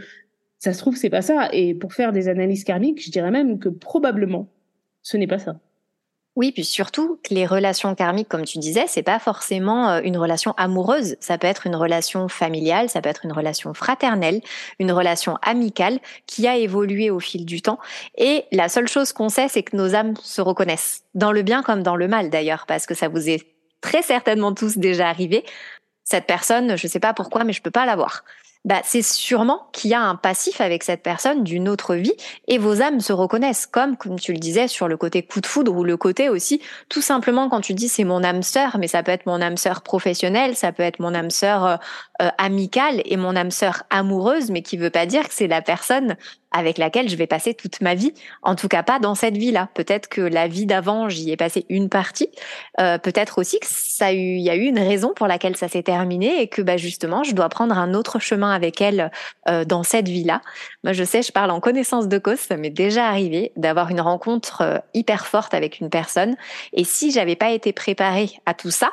ça 0.58 0.72
se 0.72 0.78
trouve, 0.78 0.96
c'est 0.96 1.10
pas 1.10 1.22
ça. 1.22 1.48
Et 1.52 1.74
pour 1.74 1.92
faire 1.92 2.12
des 2.12 2.28
analyses 2.28 2.64
karmiques, 2.64 3.04
je 3.04 3.10
dirais 3.10 3.30
même 3.30 3.58
que 3.58 3.68
probablement, 3.68 4.48
ce 5.02 5.16
n'est 5.16 5.26
pas 5.26 5.38
ça. 5.38 5.60
Oui, 6.38 6.52
puis 6.52 6.64
surtout 6.64 7.18
que 7.24 7.34
les 7.34 7.46
relations 7.46 7.96
karmiques, 7.96 8.28
comme 8.28 8.44
tu 8.44 8.58
disais, 8.58 8.84
c'est 8.86 9.02
pas 9.02 9.18
forcément 9.18 9.90
euh, 9.90 10.00
une 10.04 10.16
relation 10.16 10.54
amoureuse. 10.56 11.16
Ça 11.18 11.36
peut 11.36 11.48
être 11.48 11.66
une 11.66 11.74
relation 11.74 12.28
familiale, 12.28 12.88
ça 12.88 13.02
peut 13.02 13.08
être 13.08 13.24
une 13.24 13.32
relation 13.32 13.74
fraternelle, 13.74 14.40
une 14.78 14.92
relation 14.92 15.36
amicale 15.42 15.98
qui 16.26 16.46
a 16.46 16.56
évolué 16.56 17.10
au 17.10 17.18
fil 17.18 17.44
du 17.44 17.60
temps. 17.60 17.80
Et 18.16 18.44
la 18.52 18.68
seule 18.68 18.86
chose 18.86 19.12
qu'on 19.12 19.28
sait, 19.28 19.48
c'est 19.48 19.64
que 19.64 19.76
nos 19.76 19.96
âmes 19.96 20.14
se 20.22 20.40
reconnaissent, 20.40 21.02
dans 21.12 21.32
le 21.32 21.42
bien 21.42 21.64
comme 21.64 21.82
dans 21.82 21.96
le 21.96 22.06
mal 22.06 22.30
d'ailleurs, 22.30 22.66
parce 22.68 22.86
que 22.86 22.94
ça 22.94 23.08
vous 23.08 23.28
est 23.28 23.44
très 23.80 24.02
certainement 24.02 24.54
tous 24.54 24.78
déjà 24.78 25.08
arrivé. 25.08 25.44
Cette 26.04 26.26
personne, 26.26 26.76
je 26.76 26.86
sais 26.86 27.00
pas 27.00 27.14
pourquoi, 27.14 27.42
mais 27.42 27.52
je 27.52 27.62
peux 27.62 27.72
pas 27.72 27.84
la 27.84 27.96
voir. 27.96 28.22
Bah, 28.64 28.80
c'est 28.84 29.02
sûrement 29.02 29.68
qu'il 29.72 29.90
y 29.90 29.94
a 29.94 30.00
un 30.00 30.16
passif 30.16 30.60
avec 30.60 30.82
cette 30.82 31.02
personne 31.02 31.44
d'une 31.44 31.68
autre 31.68 31.94
vie 31.94 32.12
et 32.48 32.58
vos 32.58 32.82
âmes 32.82 33.00
se 33.00 33.12
reconnaissent 33.12 33.66
comme, 33.66 33.96
comme 33.96 34.18
tu 34.18 34.32
le 34.32 34.38
disais, 34.38 34.68
sur 34.68 34.88
le 34.88 34.96
côté 34.96 35.22
coup 35.22 35.40
de 35.40 35.46
foudre 35.46 35.74
ou 35.74 35.84
le 35.84 35.96
côté 35.96 36.28
aussi, 36.28 36.60
tout 36.88 37.00
simplement 37.00 37.48
quand 37.48 37.60
tu 37.60 37.74
dis 37.74 37.88
c'est 37.88 38.04
mon 38.04 38.22
âme 38.24 38.42
sœur, 38.42 38.76
mais 38.78 38.88
ça 38.88 39.02
peut 39.02 39.12
être 39.12 39.26
mon 39.26 39.40
âme 39.40 39.56
sœur 39.56 39.82
professionnelle, 39.82 40.56
ça 40.56 40.72
peut 40.72 40.82
être 40.82 41.00
mon 41.00 41.14
âme 41.14 41.30
sœur 41.30 41.78
euh, 42.22 42.30
amicale 42.38 43.02
et 43.04 43.16
mon 43.16 43.36
âme 43.36 43.50
sœur 43.50 43.84
amoureuse, 43.90 44.50
mais 44.50 44.62
qui 44.62 44.76
veut 44.76 44.90
pas 44.90 45.06
dire 45.06 45.28
que 45.28 45.34
c'est 45.34 45.46
la 45.46 45.62
personne 45.62 46.16
avec 46.50 46.78
laquelle 46.78 47.08
je 47.08 47.16
vais 47.16 47.26
passer 47.26 47.54
toute 47.54 47.80
ma 47.80 47.94
vie. 47.94 48.12
En 48.42 48.54
tout 48.54 48.68
cas, 48.68 48.82
pas 48.82 48.98
dans 48.98 49.14
cette 49.14 49.36
vie-là. 49.36 49.68
Peut-être 49.74 50.08
que 50.08 50.20
la 50.20 50.48
vie 50.48 50.66
d'avant, 50.66 51.08
j'y 51.08 51.30
ai 51.30 51.36
passé 51.36 51.66
une 51.68 51.88
partie. 51.88 52.30
Euh, 52.80 52.98
peut-être 52.98 53.38
aussi 53.38 53.60
que 53.60 53.66
ça 53.68 54.12
y 54.12 54.48
a 54.48 54.56
eu 54.56 54.62
une 54.62 54.78
raison 54.78 55.12
pour 55.14 55.26
laquelle 55.26 55.56
ça 55.56 55.68
s'est 55.68 55.82
terminé 55.82 56.40
et 56.40 56.48
que 56.48 56.62
bah 56.62 56.76
justement, 56.76 57.22
je 57.22 57.34
dois 57.34 57.48
prendre 57.48 57.76
un 57.76 57.94
autre 57.94 58.18
chemin 58.18 58.50
avec 58.50 58.80
elle 58.80 59.10
euh, 59.48 59.64
dans 59.64 59.82
cette 59.82 60.08
vie-là. 60.08 60.40
Moi, 60.84 60.92
je 60.92 61.04
sais, 61.04 61.22
je 61.22 61.32
parle 61.32 61.50
en 61.50 61.60
connaissance 61.60 62.08
de 62.08 62.18
cause. 62.18 62.38
Ça 62.38 62.56
m'est 62.56 62.70
déjà 62.70 63.06
arrivé 63.06 63.52
d'avoir 63.56 63.90
une 63.90 64.00
rencontre 64.00 64.62
euh, 64.62 64.78
hyper 64.94 65.26
forte 65.26 65.54
avec 65.54 65.80
une 65.80 65.90
personne. 65.90 66.36
Et 66.72 66.84
si 66.84 67.10
j'avais 67.10 67.36
pas 67.36 67.50
été 67.50 67.72
préparée 67.72 68.30
à 68.46 68.54
tout 68.54 68.70
ça, 68.70 68.90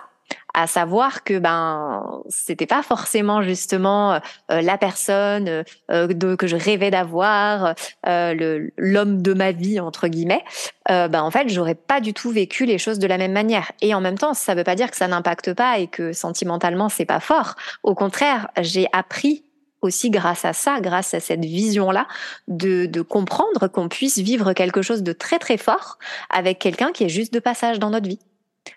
à 0.55 0.67
savoir 0.67 1.23
que 1.23 1.37
ben 1.37 2.23
c'était 2.29 2.65
pas 2.65 2.81
forcément 2.81 3.43
justement 3.43 4.13
euh, 4.51 4.61
la 4.61 4.77
personne 4.77 5.63
euh, 5.91 6.35
que 6.37 6.47
je 6.47 6.55
rêvais 6.55 6.91
d'avoir, 6.91 7.75
euh, 8.07 8.69
l'homme 8.77 9.21
de 9.21 9.33
ma 9.33 9.51
vie 9.51 9.79
entre 9.79 10.07
guillemets. 10.07 10.43
ben 10.87 11.21
en 11.21 11.29
fait 11.29 11.49
j'aurais 11.49 11.75
pas 11.75 11.99
du 11.99 12.13
tout 12.13 12.31
vécu 12.31 12.65
les 12.65 12.77
choses 12.77 12.99
de 12.99 13.07
la 13.07 13.17
même 13.17 13.33
manière. 13.33 13.71
Et 13.81 13.93
en 13.93 14.01
même 14.01 14.17
temps 14.17 14.33
ça 14.33 14.55
veut 14.55 14.63
pas 14.63 14.75
dire 14.75 14.89
que 14.89 14.97
ça 14.97 15.07
n'impacte 15.07 15.53
pas 15.53 15.77
et 15.79 15.87
que 15.87 16.13
sentimentalement 16.13 16.89
c'est 16.89 17.05
pas 17.05 17.19
fort. 17.19 17.55
Au 17.83 17.93
contraire 17.93 18.47
j'ai 18.61 18.87
appris 18.93 19.43
aussi 19.81 20.09
grâce 20.09 20.45
à 20.45 20.53
ça, 20.53 20.79
grâce 20.79 21.13
à 21.13 21.19
cette 21.19 21.45
vision-là, 21.45 22.07
de, 22.47 22.87
de 22.87 23.01
comprendre 23.01 23.67
qu'on 23.67 23.87
puisse 23.87 24.17
vivre 24.17 24.53
quelque 24.53 24.81
chose 24.81 25.03
de 25.03 25.13
très 25.13 25.37
très 25.37 25.57
fort 25.57 25.99
avec 26.29 26.59
quelqu'un 26.59 26.91
qui 26.91 27.03
est 27.03 27.09
juste 27.09 27.33
de 27.33 27.39
passage 27.39 27.77
dans 27.77 27.91
notre 27.91 28.07
vie 28.07 28.19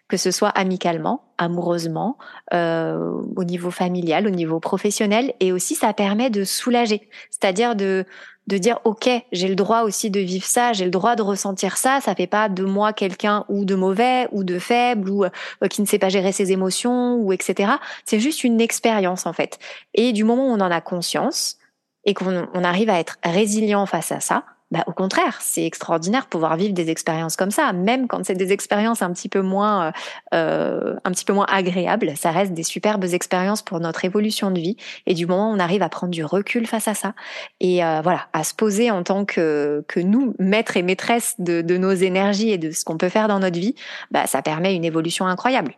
que 0.08 0.16
ce 0.16 0.30
soit 0.30 0.48
amicalement, 0.50 1.22
amoureusement, 1.38 2.18
euh, 2.52 3.12
au 3.36 3.44
niveau 3.44 3.70
familial, 3.70 4.26
au 4.26 4.30
niveau 4.30 4.60
professionnel, 4.60 5.34
et 5.40 5.52
aussi 5.52 5.74
ça 5.74 5.92
permet 5.92 6.30
de 6.30 6.44
soulager, 6.44 7.08
c'est-à-dire 7.30 7.76
de 7.76 8.04
de 8.48 8.56
dire 8.56 8.78
ok, 8.84 9.10
j'ai 9.30 9.46
le 9.46 9.54
droit 9.54 9.82
aussi 9.82 10.10
de 10.10 10.20
vivre 10.20 10.46
ça, 10.46 10.72
j'ai 10.72 10.86
le 10.86 10.90
droit 10.90 11.16
de 11.16 11.22
ressentir 11.22 11.76
ça, 11.76 12.00
ça 12.00 12.14
fait 12.14 12.26
pas 12.26 12.48
de 12.48 12.64
moi 12.64 12.94
quelqu'un 12.94 13.44
ou 13.50 13.66
de 13.66 13.74
mauvais 13.74 14.26
ou 14.32 14.42
de 14.42 14.58
faible 14.58 15.10
ou 15.10 15.24
euh, 15.24 15.68
qui 15.68 15.82
ne 15.82 15.86
sait 15.86 15.98
pas 15.98 16.08
gérer 16.08 16.32
ses 16.32 16.50
émotions 16.50 17.16
ou 17.16 17.32
etc. 17.32 17.72
C'est 18.06 18.20
juste 18.20 18.44
une 18.44 18.60
expérience 18.62 19.26
en 19.26 19.34
fait. 19.34 19.58
Et 19.92 20.12
du 20.12 20.24
moment 20.24 20.48
où 20.48 20.50
on 20.50 20.60
en 20.60 20.70
a 20.70 20.80
conscience 20.80 21.58
et 22.06 22.14
qu'on 22.14 22.64
arrive 22.64 22.88
à 22.88 22.98
être 22.98 23.18
résilient 23.22 23.84
face 23.84 24.12
à 24.12 24.20
ça, 24.20 24.44
bah, 24.70 24.84
au 24.86 24.92
contraire, 24.92 25.38
c'est 25.40 25.64
extraordinaire 25.64 26.26
pouvoir 26.26 26.56
vivre 26.56 26.74
des 26.74 26.90
expériences 26.90 27.36
comme 27.36 27.50
ça, 27.50 27.72
même 27.72 28.06
quand 28.06 28.24
c'est 28.24 28.34
des 28.34 28.52
expériences 28.52 29.00
un 29.00 29.12
petit 29.12 29.28
peu 29.28 29.40
moins, 29.40 29.92
euh, 30.34 30.94
un 31.04 31.10
petit 31.10 31.24
peu 31.24 31.32
moins 31.32 31.46
agréables. 31.48 32.12
Ça 32.16 32.30
reste 32.30 32.52
des 32.52 32.62
superbes 32.62 33.04
expériences 33.04 33.62
pour 33.62 33.80
notre 33.80 34.04
évolution 34.04 34.50
de 34.50 34.60
vie. 34.60 34.76
Et 35.06 35.14
du 35.14 35.26
moment 35.26 35.50
où 35.50 35.54
on 35.54 35.58
arrive 35.58 35.82
à 35.82 35.88
prendre 35.88 36.12
du 36.12 36.24
recul 36.24 36.66
face 36.66 36.88
à 36.88 36.94
ça, 36.94 37.14
et 37.60 37.84
euh, 37.84 38.00
voilà, 38.02 38.26
à 38.32 38.44
se 38.44 38.54
poser 38.54 38.90
en 38.90 39.02
tant 39.02 39.24
que 39.24 39.84
que 39.88 40.00
nous, 40.00 40.34
maîtres 40.38 40.76
et 40.76 40.82
maîtresses 40.82 41.34
de, 41.38 41.62
de 41.62 41.76
nos 41.78 41.92
énergies 41.92 42.50
et 42.50 42.58
de 42.58 42.70
ce 42.70 42.84
qu'on 42.84 42.98
peut 42.98 43.08
faire 43.08 43.28
dans 43.28 43.38
notre 43.38 43.58
vie, 43.58 43.74
bah, 44.10 44.26
ça 44.26 44.42
permet 44.42 44.74
une 44.74 44.84
évolution 44.84 45.26
incroyable. 45.26 45.74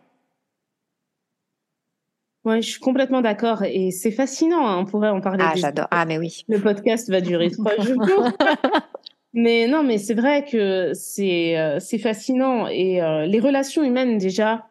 Ouais, 2.43 2.61
je 2.61 2.69
suis 2.71 2.79
complètement 2.79 3.21
d'accord 3.21 3.63
et 3.63 3.91
c'est 3.91 4.11
fascinant. 4.11 4.65
Hein. 4.65 4.79
On 4.79 4.85
pourrait 4.85 5.09
en 5.09 5.21
parler. 5.21 5.43
Ah, 5.47 5.53
j'adore. 5.55 5.87
Ah, 5.91 6.05
mais 6.05 6.17
oui. 6.17 6.43
Le 6.47 6.59
podcast 6.59 7.09
va 7.09 7.21
durer 7.21 7.51
trois 7.51 7.75
jours. 7.77 8.03
mais 9.33 9.67
non, 9.67 9.83
mais 9.83 9.99
c'est 9.99 10.15
vrai 10.15 10.43
que 10.43 10.91
c'est 10.93 11.57
euh, 11.59 11.79
c'est 11.79 11.99
fascinant 11.99 12.67
et 12.67 13.01
euh, 13.01 13.25
les 13.27 13.39
relations 13.39 13.83
humaines 13.83 14.17
déjà 14.17 14.67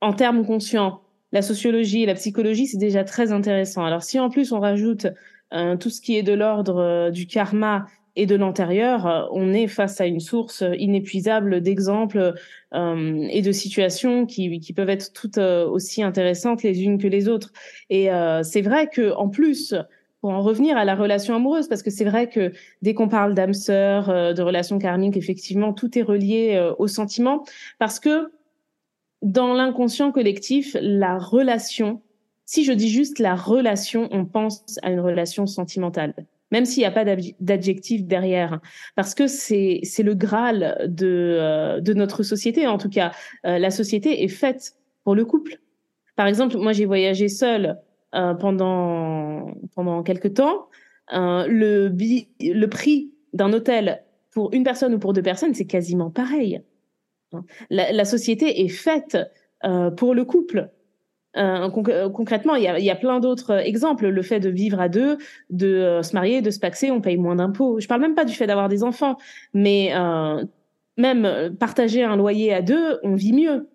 en 0.00 0.12
termes 0.12 0.44
conscients, 0.44 1.00
la 1.32 1.42
sociologie 1.42 2.02
et 2.02 2.06
la 2.06 2.14
psychologie, 2.14 2.66
c'est 2.66 2.76
déjà 2.76 3.04
très 3.04 3.30
intéressant. 3.30 3.84
Alors 3.84 4.02
si 4.02 4.18
en 4.18 4.28
plus 4.28 4.52
on 4.52 4.58
rajoute 4.58 5.06
euh, 5.54 5.76
tout 5.76 5.90
ce 5.90 6.00
qui 6.00 6.16
est 6.16 6.22
de 6.24 6.32
l'ordre 6.32 7.10
du 7.10 7.26
karma 7.28 7.86
et 8.16 8.24
de 8.24 8.34
l'antérieur, 8.34 9.06
euh, 9.06 9.26
on 9.30 9.52
est 9.52 9.66
face 9.68 10.00
à 10.00 10.06
une 10.06 10.20
source 10.20 10.64
inépuisable 10.78 11.60
d'exemples 11.60 12.34
euh, 12.74 13.28
et 13.30 13.42
de 13.42 13.52
situations 13.52 14.24
qui, 14.24 14.58
qui, 14.58 14.72
peuvent 14.72 14.88
être 14.88 15.12
toutes 15.12 15.38
euh, 15.38 15.68
aussi 15.68 16.02
intéressantes 16.02 16.62
les 16.62 16.82
unes 16.82 16.98
que 16.98 17.06
les 17.06 17.28
autres. 17.28 17.52
Et 17.90 18.08
c'est 18.42 18.62
vrai 18.62 18.88
que 18.88 19.12
en 19.14 19.28
plus, 19.28 19.74
pour 20.20 20.30
en 20.30 20.42
revenir 20.42 20.76
à 20.76 20.84
la 20.84 20.94
relation 20.94 21.34
amoureuse, 21.34 21.68
parce 21.68 21.82
que 21.82 21.90
c'est 21.90 22.04
vrai 22.04 22.28
que 22.28 22.52
dès 22.82 22.94
qu'on 22.94 23.08
parle 23.08 23.34
d'âme 23.34 23.54
sœur, 23.54 24.34
de 24.34 24.42
relation 24.42 24.78
karmique, 24.78 25.16
effectivement, 25.16 25.72
tout 25.72 25.98
est 25.98 26.02
relié 26.02 26.72
au 26.78 26.88
sentiment, 26.88 27.44
parce 27.78 28.00
que 28.00 28.32
dans 29.22 29.54
l'inconscient 29.54 30.10
collectif, 30.12 30.76
la 30.80 31.18
relation, 31.18 32.02
si 32.44 32.64
je 32.64 32.72
dis 32.72 32.88
juste 32.88 33.18
la 33.18 33.34
relation, 33.34 34.08
on 34.10 34.24
pense 34.24 34.64
à 34.82 34.90
une 34.90 35.00
relation 35.00 35.46
sentimentale 35.46 36.14
même 36.56 36.64
s'il 36.64 36.80
n'y 36.80 36.86
a 36.86 36.90
pas 36.90 37.04
d'adjectif 37.38 38.06
derrière, 38.06 38.60
parce 38.94 39.14
que 39.14 39.26
c'est 39.26 39.82
le 40.02 40.14
graal 40.14 40.86
de 40.88 41.36
euh, 41.38 41.80
de 41.82 41.92
notre 41.92 42.22
société. 42.22 42.66
En 42.66 42.78
tout 42.78 42.88
cas, 42.88 43.12
euh, 43.44 43.58
la 43.58 43.70
société 43.70 44.24
est 44.24 44.28
faite 44.28 44.74
pour 45.04 45.14
le 45.14 45.26
couple. 45.26 45.60
Par 46.16 46.26
exemple, 46.26 46.56
moi 46.56 46.72
j'ai 46.72 46.86
voyagé 46.86 47.28
seule 47.28 47.78
euh, 48.14 48.32
pendant 48.32 49.52
pendant 49.74 50.02
quelques 50.02 50.32
temps. 50.32 50.68
le 51.12 51.88
le 52.40 52.66
prix 52.68 53.12
d'un 53.34 53.52
hôtel 53.52 54.02
pour 54.30 54.54
une 54.54 54.64
personne 54.64 54.94
ou 54.94 54.98
pour 54.98 55.12
deux 55.12 55.22
personnes, 55.22 55.52
c'est 55.52 55.66
quasiment 55.66 56.10
pareil. 56.10 56.62
La, 57.68 57.92
la, 57.92 58.06
société 58.06 58.62
est 58.64 58.68
faite 58.68 59.18
pour 59.98 60.14
le 60.14 60.24
couple. 60.24 60.70
Euh, 61.36 61.68
euh, 61.88 62.08
concrètement, 62.08 62.54
il 62.54 62.62
y 62.62 62.90
a, 62.90 62.96
plein 62.96 63.20
d'autres 63.20 63.52
euh, 63.52 63.58
exemples. 63.58 64.08
Le 64.08 64.22
fait 64.22 64.40
de 64.40 64.48
vivre 64.48 64.80
à 64.80 64.88
deux, 64.88 65.18
de 65.50 66.00
se 66.02 66.14
marier, 66.14 66.42
de 66.42 66.50
se 66.50 66.58
paxer, 66.58 66.90
on 66.90 67.00
paye 67.00 67.16
moins 67.16 67.36
d'impôts. 67.36 67.80
Je 67.80 67.88
parle 67.88 68.00
même 68.00 68.14
pas 68.14 68.24
du 68.24 68.34
fait 68.34 68.46
d'avoir 68.46 68.68
des 68.68 68.82
enfants, 68.82 69.16
mais 69.54 69.92
même 70.96 71.56
partager 71.58 72.02
un 72.02 72.16
loyer 72.16 72.54
à 72.54 72.62
deux, 72.62 72.98
on 73.02 73.14
vit 73.14 73.32
mieux, 73.32 73.68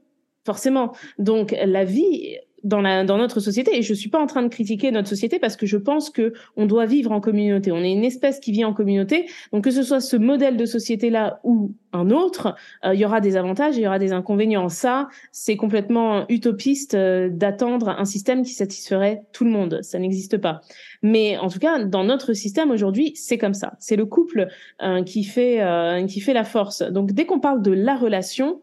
forcément. 0.45 0.93
Donc 1.19 1.55
la 1.63 1.85
vie 1.85 2.37
dans, 2.63 2.81
la, 2.81 3.03
dans 3.03 3.17
notre 3.17 3.39
société, 3.39 3.77
et 3.77 3.81
je 3.81 3.93
suis 3.93 4.09
pas 4.09 4.19
en 4.19 4.27
train 4.27 4.43
de 4.43 4.47
critiquer 4.47 4.91
notre 4.91 5.07
société 5.07 5.39
parce 5.39 5.55
que 5.55 5.65
je 5.65 5.77
pense 5.77 6.09
que 6.09 6.33
on 6.55 6.65
doit 6.65 6.85
vivre 6.85 7.11
en 7.11 7.21
communauté. 7.21 7.71
On 7.71 7.83
est 7.83 7.91
une 7.91 8.03
espèce 8.03 8.39
qui 8.39 8.51
vit 8.51 8.65
en 8.65 8.73
communauté. 8.73 9.27
Donc 9.51 9.63
que 9.63 9.71
ce 9.71 9.83
soit 9.83 9.99
ce 9.99 10.15
modèle 10.15 10.57
de 10.57 10.65
société-là 10.65 11.39
ou 11.43 11.73
un 11.93 12.09
autre, 12.09 12.55
euh, 12.85 12.93
il 12.93 12.99
y 12.99 13.05
aura 13.05 13.21
des 13.21 13.35
avantages, 13.37 13.77
il 13.77 13.83
y 13.83 13.87
aura 13.87 13.99
des 13.99 14.13
inconvénients. 14.13 14.69
Ça, 14.69 15.09
c'est 15.31 15.57
complètement 15.57 16.25
utopiste 16.29 16.93
euh, 16.93 17.29
d'attendre 17.29 17.89
un 17.89 18.05
système 18.05 18.43
qui 18.43 18.53
satisferait 18.53 19.23
tout 19.33 19.43
le 19.43 19.51
monde. 19.51 19.79
Ça 19.81 19.99
n'existe 19.99 20.37
pas. 20.37 20.61
Mais 21.01 21.37
en 21.37 21.49
tout 21.49 21.59
cas, 21.59 21.83
dans 21.83 22.03
notre 22.03 22.33
système 22.33 22.71
aujourd'hui, 22.71 23.13
c'est 23.15 23.37
comme 23.37 23.53
ça. 23.53 23.73
C'est 23.79 23.95
le 23.95 24.05
couple 24.05 24.47
euh, 24.81 25.03
qui 25.03 25.23
fait 25.23 25.61
qui 26.07 26.19
fait 26.19 26.33
la 26.33 26.43
force. 26.43 26.81
Donc 26.81 27.11
dès 27.11 27.25
qu'on 27.25 27.39
parle 27.39 27.61
de 27.61 27.71
la 27.71 27.95
relation 27.95 28.61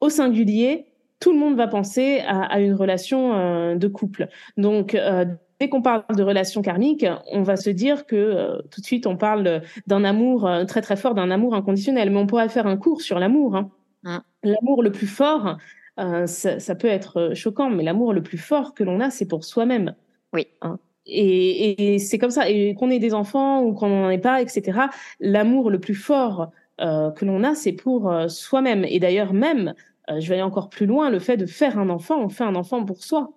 au 0.00 0.08
singulier, 0.08 0.86
tout 1.24 1.32
le 1.32 1.38
monde 1.38 1.56
va 1.56 1.68
penser 1.68 2.20
à, 2.26 2.60
une 2.60 2.74
relation 2.74 3.32
euh, 3.32 3.76
de 3.76 3.88
couple. 3.88 4.28
Donc, 4.58 4.94
euh, 4.94 5.24
dès 5.58 5.70
qu'on 5.70 5.80
parle 5.80 6.04
de 6.14 6.22
relation 6.22 6.60
karmique, 6.60 7.06
on 7.32 7.42
va 7.42 7.56
se 7.56 7.70
dire 7.70 8.04
que 8.04 8.14
euh, 8.14 8.58
tout 8.70 8.82
de 8.82 8.84
suite, 8.84 9.06
on 9.06 9.16
parle 9.16 9.62
d'un 9.86 10.04
amour 10.04 10.46
très 10.68 10.82
très 10.82 10.96
fort, 10.96 11.14
d'un 11.14 11.30
amour 11.30 11.54
inconditionnel. 11.54 12.10
Mais 12.10 12.18
on 12.18 12.26
pourrait 12.26 12.50
faire 12.50 12.66
un 12.66 12.76
cours 12.76 13.00
sur 13.00 13.18
l'amour. 13.18 13.56
Hein. 13.56 13.70
Mmh. 14.02 14.18
L'amour 14.42 14.82
le 14.82 14.92
plus 14.92 15.06
fort, 15.06 15.56
ça, 15.96 16.74
peut 16.74 16.88
être 16.88 17.30
choquant, 17.32 17.70
mais 17.70 17.84
l'amour 17.84 18.12
le 18.12 18.22
plus 18.22 18.36
fort 18.36 18.74
que 18.74 18.84
l'on 18.84 19.00
a, 19.00 19.08
c'est 19.08 19.26
pour 19.26 19.44
soi-même. 19.44 19.94
Oui. 20.34 20.46
Hein. 20.60 20.78
Et, 21.06 21.98
c'est 22.00 22.18
comme 22.18 22.32
ça. 22.32 22.50
Et 22.50 22.74
qu'on 22.74 22.90
ait 22.90 22.98
des 22.98 23.14
enfants 23.14 23.62
ou 23.62 23.72
qu'on 23.72 23.88
n'en 23.88 24.10
ait 24.10 24.18
pas, 24.18 24.42
etc. 24.42 24.78
L'amour 25.20 25.70
le 25.70 25.80
plus 25.80 25.94
fort 25.94 26.50
que 26.78 27.24
l'on 27.24 27.44
a, 27.44 27.54
c'est 27.54 27.72
pour 27.72 28.12
soi-même. 28.28 28.84
Et 28.84 29.00
d'ailleurs, 29.00 29.32
même 29.32 29.72
euh, 30.10 30.20
je 30.20 30.28
vais 30.28 30.34
aller 30.34 30.42
encore 30.42 30.68
plus 30.68 30.86
loin, 30.86 31.10
le 31.10 31.18
fait 31.18 31.36
de 31.36 31.46
faire 31.46 31.78
un 31.78 31.88
enfant, 31.88 32.20
on 32.20 32.28
fait 32.28 32.44
un 32.44 32.54
enfant 32.54 32.84
pour 32.84 33.02
soi, 33.02 33.32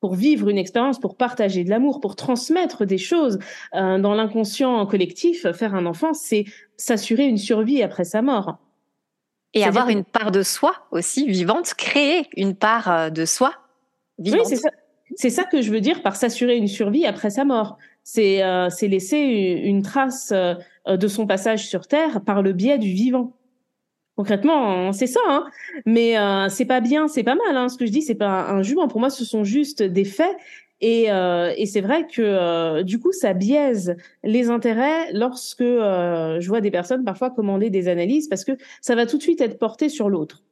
pour 0.00 0.14
vivre 0.14 0.48
une 0.48 0.58
expérience, 0.58 0.98
pour 0.98 1.16
partager 1.16 1.64
de 1.64 1.70
l'amour, 1.70 2.00
pour 2.00 2.16
transmettre 2.16 2.86
des 2.86 2.98
choses. 2.98 3.38
Euh, 3.74 3.98
dans 3.98 4.14
l'inconscient 4.14 4.86
collectif, 4.86 5.50
faire 5.52 5.74
un 5.74 5.86
enfant, 5.86 6.14
c'est 6.14 6.44
s'assurer 6.76 7.24
une 7.24 7.36
survie 7.36 7.82
après 7.82 8.04
sa 8.04 8.22
mort. 8.22 8.56
Et 9.54 9.64
avoir 9.64 9.88
une 9.88 10.04
part 10.04 10.30
de 10.30 10.42
soi 10.42 10.74
aussi 10.90 11.26
vivante, 11.26 11.74
créer 11.74 12.26
une 12.36 12.54
part 12.54 12.90
euh, 12.90 13.10
de 13.10 13.24
soi 13.24 13.52
vivante. 14.18 14.46
Oui, 14.50 14.56
c'est 15.16 15.30
ça. 15.30 15.44
que 15.44 15.62
je 15.62 15.70
veux 15.70 15.80
dire 15.80 16.02
par 16.02 16.16
s'assurer 16.16 16.56
une 16.56 16.68
survie 16.68 17.06
après 17.06 17.30
sa 17.30 17.44
mort. 17.44 17.78
C'est 18.04 18.40
laisser 18.82 19.18
une 19.64 19.82
trace 19.82 20.32
de 20.32 21.08
son 21.08 21.26
passage 21.26 21.66
sur 21.66 21.86
Terre 21.86 22.22
par 22.22 22.40
le 22.40 22.52
biais 22.52 22.78
du 22.78 22.92
vivant. 22.92 23.37
Concrètement, 24.18 24.92
c'est 24.92 25.06
ça. 25.06 25.20
Hein. 25.28 25.44
Mais 25.86 26.18
euh, 26.18 26.48
c'est 26.48 26.64
pas 26.64 26.80
bien, 26.80 27.06
c'est 27.06 27.22
pas 27.22 27.36
mal. 27.36 27.56
Hein. 27.56 27.68
Ce 27.68 27.78
que 27.78 27.86
je 27.86 27.92
dis, 27.92 28.02
c'est 28.02 28.16
pas 28.16 28.50
un 28.50 28.62
jugement. 28.64 28.88
Pour 28.88 28.98
moi, 28.98 29.10
ce 29.10 29.24
sont 29.24 29.44
juste 29.44 29.80
des 29.80 30.04
faits 30.04 30.36
Et, 30.80 31.12
euh, 31.12 31.52
et 31.56 31.66
c'est 31.66 31.80
vrai 31.80 32.04
que 32.08 32.20
euh, 32.20 32.82
du 32.82 32.98
coup, 32.98 33.12
ça 33.12 33.32
biaise 33.32 33.96
les 34.24 34.50
intérêts 34.50 35.12
lorsque 35.12 35.60
euh, 35.60 36.40
je 36.40 36.48
vois 36.48 36.60
des 36.60 36.72
personnes 36.72 37.04
parfois 37.04 37.30
commander 37.30 37.70
des 37.70 37.86
analyses 37.86 38.26
parce 38.26 38.44
que 38.44 38.56
ça 38.80 38.96
va 38.96 39.06
tout 39.06 39.18
de 39.18 39.22
suite 39.22 39.40
être 39.40 39.56
porté 39.56 39.88
sur 39.88 40.08
l'autre, 40.10 40.42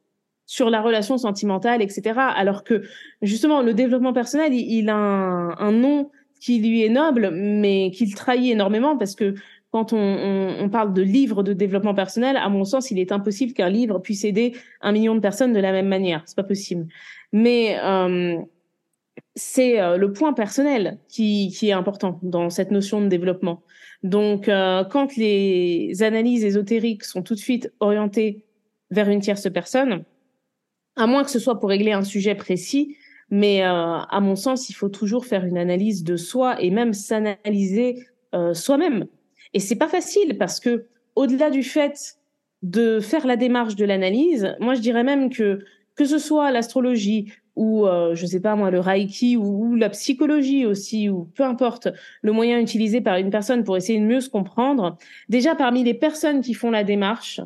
sur 0.45 0.69
la 0.69 0.81
relation 0.81 1.17
sentimentale, 1.17 1.81
etc. 1.81 2.21
Alors 2.37 2.63
que 2.63 2.83
justement, 3.21 3.61
le 3.61 3.73
développement 3.73 4.13
personnel, 4.13 4.53
il, 4.53 4.89
a 4.89 4.95
un, 4.95 5.57
un, 5.57 5.73
nom 5.73 6.09
qui 6.39 6.59
lui 6.59 6.85
est 6.85 6.89
noble, 6.89 7.31
mais 7.33 7.91
qu'il 7.91 8.15
trahit 8.15 8.49
énormément 8.53 8.97
parce 8.97 9.15
que 9.15 9.35
quand 9.71 9.93
on, 9.93 9.97
on, 9.97 10.63
on, 10.63 10.69
parle 10.69 10.93
de 10.93 11.01
livres 11.01 11.43
de 11.43 11.53
développement 11.53 11.93
personnel, 11.93 12.37
à 12.37 12.49
mon 12.49 12.63
sens, 12.63 12.91
il 12.91 12.99
est 12.99 13.11
impossible 13.11 13.53
qu'un 13.53 13.69
livre 13.69 13.99
puisse 13.99 14.23
aider 14.23 14.55
un 14.81 14.91
million 14.91 15.15
de 15.15 15.19
personnes 15.19 15.53
de 15.53 15.59
la 15.59 15.71
même 15.71 15.87
manière. 15.87 16.23
C'est 16.25 16.35
pas 16.35 16.43
possible. 16.43 16.87
Mais 17.33 17.77
euh, 17.83 18.37
c'est 19.35 19.79
euh, 19.79 19.97
le 19.97 20.13
point 20.13 20.33
personnel 20.33 20.99
qui, 21.09 21.53
qui, 21.57 21.69
est 21.69 21.73
important 21.73 22.19
dans 22.23 22.49
cette 22.49 22.71
notion 22.71 23.01
de 23.01 23.07
développement. 23.07 23.63
Donc, 24.03 24.47
euh, 24.47 24.83
quand 24.85 25.15
les 25.15 26.01
analyses 26.01 26.45
ésotériques 26.45 27.03
sont 27.03 27.23
tout 27.23 27.33
de 27.33 27.39
suite 27.39 27.73
orientées 27.79 28.45
vers 28.91 29.09
une 29.09 29.19
tierce 29.19 29.51
personne, 29.51 30.03
à 30.95 31.07
moins 31.07 31.23
que 31.23 31.29
ce 31.29 31.39
soit 31.39 31.59
pour 31.59 31.69
régler 31.69 31.91
un 31.91 32.03
sujet 32.03 32.35
précis, 32.35 32.95
mais 33.29 33.63
euh, 33.63 33.67
à 33.99 34.19
mon 34.21 34.35
sens, 34.35 34.69
il 34.69 34.73
faut 34.73 34.89
toujours 34.89 35.25
faire 35.25 35.45
une 35.45 35.57
analyse 35.57 36.03
de 36.03 36.15
soi 36.15 36.61
et 36.61 36.71
même 36.71 36.93
s'analyser 36.93 38.05
euh, 38.33 38.53
soi-même. 38.53 39.05
Et 39.57 39.59
c'est 39.59 39.75
pas 39.75 39.87
facile 39.87 40.37
parce 40.37 40.59
que 40.59 40.85
au-delà 41.15 41.49
du 41.49 41.63
fait 41.63 42.19
de 42.61 42.99
faire 42.99 43.25
la 43.25 43.37
démarche 43.37 43.75
de 43.75 43.85
l'analyse, 43.85 44.55
moi 44.59 44.75
je 44.75 44.81
dirais 44.81 45.03
même 45.03 45.31
que 45.31 45.65
que 45.95 46.05
ce 46.05 46.19
soit 46.19 46.51
l'astrologie 46.51 47.33
ou 47.55 47.87
euh, 47.87 48.13
je 48.13 48.27
sais 48.27 48.39
pas 48.39 48.55
moi 48.55 48.69
le 48.69 48.79
reiki 48.79 49.35
ou, 49.35 49.69
ou, 49.69 49.75
la 49.75 49.89
psychologie 49.89 50.67
aussi 50.67 51.09
ou 51.09 51.23
peu 51.33 51.41
importe 51.41 51.87
le 52.21 52.31
moyen 52.33 52.59
utilisé 52.59 53.01
par 53.01 53.15
une 53.15 53.31
personne 53.31 53.63
pour 53.63 53.75
essayer 53.75 53.99
de 53.99 54.05
mieux 54.05 54.19
se 54.19 54.29
comprendre 54.29 54.95
déjà 55.27 55.55
parmi 55.55 55.83
les 55.83 55.95
personnes 55.95 56.41
qui 56.41 56.53
font 56.53 56.69
la 56.69 56.83
démarche 56.83 57.41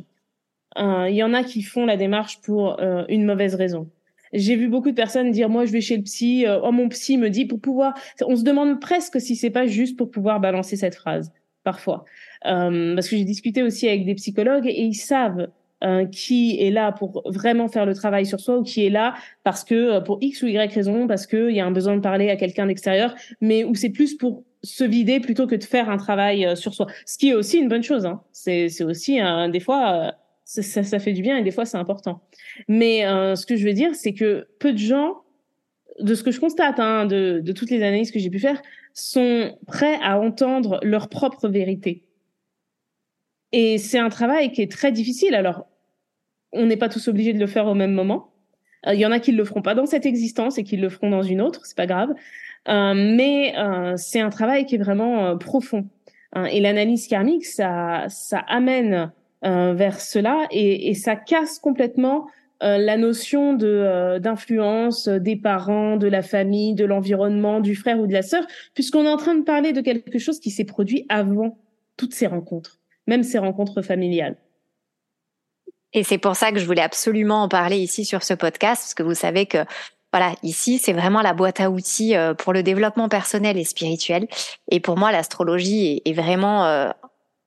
euh, 0.77 1.07
il 1.09 1.15
y 1.15 1.23
en 1.23 1.33
a 1.33 1.45
qui 1.45 1.61
font 1.61 1.85
la 1.85 1.95
démarche 1.95 2.41
pour 2.41 2.77
euh, 2.81 3.05
une 3.07 3.23
mauvaise 3.23 3.55
raison. 3.55 3.89
J'ai 4.33 4.57
vu 4.57 4.67
beaucoup 4.67 4.91
de 4.91 4.95
personnes 4.95 5.31
dire 5.31 5.47
moi 5.47 5.63
je 5.63 5.71
vais 5.71 5.79
chez 5.79 5.95
le 5.95 6.03
psy 6.03 6.45
euh, 6.45 6.59
oh 6.61 6.73
mon 6.73 6.89
psy 6.89 7.17
me 7.17 7.29
dit 7.29 7.45
pour 7.45 7.61
pouvoir 7.61 7.93
on 8.27 8.35
se 8.35 8.43
demande 8.43 8.81
presque 8.81 9.21
si 9.21 9.37
c'est 9.37 9.49
pas 9.49 9.65
juste 9.65 9.95
pour 9.95 10.11
pouvoir 10.11 10.41
balancer 10.41 10.75
cette 10.75 10.95
phrase 10.95 11.31
parfois 11.63 12.05
euh, 12.45 12.95
parce 12.95 13.07
que 13.07 13.15
j'ai 13.15 13.23
discuté 13.23 13.63
aussi 13.63 13.87
avec 13.87 14.05
des 14.05 14.15
psychologues 14.15 14.67
et 14.67 14.81
ils 14.81 14.95
savent 14.95 15.47
euh, 15.83 16.05
qui 16.05 16.61
est 16.61 16.69
là 16.69 16.91
pour 16.91 17.23
vraiment 17.25 17.67
faire 17.67 17.87
le 17.87 17.95
travail 17.95 18.27
sur 18.27 18.39
soi 18.39 18.59
ou 18.59 18.61
qui 18.61 18.85
est 18.85 18.91
là 18.91 19.15
parce 19.43 19.63
que 19.63 19.73
euh, 19.73 19.99
pour 19.99 20.19
X 20.21 20.43
ou 20.43 20.47
Y 20.47 20.71
raison, 20.71 21.07
parce 21.07 21.25
qu'il 21.25 21.49
y 21.49 21.59
a 21.59 21.65
un 21.65 21.71
besoin 21.71 21.95
de 21.95 22.01
parler 22.01 22.29
à 22.29 22.35
quelqu'un 22.35 22.67
d'extérieur, 22.67 23.15
mais 23.41 23.63
où 23.63 23.73
c'est 23.73 23.89
plus 23.89 24.13
pour 24.13 24.43
se 24.61 24.83
vider 24.83 25.19
plutôt 25.19 25.47
que 25.47 25.55
de 25.55 25.63
faire 25.63 25.89
un 25.89 25.97
travail 25.97 26.45
euh, 26.45 26.55
sur 26.55 26.75
soi. 26.75 26.85
Ce 27.07 27.17
qui 27.17 27.29
est 27.29 27.33
aussi 27.33 27.57
une 27.57 27.67
bonne 27.67 27.81
chose. 27.81 28.05
Hein. 28.05 28.21
C'est 28.31 28.83
aussi 28.83 29.19
des 29.51 29.59
fois 29.59 30.13
ça, 30.45 30.83
ça, 30.83 30.99
fait 30.99 31.13
du 31.13 31.23
bien 31.23 31.37
et 31.37 31.41
des 31.41 31.49
fois 31.49 31.65
c'est 31.65 31.77
important. 31.77 32.21
Mais 32.67 33.01
ce 33.01 33.45
que 33.47 33.55
je 33.55 33.65
veux 33.65 33.73
dire, 33.73 33.95
c'est 33.95 34.13
que 34.13 34.47
peu 34.59 34.73
de 34.73 34.77
gens, 34.77 35.21
de 35.99 36.15
ce 36.15 36.23
que 36.23 36.31
je 36.31 36.39
constate, 36.39 36.79
hein, 36.79 37.05
de, 37.05 37.51
toutes 37.51 37.69
les 37.69 37.83
analyses 37.83 38.11
que 38.11 38.19
j'ai 38.19 38.29
pu 38.29 38.39
faire, 38.39 38.61
sont 38.93 39.57
prêts 39.67 39.97
à 40.01 40.19
entendre 40.19 40.79
leur 40.83 41.09
propre 41.09 41.47
vérité. 41.47 42.03
Et 43.51 43.77
c'est 43.77 43.99
un 43.99 44.09
travail 44.09 44.51
qui 44.51 44.61
est 44.61 44.71
très 44.71 44.91
difficile. 44.91 45.35
Alors, 45.35 45.67
on 46.53 46.65
n'est 46.65 46.77
pas 46.77 46.89
tous 46.89 47.07
obligés 47.07 47.33
de 47.33 47.39
le 47.39 47.47
faire 47.47 47.67
au 47.67 47.73
même 47.73 47.93
moment. 47.93 48.31
Il 48.85 48.91
euh, 48.91 48.95
y 48.95 49.05
en 49.05 49.11
a 49.11 49.19
qui 49.19 49.31
le 49.31 49.43
feront 49.45 49.61
pas 49.61 49.75
dans 49.75 49.85
cette 49.85 50.05
existence 50.05 50.57
et 50.57 50.63
qui 50.63 50.77
le 50.77 50.89
feront 50.89 51.09
dans 51.09 51.21
une 51.21 51.41
autre, 51.41 51.65
c'est 51.65 51.77
pas 51.77 51.85
grave. 51.85 52.09
Euh, 52.67 52.93
mais 52.95 53.53
euh, 53.57 53.93
c'est 53.97 54.19
un 54.19 54.29
travail 54.29 54.65
qui 54.65 54.75
est 54.75 54.79
vraiment 54.79 55.37
profond. 55.37 55.87
Hein. 56.33 56.45
et 56.45 56.61
l'analyse 56.61 57.07
karmique, 57.07 57.45
ça, 57.45 58.05
ça 58.07 58.39
amène 58.39 59.11
vers 59.43 59.99
cela 59.99 60.47
et, 60.51 60.93
ça 60.93 61.15
casse 61.15 61.59
complètement 61.59 62.27
la 62.61 62.97
notion 62.97 63.53
de 63.53 64.19
d'influence 64.19 65.07
des 65.07 65.35
parents, 65.35 65.97
de 65.97 66.07
la 66.07 66.21
famille, 66.21 66.75
de 66.75 66.85
l'environnement, 66.85 67.59
du 67.59 67.75
frère 67.75 67.99
ou 67.99 68.07
de 68.07 68.13
la 68.13 68.21
sœur, 68.21 68.45
puisqu'on 68.73 69.05
est 69.05 69.09
en 69.09 69.17
train 69.17 69.35
de 69.35 69.43
parler 69.43 69.73
de 69.73 69.81
quelque 69.81 70.19
chose 70.19 70.39
qui 70.39 70.51
s'est 70.51 70.65
produit 70.65 71.05
avant 71.09 71.57
toutes 71.97 72.13
ces 72.13 72.27
rencontres, 72.27 72.79
même 73.07 73.23
ces 73.23 73.39
rencontres 73.39 73.81
familiales. 73.81 74.37
Et 75.93 76.03
c'est 76.03 76.17
pour 76.17 76.35
ça 76.35 76.51
que 76.51 76.59
je 76.59 76.65
voulais 76.65 76.81
absolument 76.81 77.43
en 77.43 77.49
parler 77.49 77.77
ici 77.77 78.05
sur 78.05 78.23
ce 78.23 78.33
podcast, 78.33 78.81
parce 78.83 78.93
que 78.93 79.03
vous 79.03 79.13
savez 79.13 79.45
que 79.45 79.65
voilà, 80.13 80.35
ici, 80.43 80.77
c'est 80.77 80.91
vraiment 80.91 81.21
la 81.21 81.33
boîte 81.33 81.61
à 81.61 81.71
outils 81.71 82.17
euh, 82.17 82.33
pour 82.33 82.51
le 82.51 82.63
développement 82.63 83.07
personnel 83.07 83.57
et 83.57 83.63
spirituel. 83.63 84.27
Et 84.69 84.81
pour 84.81 84.97
moi, 84.97 85.11
l'astrologie 85.11 86.01
est 86.03 86.13
vraiment 86.13 86.65
euh, 86.65 86.89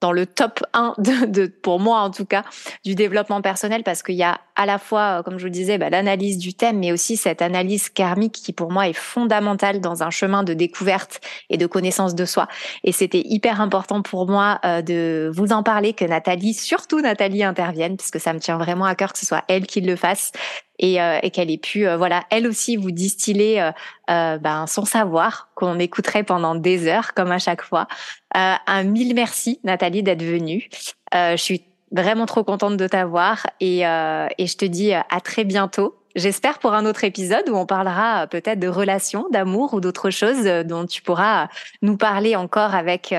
dans 0.04 0.12
le 0.12 0.26
top 0.26 0.62
1 0.74 0.96
de, 0.98 1.46
pour 1.46 1.80
moi 1.80 2.00
en 2.00 2.10
tout 2.10 2.26
cas 2.26 2.44
du 2.84 2.94
développement 2.94 3.40
personnel 3.40 3.82
parce 3.84 4.02
qu'il 4.02 4.16
y 4.16 4.22
a 4.22 4.38
à 4.54 4.66
la 4.66 4.76
fois 4.76 5.22
comme 5.24 5.38
je 5.38 5.44
vous 5.44 5.46
le 5.46 5.50
disais 5.50 5.78
bah, 5.78 5.88
l'analyse 5.88 6.36
du 6.36 6.52
thème 6.52 6.80
mais 6.80 6.92
aussi 6.92 7.16
cette 7.16 7.40
analyse 7.40 7.88
karmique 7.88 8.34
qui 8.34 8.52
pour 8.52 8.70
moi 8.70 8.86
est 8.86 8.92
fondamentale 8.92 9.80
dans 9.80 10.02
un 10.02 10.10
chemin 10.10 10.42
de 10.42 10.52
découverte 10.52 11.22
et 11.48 11.56
de 11.56 11.66
connaissance 11.66 12.14
de 12.14 12.26
soi. 12.26 12.48
Et 12.82 12.92
c'était 12.92 13.22
hyper 13.24 13.62
important 13.62 14.02
pour 14.02 14.28
moi 14.28 14.60
euh, 14.66 14.82
de 14.82 15.30
vous 15.34 15.52
en 15.52 15.62
parler 15.62 15.94
que 15.94 16.04
Nathalie 16.04 16.52
surtout 16.52 17.00
Nathalie 17.00 17.42
intervienne 17.42 17.96
puisque 17.96 18.20
ça 18.20 18.34
me 18.34 18.40
tient 18.40 18.58
vraiment 18.58 18.84
à 18.84 18.94
cœur 18.94 19.14
que 19.14 19.18
ce 19.18 19.24
soit 19.24 19.44
elle 19.48 19.66
qui 19.66 19.80
le 19.80 19.96
fasse 19.96 20.32
et, 20.78 21.00
euh, 21.00 21.18
et 21.22 21.30
qu'elle 21.30 21.50
ait 21.50 21.58
pu, 21.58 21.86
euh, 21.86 21.96
voilà, 21.96 22.24
elle 22.30 22.46
aussi 22.46 22.76
vous 22.76 22.90
distiller 22.90 23.60
euh, 23.60 23.70
euh 24.10 24.38
ben, 24.38 24.66
son 24.66 24.84
savoir 24.84 25.48
qu'on 25.54 25.78
écouterait 25.78 26.24
pendant 26.24 26.54
des 26.54 26.88
heures, 26.88 27.14
comme 27.14 27.32
à 27.32 27.38
chaque 27.38 27.62
fois. 27.62 27.86
un 28.32 28.82
mille 28.82 29.14
merci, 29.14 29.60
Nathalie, 29.64 30.02
d'être 30.02 30.22
venue. 30.22 30.68
je 31.12 31.36
suis 31.36 31.62
vraiment 31.92 32.26
trop 32.26 32.42
contente 32.42 32.76
de 32.76 32.88
t'avoir 32.88 33.46
et, 33.60 33.80
et 33.82 34.46
je 34.46 34.56
te 34.56 34.64
dis 34.64 34.92
à 34.92 35.20
très 35.22 35.44
bientôt. 35.44 35.96
J'espère 36.16 36.58
pour 36.58 36.74
un 36.74 36.84
autre 36.86 37.04
épisode 37.04 37.48
où 37.48 37.56
on 37.56 37.66
parlera 37.66 38.26
peut-être 38.26 38.58
de 38.58 38.68
relations, 38.68 39.26
d'amour 39.30 39.74
ou 39.74 39.80
d'autres 39.80 40.10
choses 40.10 40.44
dont 40.64 40.86
tu 40.86 41.00
pourras 41.02 41.48
nous 41.82 41.96
parler 41.96 42.34
encore 42.34 42.74
avec 42.74 43.14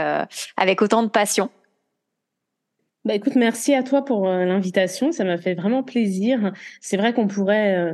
avec 0.58 0.82
autant 0.82 1.03
de 1.03 1.10
passion. 1.10 1.49
Bah 3.06 3.14
écoute, 3.14 3.36
merci 3.36 3.76
à 3.76 3.84
toi 3.84 4.03
pour 4.03 4.28
euh, 4.28 4.45
l'invitation. 4.45 5.12
Ça 5.12 5.24
m'a 5.24 5.38
fait 5.38 5.53
vraiment 5.53 5.84
plaisir. 5.84 6.51
C'est 6.82 6.97
vrai 6.97 7.14
qu'on 7.14 7.28
pourrait 7.28 7.78
euh, 7.78 7.93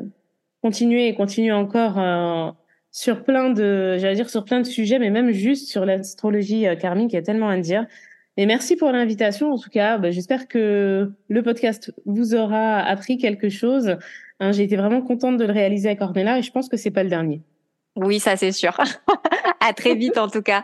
continuer 0.61 1.09
et 1.09 1.15
continuer 1.15 1.51
encore 1.51 1.99
euh, 1.99 2.49
sur 2.91 3.25
plein 3.25 3.49
de, 3.49 3.97
j'allais 3.99 4.15
dire 4.15 4.29
sur 4.29 4.45
plein 4.45 4.61
de 4.61 4.65
sujets, 4.65 4.99
mais 4.99 5.09
même 5.09 5.31
juste 5.31 5.69
sur 5.69 5.85
l'astrologie 5.85 6.65
karmique. 6.79 7.11
Il 7.11 7.15
y 7.17 7.19
a 7.19 7.21
tellement 7.21 7.49
à 7.49 7.57
dire. 7.57 7.85
Et 8.37 8.45
merci 8.45 8.77
pour 8.77 8.89
l'invitation. 8.93 9.51
En 9.51 9.57
tout 9.57 9.69
cas, 9.69 9.97
bah, 9.97 10.11
j'espère 10.11 10.47
que 10.47 11.11
le 11.27 11.43
podcast 11.43 11.93
vous 12.05 12.33
aura 12.33 12.79
appris 12.79 13.17
quelque 13.17 13.49
chose. 13.49 13.97
Hein, 14.39 14.53
J'ai 14.53 14.63
été 14.63 14.77
vraiment 14.77 15.01
contente 15.01 15.35
de 15.35 15.43
le 15.43 15.51
réaliser 15.51 15.89
avec 15.89 16.01
Ornella 16.01 16.39
et 16.39 16.41
je 16.41 16.51
pense 16.53 16.69
que 16.69 16.77
c'est 16.77 16.89
pas 16.89 17.03
le 17.03 17.09
dernier. 17.09 17.41
Oui, 17.97 18.21
ça 18.21 18.37
c'est 18.37 18.53
sûr. 18.53 18.77
à 19.59 19.73
très 19.73 19.93
vite 19.93 20.17
en 20.17 20.29
tout 20.29 20.41
cas. 20.41 20.63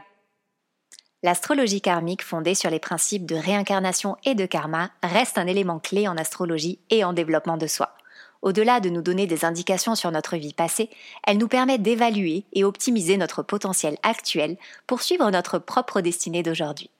L'astrologie 1.28 1.82
karmique 1.82 2.24
fondée 2.24 2.56
sur 2.56 2.70
les 2.70 2.80
principes 2.80 3.26
de 3.26 3.36
réincarnation 3.36 4.16
et 4.24 4.34
de 4.34 4.46
karma 4.46 4.92
reste 5.04 5.38
un 5.38 5.46
élément 5.46 5.78
clé 5.78 6.08
en 6.08 6.16
astrologie 6.16 6.80
et 6.90 7.04
en 7.04 7.12
développement 7.12 7.58
de 7.58 7.68
soi. 7.68 7.98
Au-delà 8.42 8.80
de 8.80 8.88
nous 8.88 9.02
donner 9.02 9.28
des 9.28 9.44
indications 9.44 9.96
sur 9.96 10.10
notre 10.10 10.38
vie 10.38 10.54
passée, 10.54 10.90
elle 11.26 11.38
nous 11.38 11.50
permet 11.50 11.80
d'évaluer 11.80 12.46
et 12.54 12.64
optimiser 12.64 13.18
notre 13.18 13.44
potentiel 13.44 13.98
actuel 14.04 14.56
pour 14.88 15.02
suivre 15.02 15.30
notre 15.30 15.60
propre 15.60 16.00
destinée 16.00 16.44
d'aujourd'hui. 16.44 16.92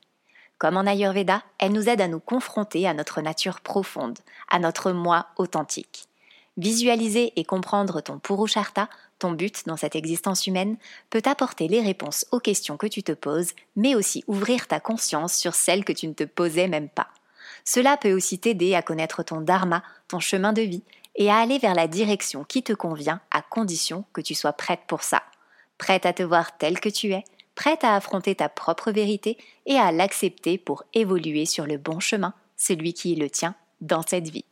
Comme 0.58 0.76
en 0.76 0.86
Ayurveda, 0.86 1.42
elle 1.58 1.72
nous 1.72 1.88
aide 1.88 2.02
à 2.02 2.10
nous 2.10 2.20
confronter 2.20 2.86
à 2.86 2.94
notre 2.94 3.22
nature 3.22 3.62
profonde, 3.62 4.20
à 4.52 4.60
notre 4.60 4.92
moi 4.92 5.28
authentique. 5.38 6.10
Visualiser 6.58 7.34
et 7.36 7.44
comprendre 7.44 8.02
ton 8.02 8.18
Purushartha, 8.18 8.90
ton 9.20 9.32
but 9.32 9.68
dans 9.68 9.78
cette 9.78 9.96
existence 9.96 10.48
humaine, 10.48 10.78
peut 11.12 11.22
apporter 11.26 11.68
les 11.68 11.82
réponses 11.82 12.26
aux 12.32 12.40
questions 12.40 12.78
que 12.78 12.88
tu 12.88 13.04
te 13.04 13.12
poses, 13.12 13.52
mais 13.76 13.94
aussi 13.94 14.24
ouvrir 14.28 14.68
ta 14.68 14.80
conscience 14.80 15.36
sur 15.36 15.54
celles 15.54 15.86
que 15.86 15.94
tu 15.94 16.08
ne 16.08 16.14
te 16.14 16.24
posais 16.24 16.68
même 16.68 16.90
pas. 16.90 17.10
Cela 17.64 17.96
peut 17.96 18.14
aussi 18.14 18.40
t'aider 18.40 18.74
à 18.74 18.82
connaître 18.82 19.22
ton 19.24 19.42
dharma, 19.42 19.84
ton 20.08 20.20
chemin 20.20 20.52
de 20.52 20.64
vie, 20.64 20.84
et 21.16 21.30
à 21.30 21.38
aller 21.38 21.60
vers 21.60 21.76
la 21.76 21.88
direction 21.88 22.44
qui 22.44 22.64
te 22.64 22.74
convient 22.74 23.22
à 23.30 23.42
condition 23.42 24.06
que 24.14 24.22
tu 24.22 24.34
sois 24.34 24.54
prête 24.54 24.82
pour 24.88 25.04
ça. 25.04 25.24
Prête 25.78 26.06
à 26.06 26.14
te 26.14 26.24
voir 26.24 26.58
telle 26.58 26.80
que 26.80 26.90
tu 26.90 27.12
es, 27.12 27.24
prête 27.54 27.84
à 27.84 27.96
affronter 27.96 28.36
ta 28.36 28.50
propre 28.50 28.92
vérité 28.92 29.38
et 29.66 29.76
à 29.76 29.92
l'accepter 29.92 30.58
pour 30.58 30.84
évoluer 30.94 31.46
sur 31.46 31.68
le 31.68 31.78
bon 31.78 32.00
chemin, 32.00 32.34
celui 32.56 32.94
qui 32.94 33.16
le 33.16 33.30
tien 33.30 33.56
dans 33.82 34.02
cette 34.02 34.30
vie. 34.30 34.46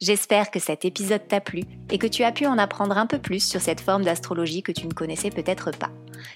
J'espère 0.00 0.52
que 0.52 0.60
cet 0.60 0.84
épisode 0.84 1.26
t'a 1.26 1.40
plu 1.40 1.64
et 1.90 1.98
que 1.98 2.06
tu 2.06 2.22
as 2.22 2.30
pu 2.30 2.46
en 2.46 2.56
apprendre 2.56 2.96
un 2.96 3.06
peu 3.06 3.18
plus 3.18 3.44
sur 3.44 3.60
cette 3.60 3.80
forme 3.80 4.04
d'astrologie 4.04 4.62
que 4.62 4.70
tu 4.70 4.86
ne 4.86 4.92
connaissais 4.92 5.30
peut-être 5.30 5.72
pas. 5.72 5.90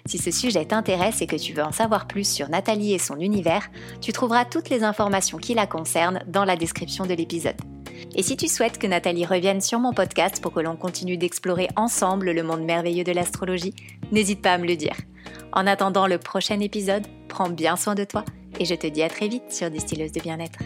Si 0.04 0.18
ce 0.18 0.32
sujet 0.32 0.64
t'intéresse 0.64 1.22
et 1.22 1.28
que 1.28 1.36
tu 1.36 1.52
veux 1.52 1.62
en 1.62 1.70
savoir 1.70 2.08
plus 2.08 2.28
sur 2.28 2.48
Nathalie 2.48 2.92
et 2.92 2.98
son 2.98 3.20
univers, 3.20 3.70
tu 4.00 4.12
trouveras 4.12 4.46
toutes 4.46 4.68
les 4.68 4.82
informations 4.82 5.38
qui 5.38 5.54
la 5.54 5.68
concernent 5.68 6.24
dans 6.26 6.44
la 6.44 6.56
description 6.56 7.06
de 7.06 7.14
l'épisode. 7.14 7.60
Et 8.16 8.24
si 8.24 8.36
tu 8.36 8.48
souhaites 8.48 8.78
que 8.78 8.88
Nathalie 8.88 9.26
revienne 9.26 9.60
sur 9.60 9.78
mon 9.78 9.92
podcast 9.92 10.42
pour 10.42 10.52
que 10.52 10.60
l'on 10.60 10.74
continue 10.74 11.16
d'explorer 11.16 11.68
ensemble 11.76 12.32
le 12.32 12.42
monde 12.42 12.64
merveilleux 12.64 13.04
de 13.04 13.12
l'astrologie, 13.12 13.74
n'hésite 14.10 14.42
pas 14.42 14.54
à 14.54 14.58
me 14.58 14.66
le 14.66 14.74
dire. 14.74 14.96
En 15.52 15.68
attendant 15.68 16.08
le 16.08 16.18
prochain 16.18 16.58
épisode, 16.58 17.06
prends 17.28 17.50
bien 17.50 17.76
soin 17.76 17.94
de 17.94 18.02
toi 18.02 18.24
et 18.58 18.64
je 18.64 18.74
te 18.74 18.88
dis 18.88 19.04
à 19.04 19.08
très 19.08 19.28
vite 19.28 19.52
sur 19.52 19.70
Distilleuse 19.70 20.10
de 20.10 20.20
bien-être. 20.20 20.58